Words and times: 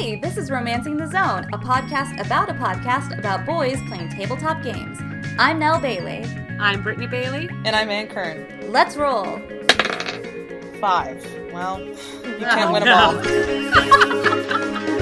Hey, 0.00 0.16
this 0.16 0.38
is 0.38 0.50
Romancing 0.50 0.96
the 0.96 1.06
Zone, 1.06 1.44
a 1.52 1.58
podcast 1.58 2.18
about 2.24 2.48
a 2.48 2.54
podcast 2.54 3.18
about 3.18 3.44
boys 3.44 3.78
playing 3.86 4.08
tabletop 4.08 4.62
games. 4.62 4.96
I'm 5.38 5.58
Nell 5.58 5.78
Bailey. 5.78 6.24
I'm 6.58 6.82
Brittany 6.82 7.06
Bailey. 7.06 7.50
And 7.66 7.76
I'm 7.76 7.90
Ann 7.90 8.08
Kern. 8.08 8.72
Let's 8.72 8.96
roll. 8.96 9.24
Five. 10.80 11.22
Well, 11.52 11.80
you 11.84 12.38
can't 12.38 12.70
Oh, 12.70 12.72
win 12.72 12.84
them 12.84 12.86
no. 12.86 12.96
all. 12.96 14.70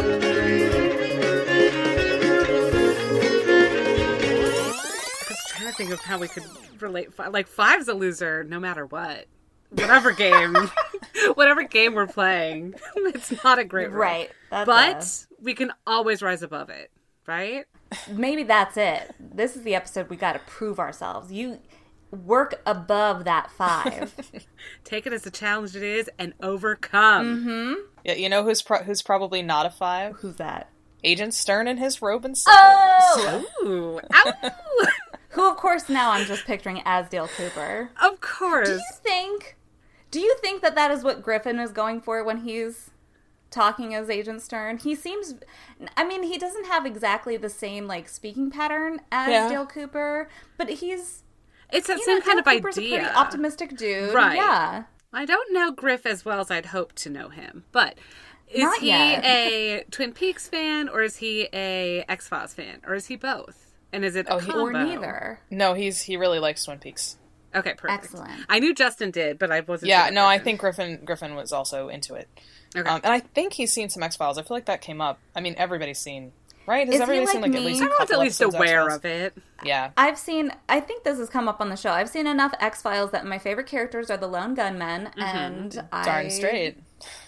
I 4.00 5.24
was 5.28 5.44
trying 5.48 5.66
to 5.70 5.72
think 5.76 5.90
of 5.90 6.00
how 6.00 6.18
we 6.18 6.28
could 6.28 6.44
relate. 6.80 7.12
fi- 7.14 7.28
Like 7.28 7.46
five's 7.46 7.88
a 7.88 7.94
loser, 7.94 8.44
no 8.44 8.60
matter 8.60 8.86
what. 8.86 9.26
Whatever 9.70 10.12
game, 10.12 10.56
whatever 11.34 11.62
game 11.62 11.94
we're 11.94 12.06
playing, 12.06 12.74
it's 12.96 13.44
not 13.44 13.58
a 13.58 13.64
great 13.64 13.90
roll. 13.90 14.00
Right. 14.00 14.30
That's 14.50 15.26
But 15.26 15.44
we 15.44 15.54
can 15.54 15.72
always 15.86 16.22
rise 16.22 16.42
above 16.42 16.70
it, 16.70 16.90
right? 17.26 17.66
maybe 18.10 18.42
that's 18.42 18.76
it. 18.76 19.14
This 19.18 19.56
is 19.56 19.62
the 19.62 19.74
episode 19.74 20.08
we 20.10 20.16
got 20.16 20.32
to 20.34 20.38
prove 20.40 20.78
ourselves. 20.78 21.32
You 21.32 21.58
work 22.10 22.60
above 22.66 23.24
that 23.24 23.50
five. 23.50 24.14
Take 24.84 25.06
it 25.06 25.12
as 25.12 25.26
a 25.26 25.30
challenge 25.30 25.76
it 25.76 25.82
is 25.82 26.10
and 26.18 26.32
overcome. 26.42 27.38
Mm-hmm. 27.46 27.74
Yeah, 28.04 28.14
you 28.14 28.28
know 28.30 28.44
who's 28.44 28.62
pro- 28.62 28.82
who's 28.82 29.02
probably 29.02 29.42
not 29.42 29.66
a 29.66 29.70
five? 29.70 30.16
Who's 30.16 30.36
that? 30.36 30.70
Agent 31.04 31.32
Stern 31.34 31.68
and 31.68 31.78
his 31.78 32.00
robe 32.02 32.24
and 32.24 32.36
slippers. 32.36 32.58
Oh! 32.60 33.44
Ooh, 33.64 34.00
ow! 34.14 34.32
Who, 35.30 35.48
of 35.48 35.56
course, 35.56 35.88
now 35.88 36.10
I'm 36.10 36.26
just 36.26 36.44
picturing 36.46 36.82
as 36.84 37.08
Dale 37.08 37.28
Cooper. 37.28 37.90
of 38.02 38.20
course. 38.20 38.68
Do 38.68 38.74
you 38.74 38.80
think? 39.02 39.56
Do 40.10 40.20
you 40.20 40.36
think 40.40 40.62
that 40.62 40.74
that 40.74 40.90
is 40.90 41.04
what 41.04 41.22
Griffin 41.22 41.58
is 41.58 41.70
going 41.70 42.00
for 42.00 42.22
when 42.24 42.38
he's 42.38 42.90
talking 43.50 43.94
as 43.94 44.08
Agent 44.10 44.42
Stern? 44.42 44.78
He 44.78 44.94
seems. 44.94 45.34
I 45.96 46.04
mean, 46.04 46.22
he 46.22 46.38
doesn't 46.38 46.66
have 46.66 46.86
exactly 46.86 47.36
the 47.36 47.50
same 47.50 47.86
like 47.86 48.08
speaking 48.08 48.50
pattern 48.50 49.00
as 49.12 49.30
Yeah. 49.30 49.48
Dale 49.48 49.66
Cooper, 49.66 50.28
but 50.56 50.68
he's 50.70 51.22
It's 51.72 51.86
that 51.88 52.00
same 52.00 52.18
know, 52.18 52.24
kind 52.24 52.42
Dale 52.44 52.54
of 52.54 52.62
Cooper's 52.62 52.78
idea. 52.78 52.96
A 52.96 53.00
pretty 53.02 53.14
optimistic 53.16 53.76
dude, 53.76 54.14
Right. 54.14 54.36
Yeah. 54.36 54.84
I 55.12 55.24
don't 55.24 55.52
know 55.52 55.70
Griff 55.72 56.04
as 56.04 56.24
well 56.24 56.40
as 56.40 56.50
I'd 56.50 56.66
hoped 56.66 56.96
to 56.96 57.10
know 57.10 57.28
him, 57.30 57.64
but 57.72 57.96
is 58.50 58.62
Not 58.62 58.78
he 58.80 58.88
yet. 58.88 59.24
a 59.24 59.84
Twin 59.90 60.12
Peaks 60.12 60.48
fan 60.48 60.88
or 60.88 61.02
is 61.02 61.16
he 61.16 61.48
a 61.52 62.04
X 62.08 62.28
Files 62.28 62.52
fan 62.54 62.80
or 62.86 62.94
is 62.94 63.06
he 63.06 63.16
both? 63.16 63.72
And 63.92 64.04
is 64.04 64.16
it 64.16 64.26
a 64.28 64.34
Oh, 64.34 64.38
he- 64.38 64.52
Or 64.52 64.70
neither. 64.72 65.40
No, 65.50 65.72
he's 65.74 66.02
he 66.02 66.16
really 66.18 66.38
likes 66.38 66.64
Twin 66.64 66.78
Peaks. 66.78 67.16
Okay, 67.54 67.74
perfect. 67.74 68.04
Excellent. 68.04 68.30
I 68.48 68.58
knew 68.58 68.74
Justin 68.74 69.10
did, 69.10 69.38
but 69.38 69.50
I 69.50 69.60
wasn't. 69.60 69.88
Yeah, 69.88 70.06
sure 70.06 70.14
no, 70.14 70.26
I 70.26 70.38
think 70.38 70.60
Griffin 70.60 71.00
Griffin 71.04 71.34
was 71.34 71.52
also 71.52 71.88
into 71.88 72.14
it. 72.14 72.28
Okay. 72.76 72.88
Um, 72.88 73.00
and 73.02 73.12
I 73.12 73.20
think 73.20 73.54
he's 73.54 73.72
seen 73.72 73.88
some 73.88 74.02
X 74.02 74.16
Files. 74.16 74.36
I 74.38 74.42
feel 74.42 74.56
like 74.56 74.66
that 74.66 74.80
came 74.82 75.00
up. 75.00 75.18
I 75.34 75.40
mean, 75.40 75.54
everybody's 75.56 75.98
seen, 75.98 76.32
right? 76.66 76.86
Has 76.86 76.94
Is 76.96 76.98
he 76.98 77.02
everybody 77.02 77.24
like 77.26 77.32
seen 77.32 77.40
like 77.42 77.50
me? 77.52 77.56
at 77.58 77.64
least 77.64 77.80
I 77.82 77.86
a 77.86 77.88
I 77.88 77.88
was 77.90 77.98
couple 77.98 78.14
at 78.16 78.20
least 78.20 78.40
aware 78.42 78.80
X-Files? 78.90 78.96
of 78.96 79.04
it. 79.06 79.34
Yeah. 79.64 79.90
I've 79.96 80.18
seen. 80.18 80.52
I 80.68 80.80
think 80.80 81.04
this 81.04 81.16
has 81.18 81.30
come 81.30 81.48
up 81.48 81.60
on 81.62 81.70
the 81.70 81.76
show. 81.76 81.90
I've 81.90 82.10
seen 82.10 82.26
enough 82.26 82.52
X 82.60 82.82
Files 82.82 83.10
that 83.12 83.24
my 83.26 83.38
favorite 83.38 83.66
characters 83.66 84.10
are 84.10 84.18
the 84.18 84.26
lone 84.28 84.54
gunmen, 84.54 85.08
and 85.16 85.82
I 85.90 86.04
Darn 86.04 86.30
straight. 86.30 86.76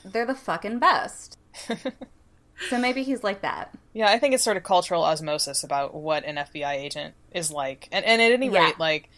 They're 0.05 0.27
the 0.27 0.34
fucking 0.34 0.78
best. 0.80 1.38
so 2.68 2.78
maybe 2.78 3.02
he's 3.02 3.24
like 3.24 3.40
that. 3.42 3.70
Yeah, 3.94 4.10
I 4.10 4.18
think 4.18 4.34
it's 4.34 4.44
sort 4.44 4.56
of 4.56 4.62
cultural 4.62 5.02
osmosis 5.05 5.64
about 5.64 5.94
what 5.94 6.24
an 6.24 6.36
FBI 6.36 6.74
agent 6.74 7.14
is 7.32 7.50
like. 7.50 7.88
And, 7.90 8.05
and 8.05 8.20
at 8.20 8.32
any 8.32 8.48
Yeah. 8.50 8.66
rate, 8.66 8.78
like, 8.78 9.08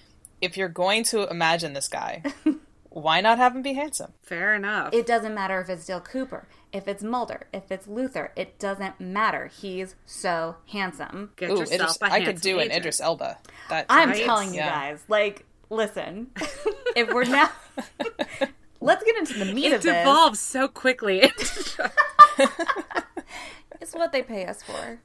if 0.43 0.57
you're 0.59 0.69
going 0.69 1.05
to 1.05 1.27
imagine 1.31 1.73
this 1.73 1.89
guy, 1.89 2.23
why 2.91 3.21
not 3.23 3.39
have 3.39 3.57
him 3.57 3.63
be 3.63 3.73
handsome? 3.73 4.13
Fair 4.23 4.55
enough. 4.55 4.93
It 4.93 5.07
doesn't 5.07 5.35
matter 5.35 5.59
if 5.61 5.71
it's 5.71 5.87
Dale 5.87 6.01
Cooper, 6.01 6.47
if 6.73 6.87
it's 6.87 7.03
Mulder, 7.03 7.47
if 7.55 7.71
it's 7.73 7.87
Luther. 7.87 8.33
It 8.37 8.59
doesn't 8.59 9.01
matter. 9.01 9.47
He's 9.47 9.95
so 10.05 10.57
handsome. 10.71 11.31
Get 11.37 11.51
Ooh, 11.51 11.61
yourself 11.61 11.73
Idris, 11.73 11.99
a 12.03 12.05
I 12.05 12.19
could 12.19 12.27
handsome 12.27 12.43
do 12.43 12.57
an 12.59 12.65
agent. 12.67 12.79
Idris 12.79 13.01
Elba. 13.01 13.39
That 13.71 13.87
I'm 13.89 14.11
Right? 14.11 14.25
telling 14.25 14.49
you 14.51 14.57
Yeah. 14.57 14.69
guys, 14.71 15.05
like, 15.09 15.47
listen, 15.71 16.31
if 16.97 17.09
we're 17.13 17.25
now, 17.25 17.51
let's 18.81 19.05
get 19.05 19.17
into 19.17 19.39
the 19.39 19.47
meat 19.47 19.67
It 19.67 19.75
of 19.77 19.83
this. 19.83 19.95
It 19.95 19.99
devolves 20.01 20.41
so 20.41 20.69
quickly. 20.69 21.31
It's 23.83 23.93
what 23.95 24.13
they 24.13 24.23
pay 24.23 24.47
us 24.47 24.63
for. 24.63 25.01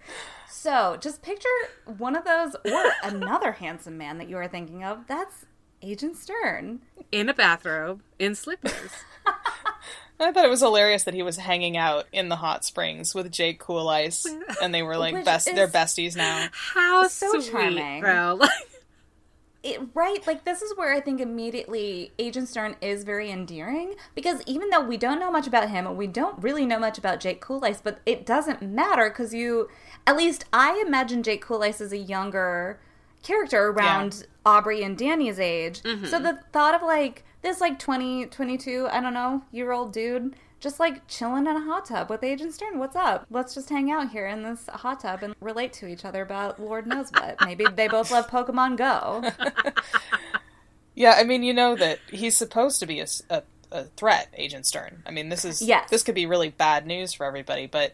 So 0.49 0.97
just 1.01 1.21
picture 1.21 1.49
one 1.97 2.15
of 2.15 2.23
those 2.25 2.55
or 2.63 2.83
another 3.03 3.51
handsome 3.53 3.97
man 3.97 4.17
that 4.19 4.29
you 4.29 4.37
are 4.37 4.47
thinking 4.47 4.83
of. 4.83 5.07
That's 5.07 5.45
Agent 5.81 6.15
Stern. 6.17 6.79
in 7.11 7.27
a 7.29 7.33
bathrobe, 7.33 8.01
in 8.19 8.35
slippers. 8.35 8.91
I 10.19 10.31
thought 10.31 10.45
it 10.45 10.49
was 10.49 10.61
hilarious 10.61 11.03
that 11.03 11.13
he 11.13 11.21
was 11.21 11.37
hanging 11.37 11.77
out 11.77 12.05
in 12.11 12.27
the 12.29 12.35
hot 12.37 12.65
springs 12.65 13.13
with 13.13 13.31
Jake 13.31 13.59
Coolice, 13.59 14.25
and 14.61 14.73
they 14.73 14.81
were 14.81 14.97
like 14.97 15.13
Which 15.13 15.25
best. 15.25 15.47
is- 15.47 15.53
They're 15.55 15.67
besties 15.67 16.15
now. 16.15 16.47
How 16.51 17.07
So 17.07 17.39
sweet, 17.39 17.51
charming. 17.51 18.01
bro. 18.01 18.35
Like, 18.39 18.49
it, 19.63 19.81
right 19.93 20.25
like 20.27 20.43
this 20.45 20.61
is 20.61 20.77
where 20.77 20.93
i 20.93 20.99
think 20.99 21.19
immediately 21.19 22.11
agent 22.19 22.47
stern 22.47 22.75
is 22.81 23.03
very 23.03 23.31
endearing 23.31 23.95
because 24.15 24.41
even 24.45 24.69
though 24.69 24.81
we 24.81 24.97
don't 24.97 25.19
know 25.19 25.31
much 25.31 25.47
about 25.47 25.69
him 25.69 25.87
and 25.87 25.97
we 25.97 26.07
don't 26.07 26.41
really 26.41 26.65
know 26.65 26.79
much 26.79 26.97
about 26.97 27.19
jake 27.19 27.41
coolice 27.41 27.81
but 27.81 27.99
it 28.05 28.25
doesn't 28.25 28.61
matter 28.61 29.09
because 29.09 29.33
you 29.33 29.67
at 30.05 30.15
least 30.15 30.45
i 30.53 30.81
imagine 30.85 31.23
jake 31.23 31.41
coolice 31.41 31.81
as 31.81 31.91
a 31.91 31.97
younger 31.97 32.79
character 33.23 33.67
around 33.67 34.25
aubrey 34.45 34.83
and 34.83 34.97
danny's 34.97 35.39
age. 35.39 35.81
So 35.81 35.89
mm-hmm. 35.89 36.23
the 36.23 36.39
thought 36.53 36.73
of 36.73 36.81
like 36.81 37.23
this 37.41 37.59
like 37.59 37.77
20 37.77 38.27
22 38.27 38.87
i 38.91 38.99
don't 38.99 39.13
know 39.13 39.43
year 39.51 39.71
old 39.71 39.91
dude 39.91 40.35
just 40.59 40.79
like 40.79 41.07
chilling 41.07 41.45
in 41.47 41.55
a 41.55 41.61
hot 41.61 41.85
tub 41.85 42.09
with 42.09 42.23
agent 42.23 42.53
stern 42.53 42.79
what's 42.79 42.95
up 42.95 43.25
let's 43.29 43.53
just 43.53 43.69
hang 43.69 43.91
out 43.91 44.09
here 44.09 44.25
in 44.27 44.43
this 44.43 44.65
hot 44.67 44.99
tub 45.01 45.21
and 45.23 45.35
relate 45.39 45.71
to 45.73 45.87
each 45.87 46.03
other 46.05 46.21
about 46.21 46.59
lord 46.59 46.87
knows 46.87 47.09
what 47.11 47.35
maybe 47.45 47.65
they 47.75 47.87
both 47.87 48.09
love 48.11 48.27
pokemon 48.27 48.75
go 48.77 49.23
Yeah, 50.95 51.13
I 51.15 51.25
mean, 51.25 51.43
you 51.43 51.53
know 51.53 51.75
that 51.75 51.99
he's 52.09 52.35
supposed 52.35 52.79
to 52.79 52.87
be 52.87 53.01
a 53.01 53.83
threat, 53.95 54.29
Agent 54.35 54.65
Stern. 54.65 55.03
I 55.05 55.11
mean, 55.11 55.29
this 55.29 55.45
is 55.45 55.61
Yes. 55.61 55.91
this 55.91 56.01
could 56.01 56.15
be 56.15 56.25
really 56.25 56.49
bad 56.49 56.87
news 56.87 57.13
for 57.13 57.23
everybody, 57.23 57.67
but 57.67 57.93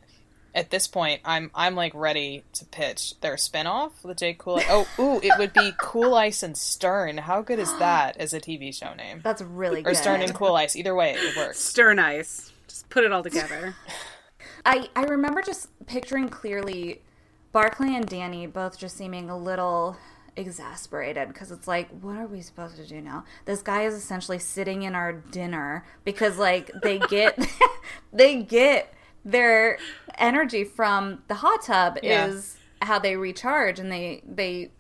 at 0.56 0.70
this 0.70 0.88
point, 0.88 1.20
I'm 1.26 1.52
I'm 1.54 1.76
like 1.76 1.92
ready 1.96 2.46
to 2.54 2.66
pitch 2.66 3.20
their 3.20 3.36
spinoff 3.36 3.92
with 4.06 4.20
Jake 4.20 4.38
Cool. 4.38 4.62
Oh, 4.70 4.88
ooh, 5.00 5.20
it 5.22 5.34
would 5.38 5.52
be 5.52 5.74
Coolice 5.78 6.44
and 6.44 6.58
Stern. 6.58 7.18
How 7.18 7.42
good 7.42 7.60
is 7.60 7.78
that 7.80 8.16
as 8.16 8.34
a 8.34 8.40
TV 8.40 8.74
show 8.74 8.94
name? 8.94 9.20
That's 9.24 9.42
really 9.42 9.84
Or. 9.84 9.94
Stern 9.96 10.22
and 10.22 10.34
Cool 10.34 10.56
Ice. 10.56 10.78
Either 10.78 10.96
way, 10.96 11.16
it 11.18 11.36
works. 11.36 11.60
stern 11.60 12.00
ice. 12.00 12.53
Just 12.74 12.90
put 12.90 13.04
it 13.04 13.12
all 13.12 13.22
together. 13.22 13.76
I, 14.66 14.90
I 14.96 15.04
remember 15.04 15.44
just 15.44 15.70
picturing 15.86 16.28
clearly 16.28 17.04
Barclay 17.52 17.96
and 17.96 18.08
Danny 18.08 18.48
both 18.48 18.80
just 18.80 18.98
seeming 18.98 19.30
a 19.30 19.38
little 19.38 19.96
exasperated 20.36 21.28
because 21.28 21.52
it's 21.52 21.68
like, 21.68 21.88
what 22.02 22.18
are 22.18 22.26
we 22.26 22.42
supposed 22.42 22.78
to 22.78 22.88
do 22.88 23.00
now? 23.00 23.26
This 23.46 23.62
guy 23.62 23.84
is 23.84 23.94
essentially 23.94 24.40
sitting 24.40 24.82
in 24.82 24.96
our 24.96 25.14
dinner 25.14 25.86
because 26.04 26.40
like 26.40 26.72
they 26.82 26.98
get 26.98 27.38
they 28.12 28.42
get 28.42 28.92
their 29.24 29.78
energy 30.18 30.64
from 30.64 31.22
the 31.28 31.36
hot 31.36 31.62
tub 31.64 32.00
Yeah. 32.02 32.26
is 32.26 32.58
how 32.82 32.98
they 32.98 33.16
recharge 33.18 33.78
and 33.78 33.92
they 33.92 34.24
they 34.28 34.72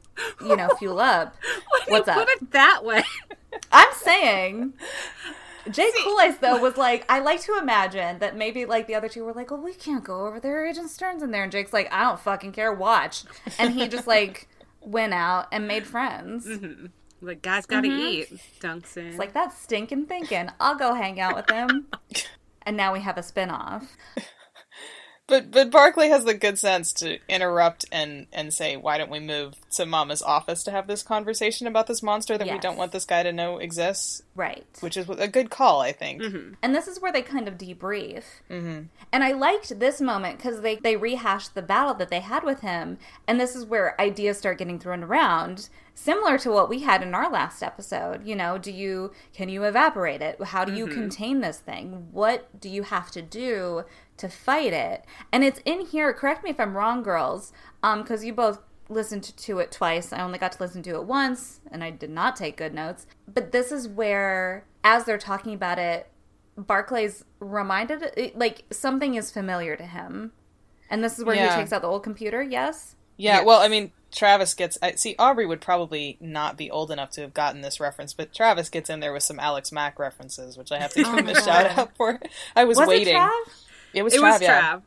you 0.42 0.56
know 0.56 0.70
fuel 0.80 1.00
up. 1.00 1.36
What's 1.88 2.08
up? 2.08 2.18
put 2.18 2.30
it 2.30 2.50
that 2.54 2.84
way? 2.84 3.04
I'm 3.72 3.94
saying. 3.94 4.74
Jake 5.70 5.94
Coolice 6.04 6.38
though 6.38 6.58
was 6.58 6.78
like, 6.78 7.06
I 7.10 7.20
like 7.20 7.42
to 7.42 7.58
imagine 7.58 8.20
that 8.20 8.36
maybe 8.36 8.66
like 8.66 8.88
the 8.88 8.96
other 8.96 9.10
two 9.10 9.24
were 9.24 9.34
like, 9.34 9.52
"Well, 9.52 9.62
we 9.62 9.74
can't 9.74 10.04
go 10.04 10.26
over 10.26 10.40
there. 10.40 10.66
Agent 10.66 10.90
Stern's 10.90 11.24
in 11.24 11.32
there," 11.32 11.44
and 11.44 11.52
Jake's 11.52 11.74
like, 11.74 11.92
"I 11.92 12.04
don't 12.04 12.20
fucking 12.20 12.52
care. 12.52 12.74
Watch," 12.74 13.24
and 13.58 13.74
he 13.74 13.88
just 13.88 14.08
like 14.08 14.50
went 14.82 15.14
out 15.14 15.48
and 15.52 15.68
made 15.68 15.88
friends. 15.88 16.46
Mm-hmm. 16.46 16.88
Like, 17.22 17.42
guys 17.42 17.66
gotta 17.66 17.88
mm-hmm. 17.88 18.34
eat. 18.34 18.42
Dunks 18.60 18.98
in. 18.98 19.08
It's 19.08 19.18
like 19.18 19.34
that's 19.34 19.58
stinking 19.58 20.08
thinking. 20.08 20.50
I'll 20.60 20.76
go 20.76 20.94
hang 20.94 21.20
out 21.20 21.36
with 21.36 21.50
him. 21.50 21.88
and 22.64 22.76
now 22.76 22.94
we 22.94 23.00
have 23.02 23.18
a 23.18 23.22
spinoff. 23.22 23.88
But 25.28 25.52
but 25.52 25.72
Barclay 25.72 26.10
has 26.10 26.26
the 26.26 26.34
good 26.34 26.60
sense 26.60 26.92
to 26.94 27.18
interrupt 27.30 27.86
and 27.92 28.28
and 28.34 28.54
say, 28.54 28.76
"Why 28.76 28.98
don't 28.98 29.12
we 29.12 29.22
move 29.22 29.56
to 29.72 29.86
Mama's 29.86 30.22
office 30.22 30.64
to 30.64 30.72
have 30.72 30.86
this 30.86 31.02
conversation 31.02 31.66
about 31.66 31.88
this 31.88 32.04
monster 32.04 32.38
that 32.38 32.52
we 32.52 32.60
don't 32.60 32.78
want 32.78 32.92
this 32.92 33.06
guy 33.06 33.24
to 33.24 33.32
know 33.32 33.58
exists?" 33.58 34.24
Right. 34.36 34.66
Which 34.80 34.98
is 34.98 35.08
a 35.10 35.28
good 35.28 35.50
call, 35.50 35.82
I 35.82 35.92
think. 35.92 36.22
And 36.62 36.74
this 36.74 36.88
is 36.88 37.00
where 37.00 37.12
they 37.12 37.22
kind 37.22 37.48
of 37.48 37.58
debrief. 37.58 38.24
Mm-hmm. 38.50 38.84
And 39.12 39.24
I 39.24 39.32
liked 39.34 39.80
this 39.80 40.02
moment 40.02 40.38
because 40.38 40.62
they, 40.62 40.78
they 40.78 40.96
rehashed 40.96 41.54
the 41.54 41.62
battle 41.62 41.94
that 41.96 42.10
they 42.10 42.20
had 42.20 42.44
with 42.44 42.62
him. 42.62 42.98
And 43.28 43.40
this 43.40 43.56
is 43.56 43.66
where 43.66 44.00
ideas 44.02 44.40
start 44.40 44.58
getting 44.58 44.80
thrown 44.80 45.04
around, 45.04 45.70
similar 45.94 46.40
to 46.40 46.50
what 46.50 46.68
we 46.68 46.80
had 46.80 47.04
in 47.04 47.14
our 47.14 47.32
last 47.32 47.62
episode. 47.62 48.26
You 48.26 48.36
know, 48.36 48.58
do 48.58 48.72
you, 48.72 49.12
can 49.36 49.50
you 49.50 49.66
evaporate 49.66 50.24
it? 50.24 50.42
How 50.44 50.66
do 50.66 50.74
you 50.74 50.88
contain 50.88 51.42
this 51.42 51.60
thing? 51.60 52.08
What 52.12 52.60
do 52.60 52.70
you 52.70 52.82
have 52.84 53.12
to 53.12 53.22
do 53.22 53.84
to 54.18 54.30
fight 54.30 54.74
it? 54.74 55.06
And 55.32 55.44
it's 55.44 55.60
in 55.66 55.82
here, 55.86 56.14
correct 56.14 56.44
me 56.44 56.50
if 56.52 56.60
I'm 56.60 56.76
wrong, 56.78 57.04
girls, 57.04 57.52
um, 57.82 58.02
because 58.02 58.24
you 58.24 58.34
both 58.34 58.60
listened 58.90 59.24
to 59.38 59.60
it 59.60 59.72
twice. 59.72 60.12
I 60.14 60.22
only 60.22 60.38
got 60.40 60.52
to 60.54 60.62
listen 60.64 60.84
to 60.84 60.96
it 60.96 61.06
once, 61.06 61.60
and 61.72 61.84
I 61.84 61.90
did 61.90 62.10
not 62.10 62.36
take 62.36 62.58
good 62.58 62.74
notes. 62.74 63.06
But 63.28 63.52
this 63.52 63.72
is 63.72 63.88
where, 63.88 64.66
as 64.84 65.06
they're 65.06 65.18
talking 65.18 65.54
about 65.54 65.80
it, 65.80 66.10
Barclay's 66.60 67.26
reminded 67.40 68.34
like 68.36 68.64
something 68.72 69.16
is 69.16 69.32
familiar 69.32 69.76
to 69.76 69.86
him. 69.86 70.32
And 70.90 71.04
this 71.04 71.18
is 71.18 71.26
where 71.26 71.36
Yeah. 71.36 71.50
he 71.56 71.62
takes 71.62 71.74
out 71.74 71.82
the 71.82 71.88
old 71.88 72.04
computer. 72.04 72.44
Yes. 72.44 72.96
Yeah, 73.18 73.38
Yes. 73.38 73.46
well, 73.46 73.62
I 73.62 73.68
mean, 73.68 73.92
Travis 74.12 74.54
gets. 74.54 74.78
I 74.82 74.92
see, 74.94 75.16
Aubrey 75.18 75.48
would 75.48 75.62
probably 75.62 76.18
not 76.20 76.56
be 76.56 76.70
old 76.70 76.92
enough 76.92 77.10
to 77.12 77.22
have 77.22 77.34
gotten 77.34 77.62
this 77.62 77.80
reference, 77.80 78.14
but 78.14 78.34
Travis 78.34 78.70
gets 78.70 78.90
in 78.90 79.00
there 79.00 79.12
with 79.14 79.24
some 79.24 79.40
Alex 79.40 79.72
Mack 79.72 79.98
references, 79.98 80.56
which 80.58 80.72
I 80.72 80.78
have 80.80 80.94
to 80.94 81.04
give 81.04 81.14
him 81.14 81.28
a 81.28 81.32
oh 81.32 81.34
shout 81.42 81.78
out 81.78 81.96
for. 81.98 82.20
I 82.56 82.66
was, 82.66 82.78
Was 82.78 82.88
waiting. 82.88 83.18
It 83.94 84.04
was 84.04 84.14
It 84.14 84.20
Trav, 84.22 84.32
was 84.34 84.42
yeah. 84.42 84.62
Trav. 84.76 84.82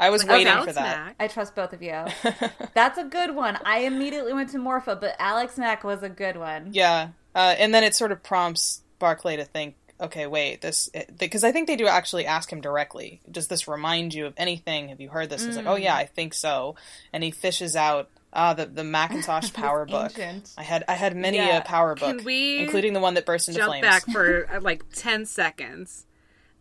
I 0.00 0.10
was 0.10 0.22
Like, 0.22 0.30
waiting 0.32 0.46
Alex 0.48 0.66
for 0.68 0.72
that. 0.74 1.04
Mack. 1.06 1.16
I 1.20 1.28
trust 1.28 1.54
both 1.54 1.72
of 1.72 1.82
you. 1.82 2.04
That's 2.74 2.98
a 2.98 3.04
good 3.04 3.34
one. 3.36 3.56
I 3.64 3.80
immediately 3.80 4.32
went 4.32 4.50
to 4.50 4.58
Morpha, 4.58 5.00
but 5.00 5.14
Alex 5.18 5.56
Mack 5.58 5.84
was 5.84 6.02
a 6.02 6.08
good 6.08 6.36
one. 6.36 6.70
Yeah, 6.72 7.08
uh, 7.34 7.54
and 7.58 7.72
then 7.74 7.84
it 7.84 7.94
sort 7.94 8.10
of 8.12 8.22
prompts 8.22 8.82
Barclay 8.98 9.36
to 9.36 9.44
think, 9.44 9.76
okay, 10.00 10.26
wait, 10.26 10.60
this 10.60 10.90
because 11.18 11.44
I 11.44 11.52
think 11.52 11.68
they 11.68 11.76
do 11.76 11.86
actually 11.86 12.26
ask 12.26 12.50
him 12.52 12.60
directly. 12.60 13.20
Does 13.30 13.46
this 13.48 13.68
remind 13.68 14.12
you 14.14 14.26
of 14.26 14.34
anything? 14.36 14.88
Have 14.88 15.00
you 15.00 15.08
heard 15.08 15.30
this? 15.30 15.44
He's 15.44 15.56
like, 15.56 15.66
oh 15.66 15.76
Mm. 15.76 15.82
yeah, 15.84 15.94
I 15.94 16.06
think 16.06 16.34
so, 16.34 16.74
and 17.12 17.22
he 17.22 17.30
fishes 17.30 17.76
out 17.76 18.08
ah 18.32 18.54
the 18.54 18.66
the 18.66 18.82
Macintosh 18.82 19.52
Power 19.52 19.84
Book. 19.86 20.18
ancient. 20.18 20.50
I 20.58 20.62
had 20.64 20.84
I 20.88 20.94
had 20.94 21.14
many 21.14 21.36
Yeah. 21.36 21.58
a 21.58 21.60
Power 21.62 21.94
Book, 21.94 22.16
Can 22.16 22.24
we 22.24 22.58
including 22.60 22.92
the 22.92 23.00
one 23.00 23.14
that 23.14 23.24
burst 23.26 23.48
into 23.48 23.60
Jump 23.60 23.70
flames. 23.70 23.82
back 23.82 24.04
for 24.10 24.48
uh, 24.52 24.60
like 24.60 24.82
10 24.94 25.26
seconds 25.26 26.06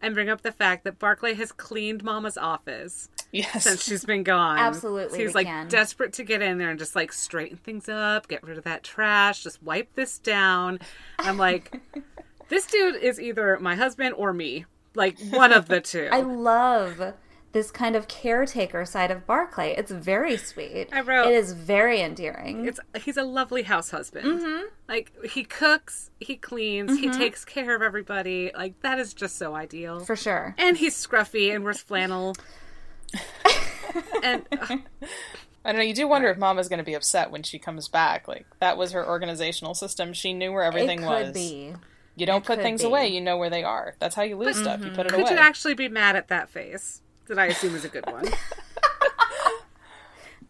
and 0.01 0.13
bring 0.13 0.29
up 0.29 0.41
the 0.41 0.51
fact 0.51 0.83
that 0.83 0.99
Barclay 0.99 1.33
has 1.35 1.51
cleaned 1.51 2.03
Mama's 2.03 2.37
office 2.37 3.09
yes, 3.31 3.63
since 3.63 3.83
she's 3.83 4.05
been 4.05 4.23
gone. 4.23 4.57
Absolutely, 4.57 5.17
So 5.17 5.23
he's 5.23 5.35
like 5.35 5.47
can. 5.47 5.67
desperate 5.67 6.13
to 6.13 6.23
get 6.23 6.41
in 6.41 6.57
there 6.57 6.69
and 6.69 6.79
just 6.79 6.95
like 6.95 7.11
straighten 7.11 7.57
things 7.57 7.87
up, 7.89 8.27
get 8.27 8.43
rid 8.43 8.57
of 8.57 8.63
that 8.63 8.83
trash, 8.83 9.43
just 9.43 9.61
wipe 9.63 9.93
this 9.95 10.17
down. 10.17 10.79
I'm 11.19 11.37
like, 11.37 11.79
this 12.49 12.65
dude 12.65 12.95
is 12.95 13.19
either 13.19 13.57
my 13.59 13.75
husband 13.75 14.15
or 14.17 14.33
me. 14.33 14.65
Like 14.93 15.17
one 15.29 15.53
of 15.53 15.67
the 15.67 15.79
two. 15.79 16.09
I 16.11 16.21
love 16.21 16.99
this 17.53 17.69
kind 17.71 17.95
of 17.95 18.07
caretaker 18.07 18.85
side 18.85 19.11
of 19.11 19.27
Barclay. 19.27 19.75
It's 19.77 19.91
very 19.91 20.37
sweet. 20.37 20.87
I 20.93 21.01
wrote- 21.01 21.27
It 21.27 21.33
is 21.33 21.51
very 21.53 21.99
endearing. 22.01 22.65
It's 22.65 22.79
he's 23.01 23.17
a 23.17 23.23
lovely 23.23 23.63
house 23.63 23.91
husband. 23.91 24.25
Mm-hmm. 24.41 24.65
Like 24.87 25.11
he 25.25 25.43
cooks, 25.43 26.11
he 26.19 26.35
cleans, 26.37 26.97
he 26.99 27.09
takes 27.09 27.43
care 27.45 27.75
of 27.75 27.81
everybody. 27.81 28.51
Like 28.55 28.79
that 28.81 28.99
is 28.99 29.13
just 29.13 29.37
so 29.37 29.55
ideal. 29.55 29.99
for 30.01 30.15
sure. 30.15 30.55
and 30.57 30.77
he's 30.77 30.95
scruffy 30.95 31.53
and 31.53 31.63
wears 31.63 31.81
flannel. 31.81 32.35
and 34.23 34.43
uh, 34.51 34.77
I 35.65 35.71
don't 35.71 35.75
know. 35.77 35.81
You 35.81 35.93
do 35.93 36.07
wonder 36.07 36.29
if 36.29 36.37
Mama's 36.37 36.69
going 36.69 36.79
to 36.79 36.85
be 36.85 36.93
upset 36.93 37.31
when 37.31 37.43
she 37.43 37.59
comes 37.59 37.87
back. 37.87 38.27
Like 38.27 38.45
that 38.59 38.77
was 38.77 38.91
her 38.93 39.05
organizational 39.05 39.73
system. 39.75 40.13
She 40.13 40.33
knew 40.33 40.51
where 40.51 40.63
everything 40.63 40.99
it 40.99 41.07
could 41.07 41.25
was. 41.27 41.33
be. 41.33 41.73
You 42.15 42.25
don't 42.25 42.37
It 42.43 42.45
put 42.47 42.55
could 42.55 42.63
things 42.63 42.81
be. 42.81 42.87
away. 42.87 43.07
You 43.07 43.21
know 43.21 43.37
where 43.37 43.49
they 43.49 43.63
are. 43.63 43.95
That's 43.99 44.15
how 44.15 44.21
you 44.23 44.37
lose 44.37 44.57
stuff. 44.57 44.83
You 44.83 44.91
put 44.91 45.05
it 45.07 45.09
could 45.11 45.21
away. 45.21 45.31
you 45.31 45.37
actually 45.37 45.73
be 45.73 45.87
mad 45.89 46.15
at 46.15 46.27
that 46.29 46.49
face? 46.49 47.01
That 47.31 47.39
I 47.39 47.45
assume 47.45 47.75
is 47.75 47.85
a 47.85 47.89
good 47.89 48.05
one. 48.07 48.25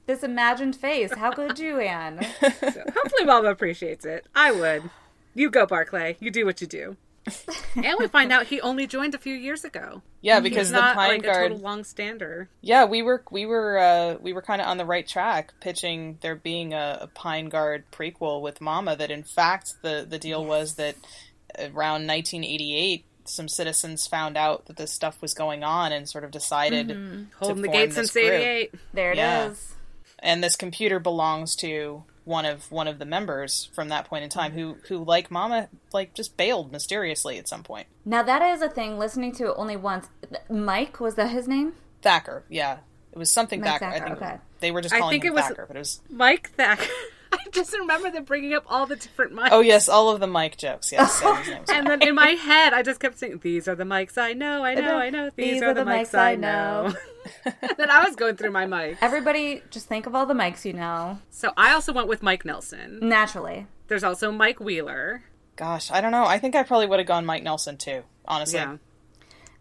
This 0.08 0.24
imagined 0.24 0.76
face. 0.76 1.14
How 1.14 1.32
could 1.32 1.60
you, 1.60 1.80
Anne? 1.80 2.26
So 2.42 2.84
hopefully 2.96 3.24
Mama 3.26 3.50
appreciates 3.50 4.04
it. 4.04 4.26
I 4.34 4.52
would. 4.52 4.90
You 5.36 5.52
go, 5.52 5.66
Barclay. 5.68 6.18
You 6.20 6.32
do 6.32 6.44
what 6.44 6.60
you 6.60 6.66
do. 6.66 6.98
and 7.76 7.96
we 8.00 8.08
find 8.08 8.32
out 8.32 8.48
he 8.48 8.60
only 8.62 8.88
joined 8.88 9.14
a 9.14 9.20
few 9.20 9.36
years 9.36 9.64
ago. 9.64 10.02
yeah, 10.22 10.40
because 10.40 10.70
He's 10.70 10.72
the 10.72 10.82
not 10.82 10.96
Pine 10.96 11.10
like 11.10 11.20
a 11.20 11.24
Guard. 11.28 11.52
total 11.52 11.60
long 11.60 11.84
stander. 11.84 12.50
Yeah, 12.62 12.86
we 12.86 13.04
were 13.04 13.24
we 13.30 13.46
were 13.46 13.78
uh, 13.78 14.16
we 14.20 14.34
were 14.34 14.42
kind 14.42 14.60
of 14.60 14.68
on 14.68 14.78
the 14.78 14.86
right 14.86 15.08
track, 15.08 15.54
pitching 15.62 16.18
there 16.22 16.36
being 16.36 16.74
a, 16.74 16.98
a 17.02 17.08
Pine 17.08 17.48
Guard 17.50 17.84
prequel 17.92 18.42
with 18.42 18.60
Mama. 18.60 18.96
That 18.96 19.12
in 19.12 19.22
fact 19.24 19.76
the 19.84 20.04
the 20.10 20.18
deal 20.18 20.44
was 20.44 20.76
that 20.76 20.96
around 21.60 22.08
1988, 22.08 23.06
some 23.26 23.48
citizens 23.48 24.08
found 24.08 24.38
out 24.38 24.66
that 24.66 24.78
this 24.78 24.92
stuff 24.92 25.22
was 25.22 25.34
going 25.34 25.64
on 25.64 25.92
and 25.92 26.08
sort 26.10 26.24
of 26.24 26.32
decided 26.32 26.88
Mm-hmm. 26.90 27.24
Holding 27.38 27.62
the 27.62 27.68
form 27.68 27.78
gate 27.78 27.86
this 27.88 27.96
since 27.96 28.12
group. 28.12 28.26
'88. 28.32 28.74
There 28.94 29.12
it 29.12 29.18
is. 29.18 29.20
Yeah. 29.20 29.52
and 30.20 30.44
this 30.44 30.56
computer 30.56 31.00
belongs 31.00 31.56
to 31.58 32.04
one 32.24 32.46
of 32.46 32.72
one 32.72 32.88
of 32.88 33.00
the 33.00 33.06
members 33.06 33.70
from 33.74 33.90
that 33.90 34.06
point 34.06 34.24
in 34.24 34.30
time 34.30 34.52
who 34.52 34.78
who 34.88 35.04
like 35.04 35.32
Mama 35.32 35.70
like 35.92 36.14
just 36.14 36.38
bailed 36.38 36.72
mysteriously 36.72 37.38
at 37.40 37.48
some 37.48 37.64
point. 37.64 37.88
Now 38.06 38.22
that 38.24 38.42
is 38.42 38.62
a 38.62 38.70
thing. 38.70 39.00
Listening 39.00 39.32
to 39.34 39.48
it 39.50 39.54
only 39.58 39.76
once. 39.76 40.08
Mike 40.50 41.00
was 41.00 41.16
that 41.16 41.30
his 41.32 41.48
name? 41.48 41.74
Thacker, 42.04 42.44
yeah, 42.50 42.78
it 43.12 43.18
was 43.18 43.32
something 43.32 43.60
Mike 43.62 43.80
Thacker. 43.80 43.86
I 43.86 44.00
think 44.00 44.18
okay. 44.22 44.38
they 44.60 44.72
were 44.72 44.82
just 44.82 44.94
I 44.94 45.08
think 45.10 45.24
him 45.24 45.32
it 45.32 45.34
was- 45.36 45.46
Thacker, 45.46 45.66
but 45.68 45.76
it 45.76 45.80
was 45.80 46.02
Mike 46.10 46.52
Thacker. 46.52 46.86
I 47.34 47.50
just 47.52 47.74
remember 47.78 48.12
them 48.12 48.24
bringing 48.24 48.54
up 48.54 48.66
all 48.68 48.86
the 48.86 48.96
different 48.96 49.34
mics. 49.34 49.50
oh 49.52 49.62
yes, 49.62 49.88
all 49.88 50.10
of 50.10 50.20
the 50.20 50.28
Mike 50.28 50.58
jokes. 50.58 50.92
Yes, 50.92 51.20
so 51.20 51.34
his 51.36 51.56
And 51.70 51.88
then 51.88 52.02
in 52.02 52.16
my 52.16 52.30
head, 52.30 52.74
I 52.74 52.82
just 52.82 53.00
kept 53.00 53.18
saying, 53.18 53.40
"These 53.42 53.68
are 53.68 53.76
the 53.76 53.84
mics 53.84 54.18
I 54.18 54.34
know, 54.34 54.64
I 54.64 54.76
know, 54.76 54.98
I 54.98 55.10
know. 55.10 55.30
These, 55.36 55.62
are, 55.62 55.74
the 55.74 55.84
mics, 55.84 56.18
I 56.18 56.36
know." 56.36 56.94
then 57.78 57.90
I 57.90 58.04
was 58.04 58.16
going 58.16 58.36
through 58.36 58.52
my 58.52 58.66
mics. 58.66 58.98
Everybody, 59.02 59.62
just 59.70 59.88
think 59.88 60.06
of 60.06 60.16
all 60.16 60.26
the 60.26 60.34
mics 60.34 60.66
you 60.66 60.74
know. 60.74 61.20
So 61.30 61.54
I 61.56 61.74
also 61.74 61.94
went 61.94 62.08
with 62.08 62.22
Mike 62.22 62.46
Nelson. 62.46 63.00
Naturally. 63.02 63.68
There's 63.88 64.04
also 64.04 64.32
Mike 64.32 64.60
Wheeler. 64.60 65.24
Gosh, 65.56 65.92
I 65.92 66.02
don't 66.02 66.12
know. 66.12 66.26
I 66.26 66.40
think 66.40 66.56
I 66.56 66.64
probably 66.64 66.88
would 66.88 67.00
have 67.00 67.08
gone 67.08 67.26
Mike 67.26 67.44
Nelson 67.44 67.78
too. 67.78 68.04
Honestly, 68.26 68.60
Yeah, 68.60 68.78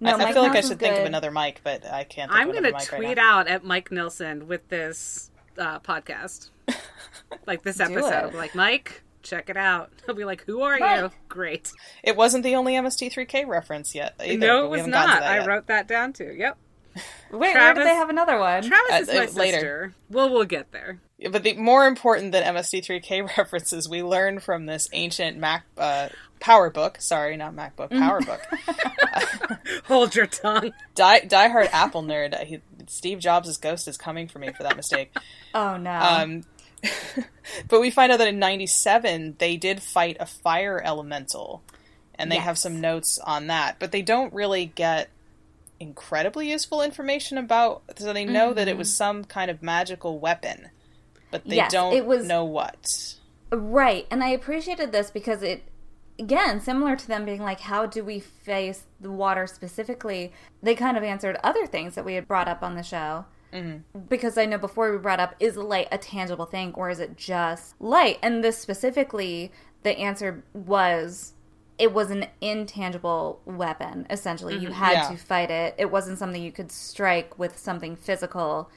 No, 0.01 0.11
I, 0.11 0.15
I 0.15 0.17
Mike 0.17 0.35
feel 0.35 0.43
like 0.43 0.51
I 0.51 0.55
Nelson's 0.55 0.71
should 0.73 0.79
think 0.79 0.99
of 0.99 1.05
another 1.05 1.31
Mike, 1.31 1.61
but 1.63 1.85
I 1.85 2.05
can't. 2.05 2.31
Think 2.31 2.43
I'm 2.43 2.53
gonna 2.53 2.73
tweet 2.73 2.93
right 2.93 3.19
out 3.19 3.49
at 3.49 3.65
Mike 3.65 3.91
Nelson 3.91 4.49
with 4.49 4.69
this 4.69 5.31
uh, 5.59 5.81
podcast, 5.81 6.51
like 7.47 7.63
this 7.63 7.81
episode. 7.81 8.07
it. 8.09 8.13
I'll 8.15 8.31
be 8.31 8.37
like 8.37 8.55
Mike, 8.55 9.03
check 9.23 9.49
it 9.51 9.57
out. 9.57 9.91
He'll 10.07 10.15
be 10.15 10.25
like, 10.25 10.45
"Who 10.45 10.63
are 10.63 10.79
you?" 10.79 11.11
Great. 11.29 11.71
It 12.03 12.17
wasn't 12.17 12.45
the 12.45 12.57
only 12.57 12.75
MST3K 12.75 13.47
reference 13.47 13.95
yet. 13.95 14.15
Either, 14.25 14.39
no, 14.39 14.65
it 14.67 14.71
was 14.71 14.79
haven't 14.81 14.93
gotten 14.93 15.09
not. 15.11 15.15
to 15.17 15.21
that 15.21 15.31
I 15.33 15.37
yet. 15.39 15.47
wrote 15.47 15.67
that 15.69 15.89
down 15.89 16.13
too. 16.13 16.35
Yep. 16.37 16.57
Wait, 17.31 17.55
where 17.55 17.73
did 17.75 17.87
they 17.87 17.95
have 17.95 18.11
another 18.11 18.39
one? 18.39 18.65
Travis 18.65 18.91
Uh, 18.93 18.97
is 18.97 19.09
my 19.09 19.15
uh, 19.15 19.45
later. 19.45 19.57
sister. 19.57 19.95
Well, 20.11 20.29
we'll 20.31 20.45
get 20.45 20.73
there. 20.73 21.01
But 21.31 21.45
the 21.45 21.55
more 21.55 21.87
important 21.87 22.33
than 22.33 22.43
MST3K 22.55 23.29
references, 23.39 23.89
we 23.89 24.03
learn 24.03 24.41
from 24.41 24.67
this 24.67 24.89
ancient 24.93 25.37
Mac 25.39 25.65
uh, 25.79 26.09
Power 26.41 26.69
Book. 26.71 26.97
Sorry, 27.01 27.37
not 27.37 27.55
MacBook. 27.55 27.91
PowerBook. 27.91 28.41
Hold 29.85 30.15
your 30.17 30.27
tongue. 30.27 30.73
Die, 30.95 31.21
diehard 31.21 31.69
Apple 31.73 32.03
nerd. 32.03 32.35
uh, 32.35 32.45
He, 32.45 32.61
Steve 32.89 33.19
Jobs' 33.21 33.57
ghost 33.59 33.87
is 33.87 33.97
coming 33.97 34.27
for 34.29 34.39
me 34.39 34.51
for 34.53 34.63
that 34.65 34.77
mistake. 34.77 35.15
oh 35.55 35.77
no. 35.77 35.93
Um, 35.93 36.43
but 37.69 37.81
we 37.81 37.91
find 37.91 38.13
out 38.13 38.19
that 38.19 38.29
in 38.29 38.39
'97 38.39 39.37
they 39.39 39.57
did 39.57 39.83
fight 39.83 40.17
a 40.21 40.27
fire 40.27 40.81
elemental, 40.85 41.63
and 42.15 42.31
they 42.31 42.37
have 42.37 42.59
some 42.59 42.81
notes 42.81 43.19
on 43.19 43.47
that. 43.49 43.79
But 43.79 43.93
they 43.93 44.03
don't 44.03 44.33
really 44.33 44.67
get 44.67 45.11
incredibly 45.79 46.51
useful 46.51 46.83
information 46.83 47.39
about. 47.39 47.83
So 47.97 48.13
they 48.13 48.25
know 48.25 48.53
that 48.53 48.69
it 48.69 48.77
was 48.77 48.95
some 48.95 49.25
kind 49.25 49.51
of 49.51 49.63
magical 49.63 50.19
weapon, 50.19 50.69
but 51.31 51.45
they 51.45 51.51
Mm-hmm. 51.51 51.57
Yes, 51.57 51.73
don't 51.73 51.95
it 51.95 52.07
was- 52.07 52.27
know 52.27 52.45
what. 52.45 53.15
Right, 53.53 54.07
and 54.13 54.23
I 54.23 54.29
appreciated 54.29 54.93
this 54.93 55.11
because 55.11 55.43
it, 55.43 55.65
again, 56.21 56.61
similar 56.61 56.95
to 56.95 57.09
them 57.09 57.25
being 57.25 57.43
like, 57.43 57.59
how 57.59 57.85
do 57.85 58.05
we 58.05 58.21
face 58.21 58.85
the 59.01 59.11
water 59.11 59.49
specifically? 59.49 60.33
They 60.63 60.77
kind 60.77 60.97
of 60.97 61.03
answered 61.03 61.37
other 61.43 61.67
things 61.67 61.97
that 61.97 62.05
we 62.05 62.15
had 62.15 62.29
brought 62.29 62.47
up 62.47 62.63
on 62.63 62.77
the 62.77 62.85
show. 62.85 63.25
Mm-hmm. 63.53 64.01
Because 64.09 64.39
I 64.39 64.47
know 64.47 64.59
before 64.59 64.93
we 64.93 64.99
brought 64.99 65.21
up, 65.21 65.35
is 65.41 65.57
light 65.57 65.89
a 65.91 65.99
tangible 65.99 66.47
thing 66.47 66.73
or 66.75 66.91
is 66.91 67.01
it 67.01 67.17
just 67.17 67.75
light? 67.81 68.19
And 68.23 68.43
this 68.45 68.59
specifically, 68.59 69.53
the 69.83 69.99
answer 69.99 70.45
was 70.53 71.35
it 71.79 71.93
was 71.95 72.11
an 72.11 72.27
intangible 72.41 73.41
weapon, 73.47 74.07
essentially. 74.11 74.57
You 74.59 74.71
had 74.71 74.93
Yeah. 74.93 75.09
to 75.09 75.17
fight 75.17 75.51
it. 75.51 75.75
It 75.79 75.91
wasn't 75.91 76.19
something 76.19 76.43
you 76.43 76.53
could 76.53 76.71
strike 76.71 77.39
with 77.39 77.59
something 77.59 77.97
physical 77.97 78.71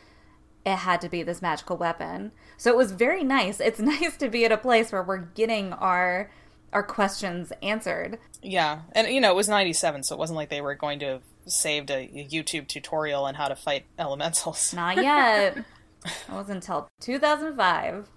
it 0.66 0.78
had 0.78 1.02
to 1.02 1.10
be 1.10 1.24
this 1.24 1.42
magical 1.42 1.76
weapon. 1.76 2.32
So 2.56 2.72
it 2.72 2.78
was 2.78 2.94
very 2.94 3.22
nice. 3.24 3.60
It's 3.60 3.80
nice 3.82 4.16
to 4.16 4.30
be 4.30 4.46
at 4.46 4.52
a 4.54 4.58
place 4.58 4.94
where 4.94 5.04
we're 5.04 5.18
getting 5.18 5.74
our 5.74 6.32
our 6.72 6.82
questions 6.84 7.52
answered. 7.62 8.18
Yeah, 8.42 8.84
and 8.94 9.08
you 9.10 9.20
know 9.20 9.30
it 9.30 9.36
was 9.36 9.50
'97, 9.50 10.04
so 10.04 10.16
it 10.16 10.20
wasn't 10.20 10.38
like 10.38 10.48
they 10.50 10.62
were 10.62 10.74
going 10.74 11.00
to 11.00 11.20
saved 11.46 11.90
a, 11.92 12.08
YouTube 12.08 12.68
tutorial 12.68 13.24
on 13.26 13.36
how 13.36 13.48
to 13.48 13.56
fight 13.56 13.86
elementals. 14.00 14.74
Not 14.74 14.98
yet. 14.98 15.58
it 16.06 16.32
wasn't 16.32 16.64
until 16.64 16.90
2005. 17.00 18.10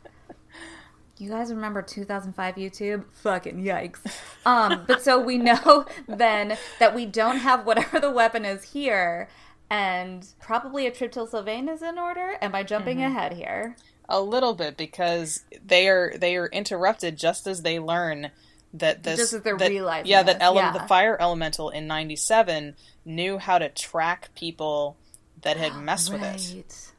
You 1.19 1.31
guys 1.31 1.51
remember 1.51 1.81
2005 1.81 2.57
YouTube? 2.57 3.05
Fucking 3.23 3.63
yikes. 3.63 4.01
Um, 4.45 4.85
but 4.87 5.03
so 5.03 5.19
we 5.19 5.39
know 5.39 5.87
then 6.09 6.59
that 6.79 6.95
we 6.95 7.07
don't 7.07 7.39
have 7.39 7.65
whatever 7.65 7.99
the 7.99 8.11
weapon 8.11 8.45
is 8.45 8.65
here, 8.65 9.29
and 9.71 10.27
probably 10.41 10.87
a 10.87 10.91
trip 10.91 11.13
to 11.13 11.27
Sylvain 11.27 11.69
is 11.69 11.81
in 11.81 11.99
order. 11.99 12.37
Am 12.43 12.55
I 12.55 12.63
jumping 12.63 13.03
ahead 13.03 13.33
here? 13.33 13.77
A 14.09 14.21
little 14.21 14.55
bit 14.55 14.77
because 14.77 15.45
they 15.65 15.89
are 15.89 16.13
they 16.17 16.37
are 16.37 16.49
interrupted 16.49 17.17
just 17.17 17.47
as 17.47 17.63
they 17.63 17.79
learn 17.79 18.31
that 18.75 19.03
this 19.03 19.19
Just 19.19 19.33
as 19.35 19.43
they're 19.43 19.57
that- 19.57 19.71
realizing 19.71 20.11
yeah 20.11 20.23
that 20.23 20.39
this, 20.39 20.43
ele- 20.43 20.57
yeah. 20.57 20.73
the 20.73 20.81
fire 20.81 21.17
elemental 21.21 21.71
in 21.71 21.87
'97 21.87 22.75
knew 23.05 23.39
how 23.39 23.59
to 23.59 23.69
track 23.69 24.31
people 24.35 24.97
that 25.43 25.57
had 25.57 25.75
messed 25.83 26.13
with 26.13 26.23
it, 26.23 26.93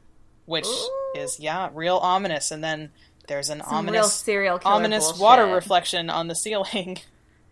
which 0.46 0.66
Ooh. 0.66 1.12
is 1.16 1.38
yeah 1.40 1.68
real 1.72 1.96
ominous. 1.98 2.50
And 2.50 2.62
then 2.64 2.90
there's 3.28 3.50
an 3.50 3.60
Some 3.60 3.74
ominous 3.74 4.12
serial 4.14 4.58
ominous 4.64 5.04
bullshit. 5.04 5.20
water 5.22 5.46
reflection 5.46 6.10
on 6.10 6.28
the 6.28 6.34
ceiling. 6.34 6.98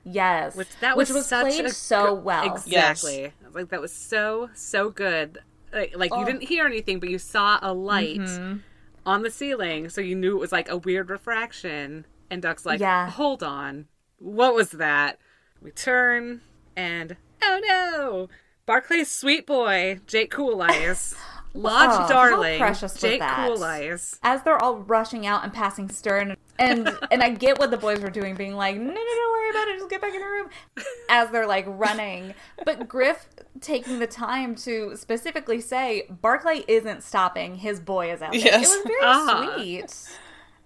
Yes, 0.09 0.55
Which 0.55 0.69
that 0.81 0.97
which 0.97 1.11
was 1.11 1.27
such 1.27 1.47
played 1.49 1.65
a 1.65 1.71
so 1.73 2.15
good- 2.15 2.25
well. 2.25 2.55
Exactly. 2.55 3.33
Like 3.53 3.71
that 3.71 3.81
was 3.81 3.93
so 3.93 4.51
so 4.55 4.89
good. 4.89 5.39
like, 5.73 5.97
like 5.97 6.11
you 6.13 6.19
Oh. 6.19 6.25
didn't 6.25 6.45
hear 6.45 6.65
anything, 6.65 7.01
but 7.01 7.09
you 7.09 7.19
saw 7.19 7.59
a 7.61 7.73
light 7.75 8.21
Mm-hmm. 8.21 8.59
on 9.05 9.23
the 9.23 9.33
ceiling, 9.33 9.89
so 9.89 10.01
you 10.01 10.15
knew 10.15 10.37
it 10.37 10.41
was 10.41 10.53
like 10.53 10.69
a 10.69 10.77
weird 10.77 11.11
refraction. 11.11 12.07
And 12.31 12.41
Duck's 12.41 12.65
like, 12.65 12.79
Yeah. 12.79 13.11
hold 13.11 13.43
on, 13.43 13.87
what 14.19 14.55
was 14.55 14.71
that? 14.73 15.19
We 15.63 15.71
turn, 15.71 16.43
and 16.77 17.17
oh 17.43 17.61
no, 17.67 18.29
Barclay's 18.67 19.11
sweet 19.11 19.47
boy, 19.47 20.01
Jake 20.07 20.31
Coolice, 20.31 21.15
Lodge 21.55 21.91
Oh, 22.05 22.09
darling, 22.09 22.59
precious 22.59 23.01
Jake 23.01 23.21
that? 23.21 23.47
Cool 23.49 23.65
Eyes. 23.65 24.19
as 24.23 24.43
they're 24.43 24.63
all 24.63 24.77
rushing 24.79 25.27
out 25.27 25.43
and 25.45 25.53
passing 25.53 25.89
Stern, 25.89 26.37
and 26.59 26.89
and 27.11 27.23
I 27.23 27.31
get 27.31 27.59
what 27.59 27.71
the 27.71 27.77
boys 27.79 28.01
were 28.01 28.11
doing, 28.11 28.35
being 28.35 28.55
like, 28.55 28.77
no, 28.77 28.83
no, 28.83 28.93
don't 28.95 29.33
worry 29.33 29.51
about 29.51 29.69
it, 29.69 29.79
just 29.79 29.91
get 29.91 30.01
back 30.03 30.15
in 30.15 30.21
the 30.21 30.27
room, 30.27 30.49
as 31.09 31.31
they're 31.31 31.47
like 31.47 31.65
running. 31.69 32.35
But 32.65 32.87
Griff 32.87 33.27
taking 33.63 33.99
the 33.99 34.07
time 34.07 34.55
to 34.57 34.95
specifically 34.97 35.63
say, 35.63 36.07
Barclay 36.11 36.65
isn't 36.69 37.03
stopping, 37.03 37.57
his 37.57 37.81
boy 37.81 38.13
is 38.13 38.21
out 38.21 38.33
there. 38.33 38.41
Yes. 38.43 38.71
It 38.75 38.77
was 38.77 38.87
very 38.87 38.99
Ah. 39.03 39.53
sweet. 39.57 40.09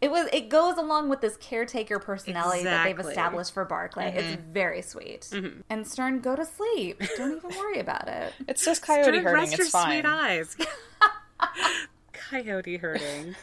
It 0.01 0.11
was. 0.11 0.29
It 0.33 0.49
goes 0.49 0.79
along 0.79 1.11
with 1.11 1.21
this 1.21 1.37
caretaker 1.37 1.99
personality 1.99 2.65
that 2.65 2.85
they've 2.85 2.99
established 2.99 3.53
for 3.53 3.65
Barclay. 3.67 4.15
It's 4.17 4.41
mm-hmm. 4.41 4.53
very 4.53 4.83
sweet. 4.83 5.29
Mm-hmm. 5.31 5.61
And 5.69 5.87
Stern, 5.87 6.21
go 6.21 6.35
to 6.35 6.45
sleep. 6.45 7.03
Don't 7.17 7.37
even 7.37 7.59
worry 7.59 7.81
about 7.81 8.09
it. 8.09 8.33
It's 8.49 8.65
just 8.65 8.83
coyote 8.83 9.05
Turn, 9.05 9.23
herding. 9.23 9.41
rest 9.41 9.59
your 9.59 9.67
It's 9.67 9.71
fine. 9.71 10.03
sweet 10.03 10.07
eyes. 10.07 10.57
Coyote 12.13 12.77
herding. 12.79 13.35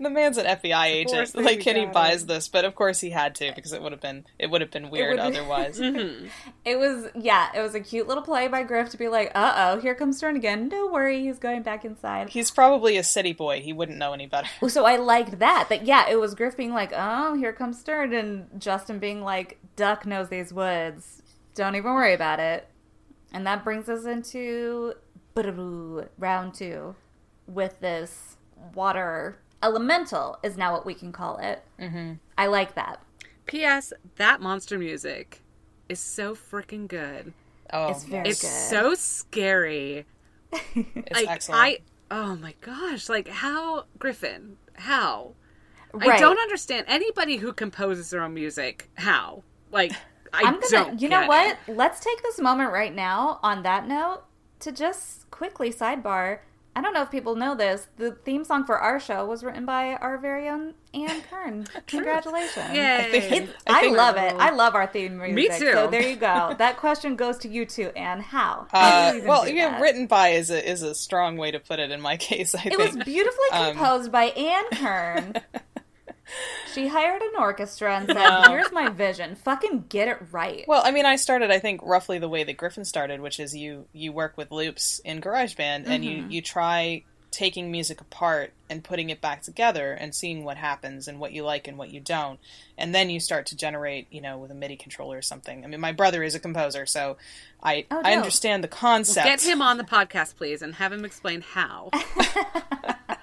The 0.00 0.10
man's 0.10 0.38
an 0.38 0.46
FBI 0.46 0.86
agent. 0.86 1.34
Like, 1.34 1.44
they 1.44 1.56
Kenny 1.56 1.84
got 1.84 1.94
buys 1.94 2.22
it. 2.22 2.26
this, 2.26 2.48
but 2.48 2.64
of 2.64 2.74
course 2.74 3.00
he 3.00 3.10
had 3.10 3.34
to 3.36 3.52
because 3.54 3.72
it 3.72 3.80
would 3.80 3.92
have 3.92 4.00
been 4.00 4.24
it 4.38 4.50
would 4.50 4.60
have 4.60 4.70
been 4.70 4.90
weird 4.90 5.18
would 5.18 5.32
be- 5.32 5.38
otherwise. 5.38 5.80
It 6.64 6.78
was, 6.78 7.10
yeah, 7.14 7.50
it 7.54 7.60
was 7.60 7.74
a 7.74 7.80
cute 7.80 8.08
little 8.08 8.22
play 8.22 8.48
by 8.48 8.62
Griff 8.62 8.88
to 8.90 8.96
be 8.96 9.08
like, 9.08 9.30
uh 9.34 9.52
oh, 9.76 9.80
here 9.80 9.94
comes 9.94 10.16
Stern 10.16 10.34
again. 10.36 10.68
Don't 10.70 10.92
worry, 10.92 11.22
he's 11.22 11.38
going 11.38 11.62
back 11.62 11.84
inside. 11.84 12.30
He's 12.30 12.50
probably 12.50 12.96
a 12.96 13.02
city 13.04 13.32
boy. 13.34 13.60
He 13.60 13.72
wouldn't 13.74 13.98
know 13.98 14.12
any 14.14 14.26
better. 14.26 14.48
So 14.68 14.86
I 14.86 14.96
liked 14.96 15.38
that. 15.40 15.68
That, 15.68 15.84
yeah, 15.86 16.08
it 16.08 16.16
was 16.18 16.34
Griff 16.34 16.56
being 16.56 16.72
like, 16.72 16.92
oh, 16.94 17.34
here 17.34 17.52
comes 17.52 17.78
Stern, 17.78 18.14
and 18.14 18.48
Justin 18.58 18.98
being 18.98 19.22
like, 19.22 19.58
Duck 19.76 20.06
knows 20.06 20.30
these 20.30 20.52
woods. 20.52 21.22
Don't 21.54 21.76
even 21.76 21.92
worry 21.92 22.14
about 22.14 22.40
it. 22.40 22.66
And 23.32 23.46
that 23.46 23.62
brings 23.62 23.88
us 23.88 24.04
into 24.06 24.94
round 26.18 26.54
two 26.54 26.94
with 27.46 27.78
this 27.80 28.36
water 28.74 29.38
elemental, 29.64 30.38
is 30.42 30.56
now 30.56 30.72
what 30.72 30.84
we 30.86 30.94
can 30.94 31.10
call 31.12 31.38
it. 31.38 31.62
Mm-hmm. 31.80 32.14
I 32.38 32.46
like 32.46 32.74
that. 32.74 33.00
P.S. 33.46 33.92
That 34.16 34.40
monster 34.40 34.78
music 34.78 35.42
is 35.88 35.98
so 36.00 36.34
freaking 36.34 36.86
good. 36.88 37.32
Oh, 37.72 37.88
It's 37.88 38.04
very 38.04 38.28
It's 38.28 38.42
good. 38.42 38.48
so 38.48 38.94
scary. 38.94 40.06
it's 40.52 41.10
like 41.12 41.28
excellent. 41.28 41.60
I 41.60 41.78
oh 42.10 42.36
my 42.36 42.54
gosh, 42.60 43.08
like 43.08 43.28
how 43.28 43.86
Griffin, 43.98 44.56
how? 44.74 45.32
I 46.00 46.18
don't 46.18 46.38
understand 46.38 46.86
anybody 46.88 47.36
who 47.36 47.52
composes 47.52 48.10
their 48.10 48.22
own 48.22 48.34
music. 48.34 48.88
How? 48.94 49.42
Like 49.70 49.92
I 50.32 50.42
I'm 50.44 50.54
gonna, 50.54 50.68
don't. 50.70 51.00
you 51.00 51.08
know 51.08 51.20
get 51.20 51.28
what? 51.28 51.58
it. 51.68 51.76
Let's 51.76 52.00
take 52.00 52.22
this 52.22 52.40
moment 52.40 52.72
right 52.72 52.94
now 52.94 53.38
on 53.42 53.62
that 53.62 53.86
note 53.86 54.22
to 54.60 54.72
just 54.72 55.30
quickly 55.30 55.72
sidebar. 55.72 56.38
I 56.76 56.80
don't 56.80 56.92
know 56.92 57.02
if 57.02 57.10
people 57.10 57.36
know 57.36 57.54
this. 57.54 57.86
The 57.98 58.10
theme 58.12 58.44
song 58.44 58.64
for 58.64 58.78
our 58.78 58.98
show 58.98 59.24
was 59.26 59.44
written 59.44 59.64
by 59.64 59.94
our 59.94 60.18
very 60.18 60.48
own 60.48 60.74
Anne 60.92 61.22
Kern. 61.30 61.66
Congratulations. 61.86 62.74
Yay! 62.74 63.08
think- 63.12 63.32
It's, 63.48 63.52
I 63.66 63.78
I, 63.78 63.80
think- 63.82 63.96
love 63.96 64.16
it. 64.16 64.34
I 64.34 64.50
love 64.50 64.74
our 64.74 64.86
theme 64.86 65.16
music. 65.18 65.34
Me 65.34 65.48
too. 65.48 65.72
So 65.72 65.86
there 65.88 66.02
you 66.02 66.16
go. 66.16 66.54
That 66.58 66.76
question 66.78 67.14
goes 67.16 67.38
to 67.38 67.48
you 67.48 67.64
too, 67.64 67.90
Anne. 67.96 68.20
How? 68.20 68.66
Uh, 68.72 69.10
How 69.10 69.12
you 69.12 69.22
well, 69.24 69.44
do 69.44 69.52
yeah, 69.54 69.70
that? 69.70 69.80
written 69.80 70.06
by 70.06 70.30
is 70.30 70.50
a 70.50 70.68
is 70.68 70.82
a 70.82 70.94
strong 70.94 71.36
way 71.36 71.50
to 71.52 71.60
put 71.60 71.78
it 71.78 71.90
in 71.90 72.00
my 72.00 72.16
case. 72.28 72.54
I 72.54 72.62
It 72.64 72.76
think 72.76 72.78
was 72.78 73.04
beautifully 73.04 73.48
Um, 73.52 73.76
composed 73.76 74.10
by 74.10 74.24
Anne 74.24 74.64
Kern. 74.72 75.34
She 76.72 76.88
hired 76.88 77.22
an 77.22 77.32
orchestra 77.38 77.96
and 77.96 78.06
said, 78.06 78.14
No. 78.14 78.42
"Here's 78.48 78.72
my 78.72 78.88
vision. 78.88 79.34
Fucking 79.36 79.86
get 79.88 80.08
it 80.08 80.18
right." 80.32 80.64
Well, 80.66 80.82
I 80.84 80.90
mean, 80.90 81.06
I 81.06 81.16
started, 81.16 81.50
I 81.50 81.58
think, 81.58 81.80
roughly 81.84 82.18
the 82.18 82.28
way 82.28 82.44
that 82.44 82.56
Griffin 82.56 82.84
started, 82.84 83.20
which 83.20 83.38
is 83.40 83.54
you 83.56 83.86
you 83.92 84.12
work 84.12 84.36
with 84.36 84.50
loops 84.50 85.00
in 85.04 85.20
GarageBand, 85.20 85.86
and 85.86 85.86
Mm-hmm. 85.86 86.02
you 86.04 86.24
you 86.28 86.42
try 86.42 87.02
taking 87.30 87.68
music 87.72 88.00
apart 88.00 88.52
and 88.70 88.84
putting 88.84 89.10
it 89.10 89.20
back 89.20 89.42
together 89.42 89.92
and 89.92 90.14
seeing 90.14 90.44
what 90.44 90.56
happens 90.56 91.08
and 91.08 91.18
what 91.18 91.32
you 91.32 91.42
like 91.42 91.66
and 91.66 91.76
what 91.76 91.90
you 91.90 91.98
don't, 91.98 92.38
and 92.78 92.94
then 92.94 93.10
you 93.10 93.18
start 93.18 93.44
to 93.46 93.56
generate, 93.56 94.06
you 94.12 94.20
know, 94.20 94.38
with 94.38 94.52
a 94.52 94.54
MIDI 94.54 94.76
controller 94.76 95.18
or 95.18 95.22
something. 95.22 95.64
I 95.64 95.66
mean, 95.66 95.80
my 95.80 95.90
brother 95.90 96.22
is 96.22 96.36
a 96.36 96.38
composer, 96.40 96.86
so 96.86 97.16
I 97.60 97.86
Oh, 97.90 98.00
I 98.04 98.14
understand 98.14 98.62
the 98.62 98.68
concept. 98.68 99.26
Get 99.26 99.42
him 99.42 99.60
on 99.60 99.78
the 99.78 99.84
podcast, 99.84 100.36
please, 100.36 100.62
and 100.62 100.76
have 100.76 100.92
him 100.92 101.04
explain 101.04 101.40
how. 101.40 101.90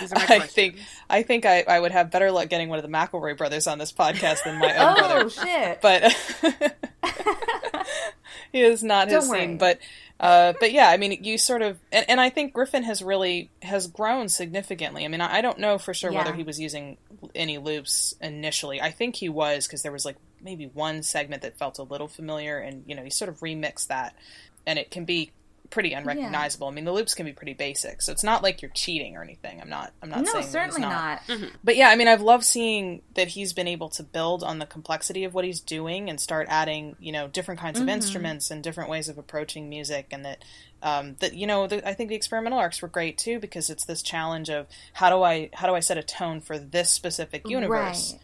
These 0.00 0.12
are 0.12 0.16
my 0.16 0.22
I 0.22 0.26
questions. 0.26 0.52
think 0.52 0.76
I 1.10 1.22
think 1.22 1.46
I, 1.46 1.62
I 1.68 1.80
would 1.80 1.92
have 1.92 2.10
better 2.10 2.30
luck 2.30 2.48
getting 2.48 2.68
one 2.68 2.78
of 2.78 2.82
the 2.84 2.90
McElroy 2.90 3.36
brothers 3.36 3.66
on 3.66 3.78
this 3.78 3.92
podcast 3.92 4.44
than 4.44 4.58
my 4.58 4.74
own 4.76 4.96
oh 4.98 5.08
brother. 5.08 5.30
shit! 5.30 5.80
but 5.82 6.02
he 8.52 8.60
is 8.60 8.82
not 8.82 9.08
his 9.08 9.20
Don't 9.24 9.28
worry. 9.30 9.40
scene. 9.40 9.58
But 9.58 9.78
uh, 10.20 10.52
but 10.58 10.72
yeah, 10.72 10.88
I 10.88 10.96
mean, 10.96 11.22
you 11.22 11.38
sort 11.38 11.62
of, 11.62 11.78
and, 11.92 12.04
and 12.08 12.20
I 12.20 12.28
think 12.28 12.52
Griffin 12.52 12.82
has 12.82 13.02
really 13.02 13.50
has 13.62 13.86
grown 13.86 14.28
significantly. 14.28 15.04
I 15.04 15.08
mean, 15.08 15.20
I, 15.20 15.36
I 15.36 15.40
don't 15.40 15.58
know 15.60 15.78
for 15.78 15.94
sure 15.94 16.10
whether 16.12 16.34
he 16.34 16.42
was 16.42 16.58
using 16.58 16.96
any 17.36 17.58
loops 17.58 18.14
initially. 18.20 18.80
I 18.80 18.90
think 18.90 19.14
he 19.16 19.28
was 19.28 19.66
because 19.66 19.82
there 19.82 19.92
was 19.92 20.04
like 20.04 20.16
maybe 20.42 20.66
one 20.66 21.02
segment 21.02 21.42
that 21.42 21.56
felt 21.56 21.78
a 21.78 21.84
little 21.84 22.08
familiar, 22.08 22.58
and 22.58 22.82
you 22.86 22.94
know, 22.96 23.04
he 23.04 23.10
sort 23.10 23.28
of 23.28 23.38
remixed 23.40 23.86
that, 23.88 24.16
and 24.66 24.76
it 24.78 24.90
can 24.90 25.04
be 25.04 25.30
pretty 25.70 25.92
unrecognizable. 25.92 26.68
I 26.68 26.70
mean, 26.70 26.84
the 26.84 26.92
loops 26.92 27.14
can 27.14 27.26
be 27.26 27.32
pretty 27.32 27.54
basic, 27.54 28.02
so 28.02 28.12
it's 28.12 28.24
not 28.24 28.42
like 28.42 28.62
you're 28.62 28.70
cheating 28.70 29.16
or 29.16 29.22
anything. 29.22 29.60
I'm 29.60 29.68
not. 29.68 29.92
I'm 30.02 30.08
not 30.08 30.20
no, 30.20 30.24
saying 30.24 30.34
that 30.34 30.42
he's 30.42 30.52
certainly 30.52 30.80
not. 30.80 31.28
not. 31.28 31.38
But 31.62 31.76
yeah, 31.76 31.88
I 31.88 31.96
mean, 31.96 32.08
I've 32.08 32.22
loved 32.22 32.44
seeing 32.44 33.02
that 33.14 33.28
he's 33.28 33.52
been 33.52 33.68
able 33.68 33.88
to 33.90 34.02
build 34.02 34.42
on 34.42 34.58
the 34.58 34.66
complexity 34.66 35.24
of 35.24 35.34
what 35.34 35.44
he's 35.44 35.60
doing 35.60 36.08
and 36.08 36.20
start 36.20 36.46
adding, 36.50 36.96
you 36.98 37.12
know, 37.12 37.28
different 37.28 37.60
kinds 37.60 37.80
of 37.80 37.88
instruments 37.88 38.50
and 38.50 38.62
different 38.62 38.90
ways 38.90 39.08
of 39.08 39.18
approaching 39.18 39.68
music, 39.68 40.06
and 40.10 40.24
that, 40.24 40.44
um, 40.82 41.16
that 41.20 41.34
you 41.34 41.46
know, 41.46 41.66
the, 41.66 41.86
I 41.86 41.94
think 41.94 42.08
the 42.08 42.16
experimental 42.16 42.58
arcs 42.58 42.80
were 42.80 42.88
great 42.88 43.18
too 43.18 43.38
because 43.38 43.70
it's 43.70 43.84
this 43.84 44.02
challenge 44.02 44.48
of 44.50 44.66
how 44.94 45.10
do 45.10 45.22
I 45.22 45.50
how 45.52 45.66
do 45.66 45.74
I 45.74 45.80
set 45.80 45.98
a 45.98 46.02
tone 46.02 46.40
for 46.40 46.58
this 46.58 46.90
specific 46.90 47.48
universe? 47.48 48.12
Right. 48.12 48.22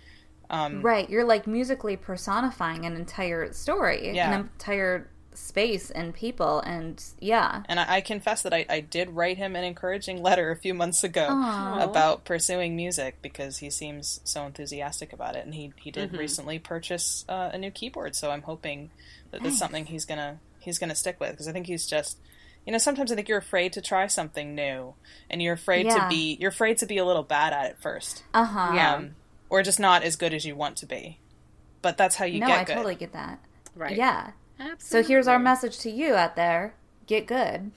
Um, 0.50 0.82
right. 0.82 1.08
You're 1.08 1.24
like 1.24 1.46
musically 1.46 1.96
personifying 1.96 2.84
an 2.84 2.96
entire 2.96 3.52
story, 3.52 4.14
Yeah. 4.14 4.32
an 4.32 4.40
entire 4.40 5.08
space 5.36 5.90
and 5.90 6.14
people, 6.14 6.60
and 6.60 7.02
yeah. 7.20 7.62
And 7.68 7.78
I, 7.80 7.96
I 7.96 8.00
confess 8.00 8.42
that 8.42 8.52
I, 8.54 8.64
I 8.68 8.80
did 8.80 9.10
write 9.10 9.36
him 9.36 9.56
an 9.56 9.64
encouraging 9.64 10.22
letter 10.22 10.50
a 10.50 10.56
few 10.56 10.74
months 10.74 11.04
ago 11.04 11.26
Aw. 11.30 11.82
about 11.82 12.24
pursuing 12.24 12.76
music 12.76 13.16
because 13.22 13.58
he 13.58 13.70
seems 13.70 14.20
so 14.24 14.46
enthusiastic 14.46 15.12
about 15.12 15.36
it, 15.36 15.44
and 15.44 15.54
he 15.54 15.72
he 15.76 15.90
did 15.90 16.12
recently 16.16 16.58
purchase 16.58 17.24
uh, 17.28 17.50
a 17.52 17.58
new 17.58 17.70
keyboard. 17.70 18.14
So 18.16 18.30
I'm 18.30 18.42
hoping 18.42 18.90
that 19.30 19.42
that's 19.42 19.54
Nice. 19.54 19.58
something 19.58 19.86
he's 19.86 20.04
gonna 20.04 20.38
he's 20.60 20.78
gonna 20.78 20.94
stick 20.94 21.20
with 21.20 21.30
because 21.32 21.48
I 21.48 21.52
think 21.52 21.66
he's 21.66 21.86
just. 21.86 22.18
You 22.66 22.72
know, 22.72 22.78
sometimes 22.78 23.12
I 23.12 23.14
think 23.14 23.28
you're 23.28 23.36
afraid 23.36 23.74
to 23.74 23.82
try 23.82 24.06
something 24.06 24.54
new, 24.54 24.94
and 25.28 25.42
you're 25.42 25.52
afraid 25.52 25.84
Yeah. 25.84 25.98
to 26.04 26.08
be 26.08 26.38
you're 26.40 26.48
afraid 26.48 26.78
to 26.78 26.86
be 26.86 26.96
a 26.96 27.04
little 27.04 27.22
bad 27.22 27.52
at 27.52 27.66
it 27.66 27.76
first, 27.78 28.24
Uh 28.32 28.44
huh. 28.46 28.72
Yeah. 28.74 28.94
um, 28.94 29.16
or 29.50 29.62
just 29.62 29.78
not 29.78 30.02
as 30.02 30.16
good 30.16 30.32
as 30.32 30.46
you 30.46 30.56
want 30.56 30.78
to 30.78 30.86
be. 30.86 31.18
But 31.82 31.98
that's 31.98 32.16
how 32.16 32.24
you 32.24 32.40
No, 32.40 32.46
get 32.46 32.58
I 32.60 32.64
good. 32.64 32.72
totally 32.76 32.94
get 32.94 33.12
that. 33.12 33.38
Right. 33.76 33.94
Yeah. 33.98 34.30
Absolutely. 34.58 34.78
So 34.80 35.02
here's 35.02 35.26
our 35.28 35.38
message 35.38 35.78
to 35.80 35.90
you 35.90 36.14
out 36.14 36.36
there: 36.36 36.74
get 37.06 37.26
good. 37.26 37.72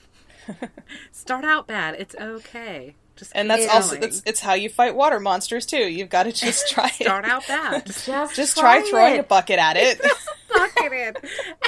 Start 1.12 1.44
out 1.44 1.66
bad. 1.66 1.96
It's 1.98 2.14
okay. 2.14 2.94
Just 3.16 3.32
And 3.34 3.50
that's 3.50 3.66
also 3.68 3.96
that's 3.96 4.22
it's 4.24 4.40
how 4.40 4.54
you 4.54 4.68
fight 4.68 4.94
water 4.94 5.18
monsters 5.18 5.66
too. 5.66 5.88
You've 5.90 6.08
got 6.08 6.22
to 6.24 6.32
just 6.46 6.68
try 6.70 6.86
it. 6.86 7.04
start 7.04 7.24
out 7.24 7.46
bad. 7.48 7.84
Just, 8.04 8.36
Just 8.36 8.56
try 8.56 8.80
throwing 8.82 9.14
it. 9.16 9.20
a 9.20 9.22
bucket 9.24 9.58
at 9.58 9.76
it. 9.76 10.00
Fuck 10.48 10.72
it 10.76 10.92
in. 10.92 11.14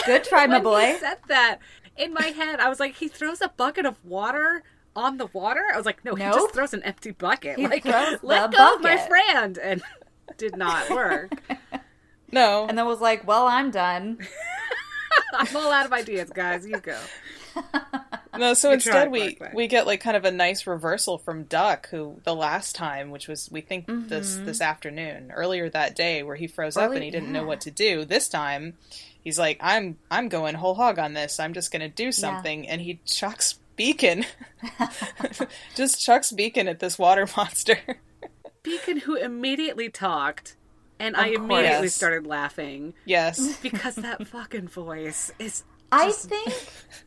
Good 0.07 0.25
try, 0.25 0.47
my 0.47 0.61
boy. 0.61 0.93
he 0.93 0.99
said 0.99 1.19
that 1.29 1.59
in 1.97 2.15
my 2.15 2.27
head, 2.27 2.61
I 2.61 2.69
was 2.69 2.79
like, 2.79 2.95
he 2.95 3.09
throws 3.09 3.41
a 3.41 3.49
bucket 3.49 3.85
of 3.85 4.03
water 4.05 4.63
on 4.95 5.17
the 5.19 5.27
water. 5.27 5.65
I 5.73 5.77
was 5.77 5.87
like, 5.87 6.05
no, 6.05 6.15
he 6.15 6.23
just 6.23 6.53
throws 6.55 6.73
an 6.73 6.83
empty 6.85 7.11
bucket. 7.11 7.59
He 7.59 7.67
like, 7.67 7.83
throws 7.83 8.19
let 8.23 8.53
the 8.53 8.57
go 8.57 8.75
of 8.77 8.83
my 8.83 8.97
friend, 8.97 9.59
and 9.59 9.83
did 10.39 10.57
not 10.57 10.89
work. 10.89 11.33
No, 12.33 12.67
And 12.69 12.79
then 12.79 12.87
was 12.87 13.01
like, 13.01 13.27
"Well, 13.27 13.49
I'm 13.49 13.73
done." 13.73 14.19
I'm 15.41 15.57
all 15.57 15.73
out 15.73 15.87
of 15.87 15.93
ideas, 15.93 16.31
guys. 16.31 16.67
You 16.67 16.79
go. 16.79 16.99
no. 18.39 18.55
So 18.55 18.69
You 18.69 18.75
instead, 18.75 18.93
tried, 18.93 19.11
we 19.11 19.39
we 19.55 19.67
get 19.67 19.87
like 19.87 20.01
kind 20.01 20.17
of 20.17 20.25
a 20.25 20.31
nice 20.31 20.67
reversal 20.67 21.19
from 21.19 21.45
Duck, 21.45 21.89
who 21.89 22.21
the 22.25 22.35
last 22.35 22.75
time, 22.77 23.11
which 23.11 23.27
was 23.27 23.49
we 23.51 23.61
think 23.61 23.87
this 23.89 24.37
this 24.37 24.61
afternoon, 24.61 25.33
earlier 25.35 25.69
that 25.71 25.97
day, 25.97 26.23
where 26.23 26.37
he 26.37 26.47
froze 26.47 26.77
up 26.77 26.85
Mm-hmm. 26.91 26.95
And 26.95 27.05
he 27.05 27.11
didn't 27.11 27.33
know 27.33 27.45
what 27.45 27.63
to 27.63 27.71
do. 27.71 28.05
This 28.05 28.29
time, 28.29 28.75
he's 29.23 29.39
like, 29.39 29.59
"I'm 29.61 29.99
I'm 30.11 30.29
going 30.29 30.55
whole 30.57 30.75
hog 30.75 30.99
on 30.99 31.15
this. 31.15 31.41
I'm 31.41 31.55
just 31.55 31.73
going 31.73 31.83
to 31.83 31.89
do 31.89 32.13
something," 32.13 32.69
and 32.69 32.81
he 32.81 33.01
chucks 33.05 33.59
Beacon, 33.77 34.27
just 35.75 36.03
chucks 36.03 36.33
Beacon 36.33 36.69
at 36.69 36.81
this 36.81 36.99
water 36.99 37.27
monster. 37.37 37.79
Beacon, 38.63 38.99
who 38.99 39.17
immediately 39.17 39.89
talked, 39.89 40.57
and 41.01 41.17
I 41.17 41.29
Of 41.29 41.35
immediately 41.43 41.79
course. 41.79 41.95
started 41.95 42.27
laughing 42.27 42.95
yes. 43.05 43.57
because 43.63 43.97
that 43.97 44.27
fucking 44.27 44.69
voice 44.69 45.33
is 45.39 45.65
I 45.93 46.13
think 46.13 46.55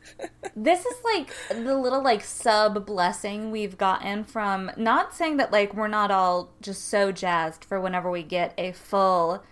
this 0.56 0.84
is 0.84 0.96
like 1.04 1.32
the 1.48 1.74
little 1.76 2.02
like 2.02 2.22
sub 2.22 2.84
blessing 2.84 3.50
we've 3.50 3.78
gotten 3.78 4.24
from 4.24 4.70
not 4.76 5.14
saying 5.14 5.38
that 5.38 5.50
like 5.52 5.72
we're 5.74 5.88
not 5.88 6.10
all 6.10 6.50
just 6.60 6.88
so 6.88 7.10
jazzed 7.10 7.64
for 7.64 7.80
whenever 7.80 8.10
we 8.10 8.22
get 8.22 8.52
a 8.58 8.72
full 8.72 9.42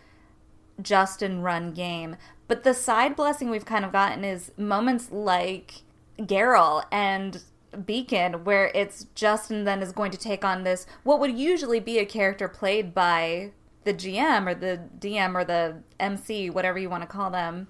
Justin 0.81 1.43
run 1.43 1.73
game, 1.73 2.17
but 2.49 2.65
the 2.65 2.75
side 2.75 3.15
blessing 3.17 3.49
we've 3.51 3.65
kind 3.65 3.85
of 3.85 3.93
gotten 3.93 4.25
is 4.25 4.53
moments 4.57 5.11
like 5.13 5.83
Geralt 6.19 6.85
and 6.91 7.43
Beacon, 7.87 8.45
where 8.45 8.71
it's 8.75 9.07
Justin 9.15 9.65
then 9.65 9.81
is 9.83 9.93
going 9.93 10.11
to 10.11 10.19
take 10.19 10.45
on 10.45 10.63
this 10.65 10.87
what 11.05 11.21
would 11.21 11.37
usually 11.39 11.81
be 11.81 11.99
a 11.99 12.05
character 12.05 12.49
played 12.49 12.93
by 12.95 13.53
the 13.85 13.95
GM 13.95 14.47
or 14.47 14.55
the 14.55 14.83
DM 14.99 15.35
or 15.35 15.45
the 15.45 15.83
MC, 15.99 16.51
whatever 16.51 16.79
you 16.79 16.89
want 16.91 17.03
to 17.03 17.07
call 17.07 17.31
them, 17.31 17.69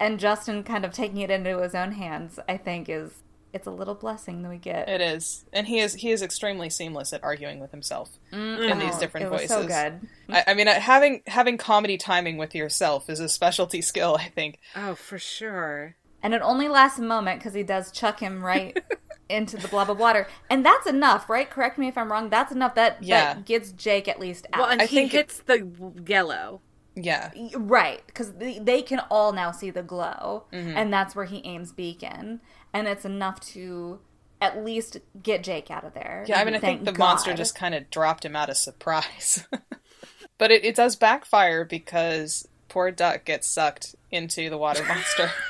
and 0.00 0.18
Justin 0.18 0.62
kind 0.64 0.84
of 0.84 0.92
taking 0.92 1.18
it 1.18 1.30
into 1.30 1.60
his 1.60 1.74
own 1.74 1.92
hands, 1.92 2.38
I 2.48 2.56
think 2.56 2.88
is 2.88 3.22
it's 3.52 3.66
a 3.66 3.70
little 3.70 3.94
blessing 3.94 4.42
that 4.42 4.48
we 4.48 4.56
get. 4.56 4.88
It 4.88 5.00
is, 5.00 5.44
and 5.52 5.66
he 5.66 5.78
is 5.78 5.94
he 5.94 6.10
is 6.10 6.22
extremely 6.22 6.70
seamless 6.70 7.12
at 7.12 7.22
arguing 7.22 7.60
with 7.60 7.70
himself 7.70 8.10
in 8.32 8.78
these 8.78 8.96
different 8.96 9.26
it 9.26 9.30
was 9.30 9.42
voices. 9.42 9.56
so 9.56 9.66
good. 9.66 10.08
I, 10.30 10.44
I 10.48 10.54
mean, 10.54 10.68
uh, 10.68 10.80
having 10.80 11.22
having 11.26 11.58
comedy 11.58 11.98
timing 11.98 12.38
with 12.38 12.54
yourself 12.54 13.10
is 13.10 13.20
a 13.20 13.28
specialty 13.28 13.82
skill. 13.82 14.16
I 14.18 14.28
think. 14.28 14.58
Oh, 14.74 14.94
for 14.94 15.18
sure. 15.18 15.96
And 16.22 16.34
it 16.34 16.42
only 16.42 16.68
lasts 16.68 16.98
a 16.98 17.02
moment 17.02 17.40
because 17.40 17.52
he 17.52 17.64
does 17.64 17.90
chuck 17.90 18.20
him 18.20 18.44
right 18.44 18.80
into 19.32 19.56
the 19.56 19.66
blob 19.68 19.90
of 19.90 19.98
water, 19.98 20.28
and 20.50 20.64
that's 20.64 20.86
enough, 20.86 21.28
right? 21.30 21.48
Correct 21.50 21.78
me 21.78 21.88
if 21.88 21.96
I'm 21.98 22.12
wrong. 22.12 22.28
That's 22.30 22.52
enough. 22.52 22.74
That 22.76 23.02
Yeah. 23.02 23.34
that 23.34 23.44
gets 23.46 23.72
Jake 23.72 24.06
at 24.06 24.20
least 24.20 24.46
out. 24.52 24.60
Well, 24.60 24.68
and 24.70 24.80
I 24.82 24.86
he 24.86 24.96
think 24.96 25.14
it- 25.14 25.42
the 25.46 25.68
yellow. 26.06 26.60
Yeah, 26.94 27.30
Right, 27.56 28.02
because 28.06 28.34
they, 28.34 28.58
they 28.58 28.82
can 28.82 29.00
all 29.10 29.32
now 29.32 29.50
see 29.50 29.70
the 29.70 29.82
glow, 29.82 30.44
Mm-hmm. 30.52 30.76
and 30.76 30.92
that's 30.92 31.16
where 31.16 31.24
he 31.24 31.40
aims 31.46 31.72
Beacon, 31.72 32.42
and 32.74 32.86
it's 32.86 33.06
enough 33.06 33.40
to 33.52 33.98
at 34.42 34.62
least 34.62 34.98
get 35.22 35.42
Jake 35.42 35.70
out 35.70 35.84
of 35.84 35.94
there. 35.94 36.26
yeah. 36.28 36.38
I 36.38 36.44
mean, 36.44 36.54
I 36.54 36.58
Thank 36.58 36.80
think 36.80 36.84
the 36.84 36.92
God. 36.92 36.98
monster 37.06 37.32
just 37.32 37.54
kind 37.54 37.74
of 37.74 37.88
dropped 37.88 38.26
him 38.26 38.36
out 38.36 38.50
of 38.50 38.58
surprise, 38.58 39.46
but 40.38 40.50
it, 40.50 40.66
it 40.66 40.74
does 40.74 40.94
backfire 40.94 41.64
because 41.64 42.46
poor 42.68 42.90
Duck 42.90 43.24
gets 43.24 43.46
sucked 43.48 43.94
into 44.10 44.50
the 44.50 44.58
water 44.58 44.84
monster. 44.84 45.30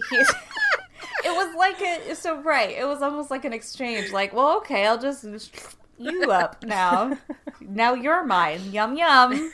He's- 0.10 0.32
it 1.32 1.46
was 1.46 1.54
like 1.56 1.80
a 1.80 2.14
so 2.14 2.40
right. 2.40 2.70
It 2.70 2.86
was 2.86 3.02
almost 3.02 3.30
like 3.30 3.44
an 3.44 3.52
exchange. 3.52 4.12
Like, 4.12 4.32
well, 4.32 4.58
okay, 4.58 4.86
I'll 4.86 4.98
just 4.98 5.24
you 5.98 6.30
up 6.30 6.64
now. 6.64 7.18
now 7.60 7.94
you're 7.94 8.24
mine. 8.24 8.72
Yum 8.72 8.96
yum. 8.96 9.52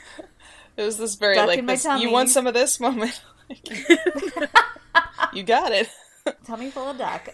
It 0.77 0.83
was 0.83 0.97
this 0.97 1.15
very 1.15 1.35
Duck 1.35 1.47
like 1.47 1.65
this. 1.65 1.85
You 1.85 2.09
want 2.09 2.29
some 2.29 2.47
of 2.47 2.53
this 2.53 2.79
moment? 2.79 3.21
you 5.33 5.43
got 5.43 5.71
it. 5.71 5.89
Tummy 6.45 6.69
full 6.71 6.91
of 6.91 6.97
duck. 6.97 7.29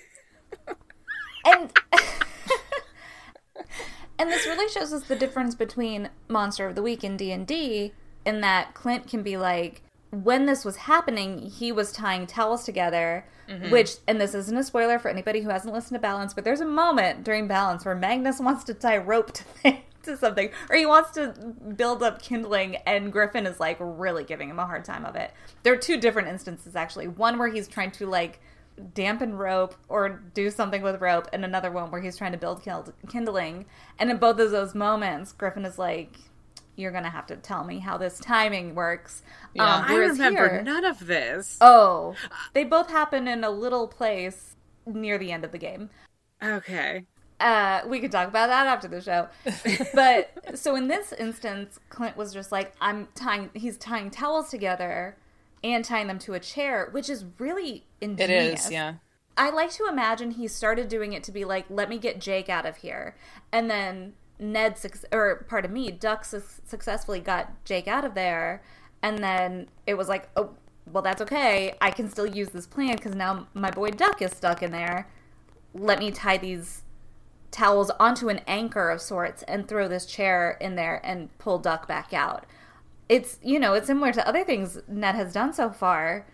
And 1.46 1.72
and 4.20 4.30
this 4.32 4.46
really 4.46 4.70
shows 4.70 4.92
us 4.92 5.04
the 5.04 5.16
difference 5.16 5.54
between 5.56 6.10
Monster 6.28 6.66
of 6.66 6.76
the 6.76 6.82
Week 6.82 7.04
and 7.04 7.18
D 7.18 7.32
and 7.32 7.46
D, 7.46 7.94
in 8.26 8.42
that 8.42 8.74
Clint 8.74 9.08
can 9.08 9.22
be 9.22 9.38
like, 9.38 9.84
when 10.10 10.48
this 10.48 10.66
was 10.66 10.78
happening, 10.78 11.52
he 11.52 11.72
was 11.72 11.92
tying 11.92 12.26
towels 12.26 12.64
together. 12.64 13.26
Mm-hmm. 13.50 13.70
Which, 13.70 13.96
and 14.08 14.20
this 14.20 14.34
isn't 14.34 14.58
a 14.58 14.64
spoiler 14.64 14.98
for 14.98 15.10
anybody 15.10 15.42
who 15.42 15.50
hasn't 15.50 15.74
listened 15.74 15.96
to 15.96 16.02
Balance, 16.02 16.34
but 16.34 16.44
there's 16.44 16.62
a 16.62 16.66
moment 16.66 17.24
during 17.24 17.48
Balance 17.48 17.86
where 17.86 17.96
Magnus 17.96 18.40
wants 18.40 18.64
to 18.66 18.74
tie 18.74 18.98
rope 18.98 19.32
to, 19.34 19.78
to 20.04 20.18
something, 20.18 20.50
or 20.70 20.76
he 20.76 20.86
wants 20.86 21.12
to 21.12 21.34
build 21.76 22.02
up 22.02 22.22
kindling, 22.22 22.78
and 22.88 23.12
Griffin 23.12 23.46
is 23.46 23.60
like 23.60 23.78
really 23.80 24.24
giving 24.24 24.50
him 24.50 24.60
a 24.60 24.66
hard 24.66 24.84
time 24.84 25.06
of 25.06 25.16
it. 25.16 25.32
There 25.64 25.74
are 25.74 25.78
two 25.78 26.00
different 26.00 26.28
instances 26.28 26.76
actually. 26.76 27.08
One 27.08 27.38
where 27.38 27.50
he's 27.50 27.68
trying 27.68 27.92
to 27.92 28.08
like 28.08 28.40
dampen 28.94 29.36
rope 29.36 29.76
or 29.88 30.10
do 30.34 30.50
something 30.50 30.82
with 30.82 31.02
rope, 31.02 31.28
and 31.34 31.46
another 31.46 31.72
one 31.72 31.92
where 31.92 32.02
he's 32.02 32.18
trying 32.18 32.32
to 32.32 32.38
build 32.38 32.66
kindling. 33.10 33.66
And 34.00 34.10
in 34.10 34.18
both 34.18 34.40
of 34.40 34.52
those 34.52 34.76
moments, 34.76 35.32
Griffin 35.32 35.66
is 35.66 35.78
like, 35.78 36.18
"You're 36.76 36.92
gonna 36.92 37.10
have 37.10 37.28
to 37.28 37.36
tell 37.38 37.64
me 37.64 37.80
how 37.80 37.98
this 37.98 38.20
timing 38.20 38.76
works." 38.76 39.22
Yeah. 39.54 39.64
Um, 39.76 39.86
I 39.88 39.96
remember 39.96 40.50
here- 40.50 40.64
none 40.64 40.86
of 40.86 41.08
this. 41.08 41.58
Oh, 41.62 42.16
they 42.54 42.64
both 42.64 42.90
happen 42.90 43.28
in 43.28 43.44
a 43.44 43.50
little 43.50 43.88
place 43.88 44.56
near 44.86 45.18
the 45.18 45.32
end 45.32 45.44
of 45.46 45.52
the 45.52 45.58
game. 45.58 45.90
Okay. 46.44 47.06
Uh, 47.40 47.82
we 47.88 48.00
could 48.00 48.12
talk 48.12 48.28
about 48.30 48.48
that 48.48 48.66
after 48.68 48.88
the 48.88 49.02
show. 49.02 49.28
But 49.94 50.58
so 50.58 50.76
in 50.76 50.88
this 50.88 51.12
instance, 51.14 51.80
Clint 51.90 52.16
was 52.16 52.34
just 52.34 52.52
like, 52.52 52.74
I'm 52.80 53.08
tying, 53.16 53.50
he's 53.54 53.78
tying 53.78 54.10
towels 54.10 54.50
together 54.50 55.18
and 55.64 55.84
tying 55.84 56.08
them 56.08 56.20
to 56.20 56.34
a 56.34 56.40
chair, 56.40 56.88
which 56.92 57.10
is 57.10 57.26
really 57.40 57.86
It 58.00 58.12
ingenious. 58.12 58.66
is. 58.68 58.72
Yeah. 58.72 58.94
I 59.38 59.50
like 59.50 59.72
to 59.72 59.88
imagine 59.90 60.32
he 60.32 60.48
started 60.48 60.88
doing 60.88 61.12
it 61.12 61.24
to 61.24 61.32
be 61.34 61.44
like, 61.44 61.66
let 61.70 61.90
me 61.90 61.98
get 61.98 62.22
Jake 62.22 62.48
out 62.48 62.66
of 62.66 62.78
here. 62.78 63.16
And 63.52 63.70
then 63.70 64.14
Ned, 64.40 64.80
or 65.12 65.46
pardon 65.48 65.74
me, 65.74 65.92
Duck 65.92 66.26
su- 66.26 66.42
successfully 66.66 67.20
got 67.20 67.64
Jake 67.66 67.88
out 67.88 68.06
of 68.06 68.14
there. 68.14 68.62
And 69.02 69.20
then 69.20 69.68
it 69.86 69.96
was 69.96 70.08
like, 70.08 70.30
oh, 70.36 70.52
well, 70.92 71.04
that's 71.04 71.22
okay. 71.22 71.76
I 71.82 71.92
can 71.92 72.10
still 72.10 72.28
use 72.28 72.50
this 72.50 72.68
plan 72.68 72.96
because 72.96 73.16
now 73.16 73.48
my 73.54 73.72
boy 73.72 73.92
Duck 73.92 74.22
is 74.22 74.32
stuck 74.32 74.62
in 74.62 74.72
there. 74.72 75.08
Let 75.74 76.00
me 76.00 76.12
tie 76.12 76.38
these 76.38 76.84
towels 77.52 77.90
onto 78.00 78.30
an 78.30 78.42
anchor 78.48 78.90
of 78.90 79.02
sorts 79.02 79.44
and 79.44 79.68
throw 79.68 79.88
this 79.88 80.06
chair 80.06 80.58
in 80.60 80.76
there 80.76 81.02
and 81.04 81.36
pull 81.38 81.60
Duck 81.60 81.88
back 81.88 82.14
out. 82.14 82.46
It's, 83.08 83.38
you 83.42 83.60
know, 83.60 83.74
it's 83.74 83.88
similar 83.88 84.12
to 84.14 84.28
other 84.28 84.44
things 84.44 84.80
Ned 84.88 85.16
has 85.16 85.34
done 85.34 85.54
so 85.54 85.70
far 85.70 86.26